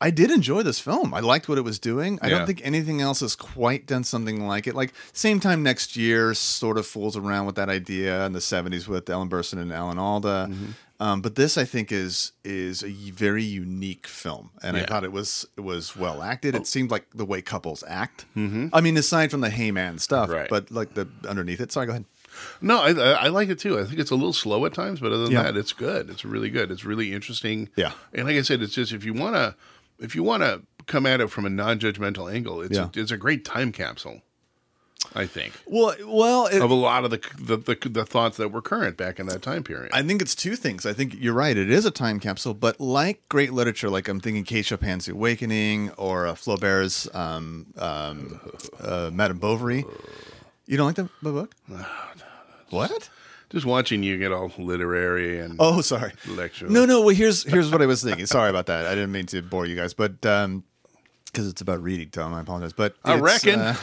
I 0.00 0.10
did 0.10 0.30
enjoy 0.30 0.62
this 0.64 0.80
film. 0.80 1.14
I 1.14 1.20
liked 1.20 1.48
what 1.48 1.56
it 1.56 1.62
was 1.62 1.78
doing. 1.78 2.18
I 2.20 2.26
Yeah. 2.26 2.38
don't 2.38 2.46
think 2.46 2.60
anything 2.64 3.00
else 3.00 3.20
has 3.20 3.34
quite 3.36 3.86
done 3.86 4.04
something 4.04 4.46
like 4.46 4.66
it. 4.66 4.74
Like 4.74 4.92
same 5.14 5.40
time 5.40 5.62
next 5.62 5.96
year, 5.96 6.34
sort 6.34 6.76
of 6.78 6.86
fools 6.86 7.16
around 7.16 7.46
with 7.46 7.54
that 7.54 7.68
idea 7.70 8.26
in 8.26 8.32
the 8.32 8.40
'70s 8.40 8.86
with 8.86 9.08
Ellen 9.08 9.30
Burstyn 9.30 9.58
and 9.58 9.72
Alan 9.72 9.96
Alda. 9.98 10.48
Mm-hmm. 10.50 10.66
Um, 11.04 11.20
but 11.20 11.34
this, 11.34 11.58
I 11.58 11.64
think, 11.64 11.92
is 11.92 12.32
is 12.44 12.82
a 12.82 13.10
very 13.10 13.44
unique 13.44 14.06
film, 14.06 14.50
and 14.62 14.74
I 14.76 14.84
thought 14.84 15.04
it 15.04 15.12
was 15.12 15.46
it 15.56 15.60
was 15.60 15.94
well 15.94 16.22
acted. 16.22 16.54
It 16.54 16.66
seemed 16.66 16.90
like 16.90 17.06
the 17.14 17.26
way 17.26 17.42
couples 17.42 17.84
act. 17.86 18.24
Mm-hmm. 18.36 18.68
I 18.72 18.80
mean, 18.80 18.96
aside 18.96 19.30
from 19.30 19.42
the 19.42 19.50
hey 19.50 19.70
man 19.70 19.98
stuff, 19.98 20.30
Right. 20.30 20.48
but 20.48 20.70
like 20.70 20.94
the 20.94 21.06
underneath 21.28 21.60
it. 21.60 21.70
Sorry, 21.72 21.86
go 21.86 21.92
ahead. 21.92 22.04
No, 22.60 22.80
I, 22.80 22.90
I 23.26 23.28
like 23.28 23.48
it 23.50 23.58
too. 23.58 23.78
I 23.78 23.84
think 23.84 23.98
it's 24.00 24.10
a 24.10 24.14
little 24.16 24.32
slow 24.32 24.64
at 24.66 24.72
times, 24.72 24.98
but 25.00 25.12
other 25.12 25.24
than 25.24 25.32
Yeah. 25.32 25.42
that, 25.44 25.56
it's 25.56 25.72
good. 25.74 26.08
It's 26.10 26.24
really 26.24 26.48
good. 26.50 26.70
It's 26.70 26.84
really 26.84 27.12
interesting. 27.12 27.68
Yeah. 27.76 27.92
And 28.14 28.26
like 28.26 28.36
I 28.36 28.42
said, 28.42 28.62
it's 28.62 28.74
just 28.74 28.92
if 28.92 29.04
you 29.04 29.12
want 29.14 29.36
to, 29.36 29.54
if 30.00 30.14
you 30.16 30.22
want 30.22 30.42
to 30.42 30.62
come 30.86 31.06
at 31.06 31.20
it 31.20 31.28
from 31.30 31.44
a 31.44 31.50
non-judgmental 31.50 32.32
angle, 32.32 32.60
it's 32.62 32.76
Yeah. 32.76 32.88
a, 32.96 33.00
it's 33.00 33.12
a 33.12 33.16
great 33.16 33.44
time 33.44 33.72
capsule. 33.72 34.22
I 35.14 35.26
think 35.26 35.52
Well, 35.66 35.94
well, 36.06 36.46
it, 36.46 36.60
of 36.62 36.70
a 36.70 36.74
lot 36.74 37.04
of 37.04 37.10
the, 37.10 37.20
the 37.38 37.56
the 37.56 37.88
the 37.88 38.04
thoughts 38.04 38.36
that 38.38 38.48
were 38.50 38.62
current 38.62 38.96
back 38.96 39.18
in 39.20 39.26
that 39.26 39.42
time 39.42 39.62
period. 39.62 39.90
I 39.92 40.02
think 40.02 40.22
it's 40.22 40.34
two 40.34 40.56
things. 40.56 40.86
I 40.86 40.92
think 40.92 41.14
you're 41.18 41.34
right. 41.34 41.56
It 41.56 41.70
is 41.70 41.84
a 41.84 41.90
time 41.90 42.18
capsule, 42.20 42.54
but 42.54 42.80
like 42.80 43.28
great 43.28 43.52
literature, 43.52 43.90
like 43.90 44.08
I'm 44.08 44.20
thinking 44.20 44.44
Kate 44.44 44.64
Chopin's 44.64 45.08
Awakening 45.08 45.90
or 45.92 46.26
uh, 46.26 46.34
Flaubert's 46.34 47.12
um, 47.14 47.66
um, 47.78 48.40
uh, 48.80 49.10
Madame 49.12 49.38
Bovary. 49.38 49.84
You 50.66 50.76
don't 50.76 50.86
like 50.86 50.96
the, 50.96 51.08
the 51.22 51.30
book? 51.32 51.54
What? 52.70 53.10
just 53.50 53.66
watching 53.66 54.02
you 54.02 54.18
get 54.18 54.32
all 54.32 54.50
literary 54.58 55.38
and 55.38 55.56
Oh, 55.60 55.80
sorry. 55.80 56.12
lecture. 56.26 56.66
No, 56.68 56.84
no. 56.86 57.02
Well, 57.02 57.14
here's 57.14 57.44
here's 57.44 57.70
what 57.70 57.82
I 57.82 57.86
was 57.86 58.02
thinking. 58.02 58.26
Sorry 58.26 58.50
about 58.50 58.66
that. 58.66 58.86
I 58.86 58.94
didn't 58.96 59.12
mean 59.12 59.26
to 59.26 59.42
bore 59.42 59.64
you 59.66 59.76
guys, 59.76 59.94
but 59.94 60.24
Um, 60.26 60.64
because 61.26 61.48
it's 61.48 61.60
about 61.60 61.82
reading, 61.82 62.10
Tom, 62.10 62.32
I 62.34 62.40
apologize. 62.40 62.72
But 62.72 62.94
I 63.04 63.16
reckon. 63.18 63.58
uh, 63.60 63.74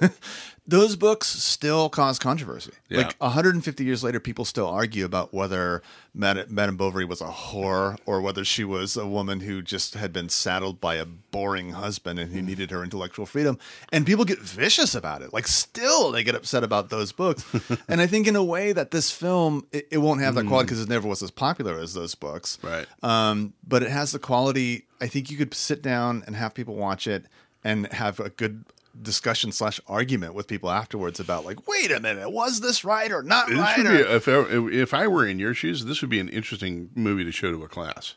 those 0.66 0.94
books 0.94 1.26
still 1.26 1.88
cause 1.88 2.18
controversy. 2.18 2.72
Yeah. 2.88 2.98
Like 2.98 3.16
150 3.18 3.84
years 3.84 4.04
later, 4.04 4.20
people 4.20 4.44
still 4.44 4.68
argue 4.68 5.04
about 5.04 5.34
whether 5.34 5.82
Mad- 6.14 6.50
Madame 6.50 6.76
Bovary 6.76 7.04
was 7.04 7.20
a 7.20 7.26
whore 7.26 7.98
or 8.06 8.20
whether 8.20 8.44
she 8.44 8.64
was 8.64 8.96
a 8.96 9.06
woman 9.06 9.40
who 9.40 9.62
just 9.62 9.94
had 9.94 10.12
been 10.12 10.28
saddled 10.28 10.80
by 10.80 10.96
a 10.96 11.04
boring 11.04 11.70
husband 11.70 12.18
and 12.18 12.32
who 12.32 12.42
needed 12.42 12.70
her 12.70 12.84
intellectual 12.84 13.26
freedom. 13.26 13.58
And 13.92 14.06
people 14.06 14.24
get 14.24 14.38
vicious 14.38 14.94
about 14.94 15.22
it. 15.22 15.32
Like, 15.32 15.48
still, 15.48 16.12
they 16.12 16.22
get 16.22 16.34
upset 16.34 16.62
about 16.62 16.90
those 16.90 17.12
books. 17.12 17.44
and 17.88 18.00
I 18.00 18.06
think, 18.06 18.26
in 18.26 18.36
a 18.36 18.44
way, 18.44 18.72
that 18.72 18.90
this 18.90 19.10
film 19.10 19.66
it, 19.72 19.88
it 19.90 19.98
won't 19.98 20.20
have 20.20 20.34
that 20.36 20.46
quality 20.46 20.66
because 20.66 20.82
it 20.82 20.88
never 20.88 21.08
was 21.08 21.22
as 21.22 21.30
popular 21.30 21.78
as 21.78 21.94
those 21.94 22.14
books. 22.14 22.58
Right. 22.62 22.86
Um, 23.02 23.54
but 23.66 23.82
it 23.82 23.90
has 23.90 24.12
the 24.12 24.18
quality. 24.18 24.86
I 25.00 25.06
think 25.06 25.30
you 25.30 25.36
could 25.36 25.54
sit 25.54 25.82
down 25.82 26.22
and 26.26 26.36
have 26.36 26.54
people 26.54 26.76
watch 26.76 27.06
it 27.06 27.24
and 27.64 27.86
have 27.92 28.20
a 28.20 28.30
good 28.30 28.64
discussion 29.00 29.52
slash 29.52 29.80
argument 29.86 30.34
with 30.34 30.46
people 30.46 30.70
afterwards 30.70 31.20
about 31.20 31.44
like, 31.44 31.66
wait 31.68 31.90
a 31.90 32.00
minute, 32.00 32.30
was 32.30 32.60
this 32.60 32.84
right 32.84 33.10
or 33.12 33.22
not 33.22 33.48
This 33.48 33.58
right? 33.58 33.78
or- 33.78 33.82
be, 33.92 33.98
if, 33.98 34.28
I, 34.28 34.42
if 34.72 34.94
I 34.94 35.06
were 35.06 35.26
in 35.26 35.38
your 35.38 35.54
shoes, 35.54 35.84
this 35.84 36.00
would 36.00 36.10
be 36.10 36.20
an 36.20 36.28
interesting 36.28 36.90
movie 36.94 37.24
to 37.24 37.32
show 37.32 37.50
to 37.52 37.62
a 37.62 37.68
class. 37.68 38.14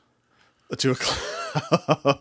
Two 0.78 0.92
o'clock. 0.92 1.18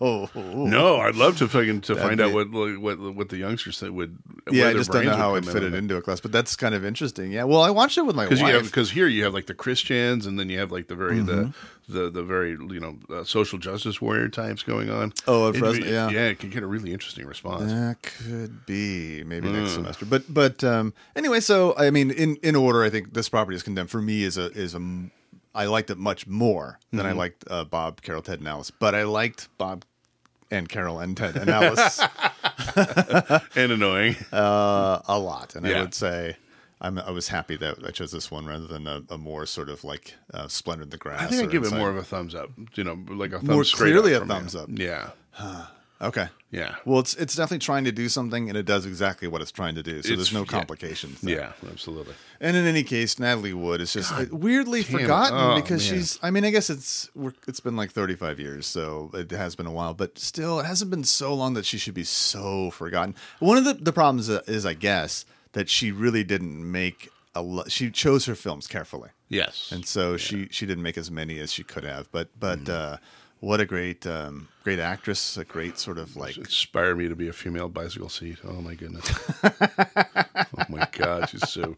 oh, 0.00 0.28
No, 0.34 0.96
I'd 0.96 1.14
love 1.16 1.38
to 1.38 1.48
fucking 1.48 1.80
to 1.82 1.96
find 1.96 2.18
be- 2.18 2.24
out 2.24 2.32
what 2.34 2.50
what 2.50 2.98
what 3.14 3.28
the 3.30 3.38
youngsters 3.38 3.78
said 3.78 3.90
would. 3.90 4.18
yeah, 4.50 4.68
I 4.68 4.72
just 4.74 4.90
don't 4.90 5.06
know 5.06 5.16
how 5.16 5.34
it 5.36 5.46
in 5.46 5.52
fit 5.52 5.62
it 5.62 5.72
into 5.74 5.96
a 5.96 6.02
class, 6.02 6.20
but 6.20 6.32
that's 6.32 6.54
kind 6.56 6.74
of 6.74 6.84
interesting. 6.84 7.32
Yeah, 7.32 7.44
well, 7.44 7.62
I 7.62 7.70
watched 7.70 7.96
it 7.96 8.02
with 8.06 8.14
my 8.16 8.26
wife. 8.28 8.64
because 8.64 8.90
here 8.90 9.06
you 9.06 9.24
have 9.24 9.32
like 9.32 9.46
the 9.46 9.54
Christians 9.54 10.26
and 10.26 10.38
then 10.38 10.50
you 10.50 10.58
have 10.58 10.70
like 10.70 10.88
the 10.88 10.94
very 10.94 11.12
Mm-hmm. 11.18 11.26
the, 11.88 12.04
the 12.04 12.10
the 12.10 12.22
very 12.22 12.50
you 12.50 12.80
know 12.80 12.96
uh, 13.10 13.24
social 13.24 13.58
justice 13.58 14.00
warrior 14.02 14.28
types 14.28 14.62
going 14.62 14.90
on. 14.90 15.12
Oh, 15.26 15.48
at 15.48 15.56
It'd 15.56 15.60
Fresno, 15.60 15.86
yeah. 15.86 16.10
yeah, 16.10 16.26
it 16.28 16.38
can 16.38 16.50
get 16.50 16.62
a 16.62 16.66
really 16.66 16.92
interesting 16.92 17.26
response. 17.26 17.70
That 17.72 18.02
could 18.02 18.66
be 18.66 19.24
maybe 19.24 19.48
next 19.48 19.70
Mm. 19.72 19.74
semester, 19.76 20.04
but 20.06 20.22
but 20.32 20.62
um, 20.62 20.92
anyway. 21.16 21.40
So 21.40 21.74
I 21.78 21.90
mean, 21.90 22.10
in 22.10 22.36
in 22.36 22.54
order, 22.54 22.82
I 22.82 22.90
think 22.90 23.14
this 23.14 23.28
property 23.30 23.56
is 23.56 23.62
condemned. 23.62 23.90
For 23.90 24.00
me, 24.02 24.24
is 24.24 24.36
a 24.36 24.50
is 24.52 24.74
a 24.74 24.80
I 25.54 25.66
liked 25.66 25.90
it 25.90 25.98
much 25.98 26.26
more 26.26 26.78
than 26.90 27.00
Mm-hmm. 27.00 27.08
I 27.08 27.12
liked 27.12 27.44
uh, 27.50 27.64
Bob, 27.64 28.00
Carol, 28.02 28.22
Ted, 28.22 28.38
and 28.38 28.48
Alice. 28.48 28.70
But 28.70 28.94
I 28.94 29.02
liked 29.04 29.48
Bob 29.58 29.84
and 30.50 30.68
Carol 30.68 30.98
and 31.00 31.16
Ted 31.16 31.36
and 31.36 31.48
Alice 31.50 32.00
and 33.56 33.72
annoying. 33.72 34.16
uh, 34.32 35.00
a 35.06 35.18
lot, 35.18 35.54
and 35.54 35.66
I 35.66 35.80
would 35.80 35.94
say. 35.94 36.36
I'm, 36.84 36.98
I 36.98 37.12
was 37.12 37.28
happy 37.28 37.56
that 37.58 37.76
I 37.86 37.92
chose 37.92 38.10
this 38.10 38.28
one 38.28 38.44
rather 38.44 38.66
than 38.66 38.88
a, 38.88 39.02
a 39.08 39.16
more 39.16 39.46
sort 39.46 39.68
of 39.68 39.84
like 39.84 40.14
uh, 40.34 40.48
Splendor 40.48 40.82
in 40.82 40.90
the 40.90 40.96
Grass. 40.96 41.20
I 41.22 41.26
think 41.26 41.44
I'd 41.44 41.50
give 41.52 41.62
it 41.62 41.72
more 41.72 41.88
of 41.88 41.96
a 41.96 42.02
thumbs 42.02 42.34
up. 42.34 42.50
You 42.74 42.82
know, 42.82 42.98
like 43.08 43.30
a 43.32 43.36
thumbs 43.38 43.48
More 43.48 43.62
clearly 43.62 44.14
a 44.14 44.24
thumbs 44.24 44.54
you. 44.54 44.60
up. 44.60 44.68
Yeah, 44.72 45.10
Okay. 46.02 46.28
yeah, 46.50 46.74
Well, 46.84 46.98
it's 46.98 47.14
it's 47.14 47.36
definitely 47.36 47.60
trying 47.60 47.84
to 47.84 47.92
do 47.92 48.08
something, 48.08 48.48
and 48.48 48.58
it 48.58 48.66
does 48.66 48.86
exactly 48.86 49.28
what 49.28 49.40
it's 49.40 49.52
trying 49.52 49.76
to 49.76 49.82
do. 49.82 50.02
So 50.02 50.08
It's- 50.12 50.16
there's 50.16 50.32
no 50.32 50.40
yeah. 50.40 50.46
complications. 50.46 51.20
there. 51.20 51.36
yeah. 51.62 51.70
Absolutely. 51.70 52.14
And 52.40 52.56
in 52.56 52.66
any 52.66 52.82
case, 52.82 53.18
Natalie 53.20 53.52
Wood 53.54 53.80
is 53.80 53.92
just 53.92 54.12
uh, 54.12 54.24
weirdly 54.32 54.82
damn 54.82 54.96
it. 54.96 55.00
forgotten 55.02 55.38
Oh, 55.38 55.54
because 55.54 55.88
man. 55.90 56.00
she's. 56.00 56.18
I 56.22 56.30
mean, 56.32 56.44
I 56.44 56.50
guess 56.50 56.70
it's 56.70 57.08
we're, 57.14 57.32
it's 57.46 57.60
been 57.60 57.76
like 57.76 57.92
35 57.92 58.40
years, 58.40 58.66
so 58.66 59.10
it 59.14 59.30
has 59.30 59.54
been 59.54 59.66
a 59.66 59.72
while, 59.72 59.94
but 59.94 60.18
still, 60.18 60.58
it 60.58 60.66
hasn't 60.66 60.90
been 60.90 61.04
so 61.04 61.32
long 61.34 61.54
that 61.54 61.64
she 61.64 61.78
should 61.78 61.94
be 61.94 62.04
so 62.04 62.70
forgotten. 62.72 63.14
One 63.38 63.56
of 63.56 63.64
the 63.64 63.74
the 63.74 63.92
problems 63.92 64.28
uh, 64.28 64.42
is, 64.48 64.66
I 64.66 64.74
guess, 64.74 65.24
that 65.52 65.68
she 65.70 65.92
really 65.92 66.24
didn't 66.24 66.68
make 66.70 67.08
a. 67.34 67.42
Lo- 67.42 67.64
she 67.68 67.90
chose 67.92 68.26
her 68.26 68.34
films 68.34 68.66
carefully, 68.66 69.10
Yes. 69.28 69.70
and 69.70 69.86
so 69.86 70.16
she 70.16 70.48
she 70.50 70.66
didn't 70.66 70.82
make 70.82 70.98
as 70.98 71.10
many 71.10 71.38
as 71.38 71.52
she 71.52 71.62
could 71.62 71.84
have. 71.84 72.10
But 72.10 72.28
but 72.40 72.64
Mm. 72.64 72.68
uh, 72.70 72.96
what 73.42 73.60
a 73.60 73.66
great 73.66 74.06
um, 74.06 74.46
great 74.62 74.78
actress, 74.78 75.36
a 75.36 75.44
great 75.44 75.76
sort 75.76 75.98
of 75.98 76.16
like 76.16 76.36
inspire 76.38 76.94
me 76.94 77.08
to 77.08 77.16
be 77.16 77.26
a 77.26 77.32
female 77.32 77.68
bicycle 77.68 78.08
seat. 78.08 78.38
Oh 78.44 78.60
my 78.60 78.74
goodness. 78.74 79.04
oh 79.42 80.64
my 80.68 80.86
god, 80.92 81.28
she's 81.28 81.48
so 81.48 81.76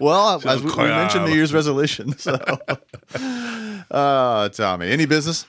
Well, 0.00 0.42
as 0.44 0.60
we, 0.60 0.70
we 0.70 0.76
mentioned, 0.76 1.26
New 1.26 1.34
Year's 1.34 1.54
resolution. 1.54 2.18
So, 2.18 2.34
uh, 3.92 4.48
Tommy, 4.48 4.90
any 4.90 5.06
business? 5.06 5.46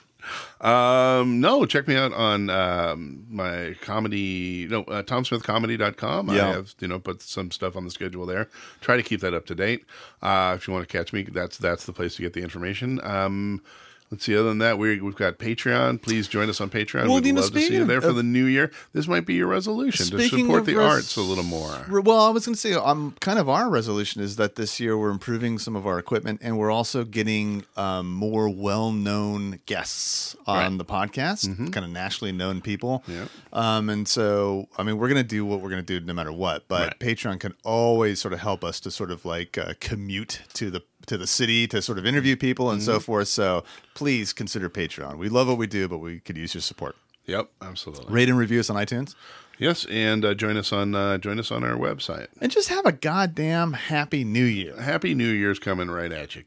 Um, 0.60 1.40
no, 1.40 1.66
check 1.66 1.88
me 1.88 1.96
out 1.96 2.12
on 2.12 2.48
um, 2.48 3.26
my 3.28 3.74
comedy, 3.80 4.68
no, 4.70 4.82
uh, 4.84 5.02
tomsmithcomedy.com. 5.02 6.28
Yeah. 6.28 6.48
I 6.48 6.52
have, 6.52 6.74
you 6.78 6.88
know, 6.88 7.00
put 7.00 7.22
some 7.22 7.50
stuff 7.50 7.76
on 7.76 7.84
the 7.84 7.90
schedule 7.90 8.24
there. 8.24 8.48
Try 8.80 8.96
to 8.96 9.02
keep 9.02 9.20
that 9.20 9.34
up 9.34 9.46
to 9.46 9.54
date. 9.56 9.84
Uh, 10.22 10.54
if 10.56 10.68
you 10.68 10.74
want 10.74 10.88
to 10.88 10.98
catch 10.98 11.12
me, 11.12 11.24
that's 11.24 11.58
that's 11.58 11.86
the 11.86 11.92
place 11.92 12.14
to 12.16 12.22
get 12.22 12.34
the 12.34 12.42
information. 12.42 13.04
Um, 13.04 13.62
let's 14.10 14.24
see. 14.24 14.34
Other 14.36 14.48
than 14.48 14.58
that, 14.58 14.78
we, 14.78 15.00
we've 15.00 15.16
got 15.16 15.38
Patreon. 15.38 16.00
Please 16.02 16.28
join 16.28 16.48
us 16.48 16.60
on 16.60 16.70
Patreon. 16.70 17.08
Well, 17.08 17.20
We'd 17.20 17.34
love 17.34 17.52
to 17.52 17.60
see 17.60 17.74
you 17.74 17.84
there 17.84 18.00
for 18.00 18.12
the 18.12 18.22
new 18.22 18.44
year. 18.44 18.70
This 18.92 19.06
might 19.08 19.26
be 19.26 19.34
your 19.34 19.46
resolution 19.48 20.06
to 20.06 20.28
support 20.28 20.64
the 20.64 20.74
res- 20.76 20.84
arts 20.86 21.16
a 21.16 21.22
little 21.22 21.44
more. 21.44 21.86
Well, 21.90 22.20
I 22.20 22.30
was 22.30 22.46
going 22.46 22.54
to 22.54 22.60
say, 22.60 22.74
um, 22.74 23.14
kind 23.20 23.38
of 23.38 23.48
our 23.48 23.68
resolution 23.68 24.22
is 24.22 24.36
that 24.36 24.56
this 24.56 24.78
year 24.80 24.96
we're 24.96 25.10
improving 25.10 25.58
some 25.58 25.74
of 25.76 25.86
our 25.86 25.98
equipment, 25.98 26.40
and 26.42 26.58
we're 26.58 26.70
also 26.70 27.04
getting 27.04 27.64
um, 27.76 28.12
more 28.12 28.48
well-known 28.48 29.60
guests 29.66 30.36
on 30.46 30.56
Right. 30.56 30.78
the 30.78 30.84
podcast, 30.84 31.72
kind 31.72 31.84
of 31.84 31.90
nationally 31.90 32.32
known 32.32 32.60
people. 32.60 33.02
Yeah. 33.06 33.26
Um, 33.52 33.88
and 33.90 34.06
so, 34.06 34.68
I 34.78 34.82
mean, 34.82 34.98
we're 34.98 35.08
going 35.08 35.22
to 35.22 35.28
do 35.28 35.44
what 35.44 35.60
we're 35.60 35.70
going 35.70 35.84
to 35.84 36.00
do 36.00 36.04
no 36.04 36.12
matter 36.12 36.32
what. 36.32 36.68
But 36.68 36.82
Right. 36.82 36.98
Patreon 37.00 37.40
can 37.40 37.54
always 37.64 38.20
sort 38.20 38.32
of 38.34 38.40
help 38.40 38.62
us 38.64 38.80
to 38.80 38.90
sort 38.90 39.10
of 39.10 39.24
like 39.24 39.58
uh, 39.58 39.74
commute 39.80 40.42
to 40.54 40.70
the 40.70 40.82
to 41.06 41.16
the 41.16 41.26
city 41.26 41.66
to 41.68 41.80
sort 41.82 41.98
of 41.98 42.06
interview 42.06 42.36
people 42.36 42.70
and 42.70 42.82
so 42.82 43.00
forth. 43.00 43.28
So 43.28 43.64
please 43.94 44.32
consider 44.32 44.68
Patreon. 44.68 45.18
We 45.18 45.28
love 45.28 45.48
what 45.48 45.58
we 45.58 45.66
do, 45.66 45.88
but 45.88 45.98
we 45.98 46.20
could 46.20 46.36
use 46.36 46.54
your 46.54 46.60
support. 46.60 46.96
Yep, 47.26 47.50
absolutely. 47.60 48.12
Rate 48.12 48.28
and 48.28 48.38
review 48.38 48.60
us 48.60 48.70
on 48.70 48.76
iTunes. 48.76 49.14
Yes, 49.58 49.86
and 49.86 50.24
uh, 50.24 50.34
join 50.34 50.56
us 50.56 50.72
on 50.72 50.94
uh, 50.94 51.18
join 51.18 51.38
us 51.38 51.50
on 51.50 51.64
our 51.64 51.76
website. 51.76 52.26
And 52.40 52.52
just 52.52 52.68
have 52.68 52.84
a 52.84 52.92
goddamn 52.92 53.72
happy 53.72 54.22
new 54.22 54.44
year. 54.44 54.78
Happy 54.80 55.14
New 55.14 55.30
Year's 55.30 55.58
coming 55.58 55.90
right 55.90 56.12
at 56.12 56.36
you. 56.36 56.44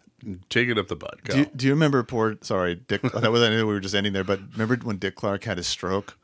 Take 0.49 0.67
it 0.69 0.77
up 0.77 0.89
the 0.89 0.95
butt. 0.95 1.23
Do 1.23 1.39
you, 1.39 1.45
do 1.55 1.65
you 1.65 1.73
remember 1.73 2.03
poor? 2.03 2.37
Sorry, 2.41 2.75
Dick. 2.75 3.01
that 3.13 3.31
was 3.31 3.41
I 3.41 3.49
knew 3.49 3.65
we 3.65 3.73
were 3.73 3.79
just 3.79 3.95
ending 3.95 4.13
there, 4.13 4.23
but 4.23 4.39
remember 4.51 4.75
when 4.83 4.97
Dick 4.97 5.15
Clark 5.15 5.45
had 5.45 5.57
his 5.57 5.65
stroke, 5.67 6.17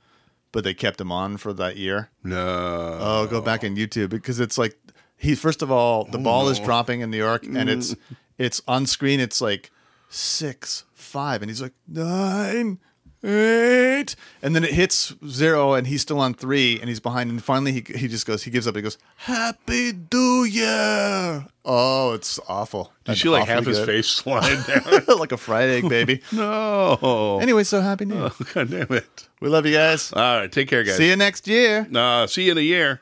but 0.52 0.64
they 0.64 0.74
kept 0.74 1.02
him 1.02 1.12
on 1.12 1.38
for 1.38 1.54
that 1.54 1.76
year. 1.78 2.10
no. 2.24 2.98
Oh, 3.02 3.28
go 3.30 3.42
back 3.42 3.64
on 3.64 3.76
YouTube 3.76 4.10
because 4.10 4.40
it's 4.40 4.58
like 4.58 4.78
he. 5.18 5.34
First 5.34 5.64
of 5.64 5.72
all, 5.72 6.04
the 6.04 6.20
ball 6.20 6.50
is 6.50 6.60
dropping 6.60 7.02
in 7.02 7.10
New 7.10 7.18
York, 7.18 7.46
and 7.46 7.68
it's 7.68 7.96
it's 8.38 8.62
on 8.68 8.86
screen. 8.86 9.20
It's 9.20 9.42
like 9.42 9.72
six 10.10 10.86
five, 10.94 11.42
and 11.42 11.50
he's 11.50 11.62
like 11.62 11.74
nine 11.88 12.80
eight, 13.26 14.16
and 14.42 14.56
then 14.56 14.64
it 14.64 14.72
hits 14.72 15.14
zero, 15.28 15.74
and 15.74 15.88
he's 15.88 16.02
still 16.02 16.20
on 16.20 16.34
three, 16.34 16.80
and 16.80 16.88
he's 16.88 17.00
behind, 17.00 17.30
and 17.30 17.44
finally 17.44 17.72
he 17.72 17.84
he 17.96 18.08
just 18.08 18.26
goes, 18.26 18.44
he 18.44 18.52
gives 18.52 18.68
up, 18.68 18.76
he 18.76 18.82
goes, 18.82 18.98
Happy 19.18 19.94
New 20.12 20.44
Year. 20.44 21.48
Oh, 21.68 22.14
it's 22.14 22.40
awful. 22.48 22.94
Did 23.06 23.14
you 23.14 23.16
see 23.16 23.30
like 23.30 23.48
half 23.48 23.66
his 23.66 23.80
face 23.80 24.08
slide 24.22 24.66
down? 24.68 25.18
like 25.18 25.32
a 25.32 25.38
fried 25.38 25.70
egg, 25.70 25.90
baby. 25.90 26.22
no. 26.32 27.40
Anyway, 27.42 27.64
so 27.64 27.82
happy 27.82 28.06
New 28.06 28.16
Year. 28.16 28.30
Oh, 28.32 28.46
God 28.54 28.70
damn 28.70 28.92
it. 28.92 29.28
We 29.42 29.50
love 29.50 29.66
you 29.66 29.74
guys. 29.74 30.14
All 30.14 30.40
right. 30.40 30.52
Take 30.52 30.70
care, 30.70 30.84
guys. 30.84 30.98
See 30.98 31.10
you 31.10 31.16
next 31.16 31.48
year. 31.48 31.88
Uh, 31.94 32.28
see 32.28 32.44
you 32.44 32.52
in 32.52 32.58
a 32.58 32.62
year. 32.62 32.94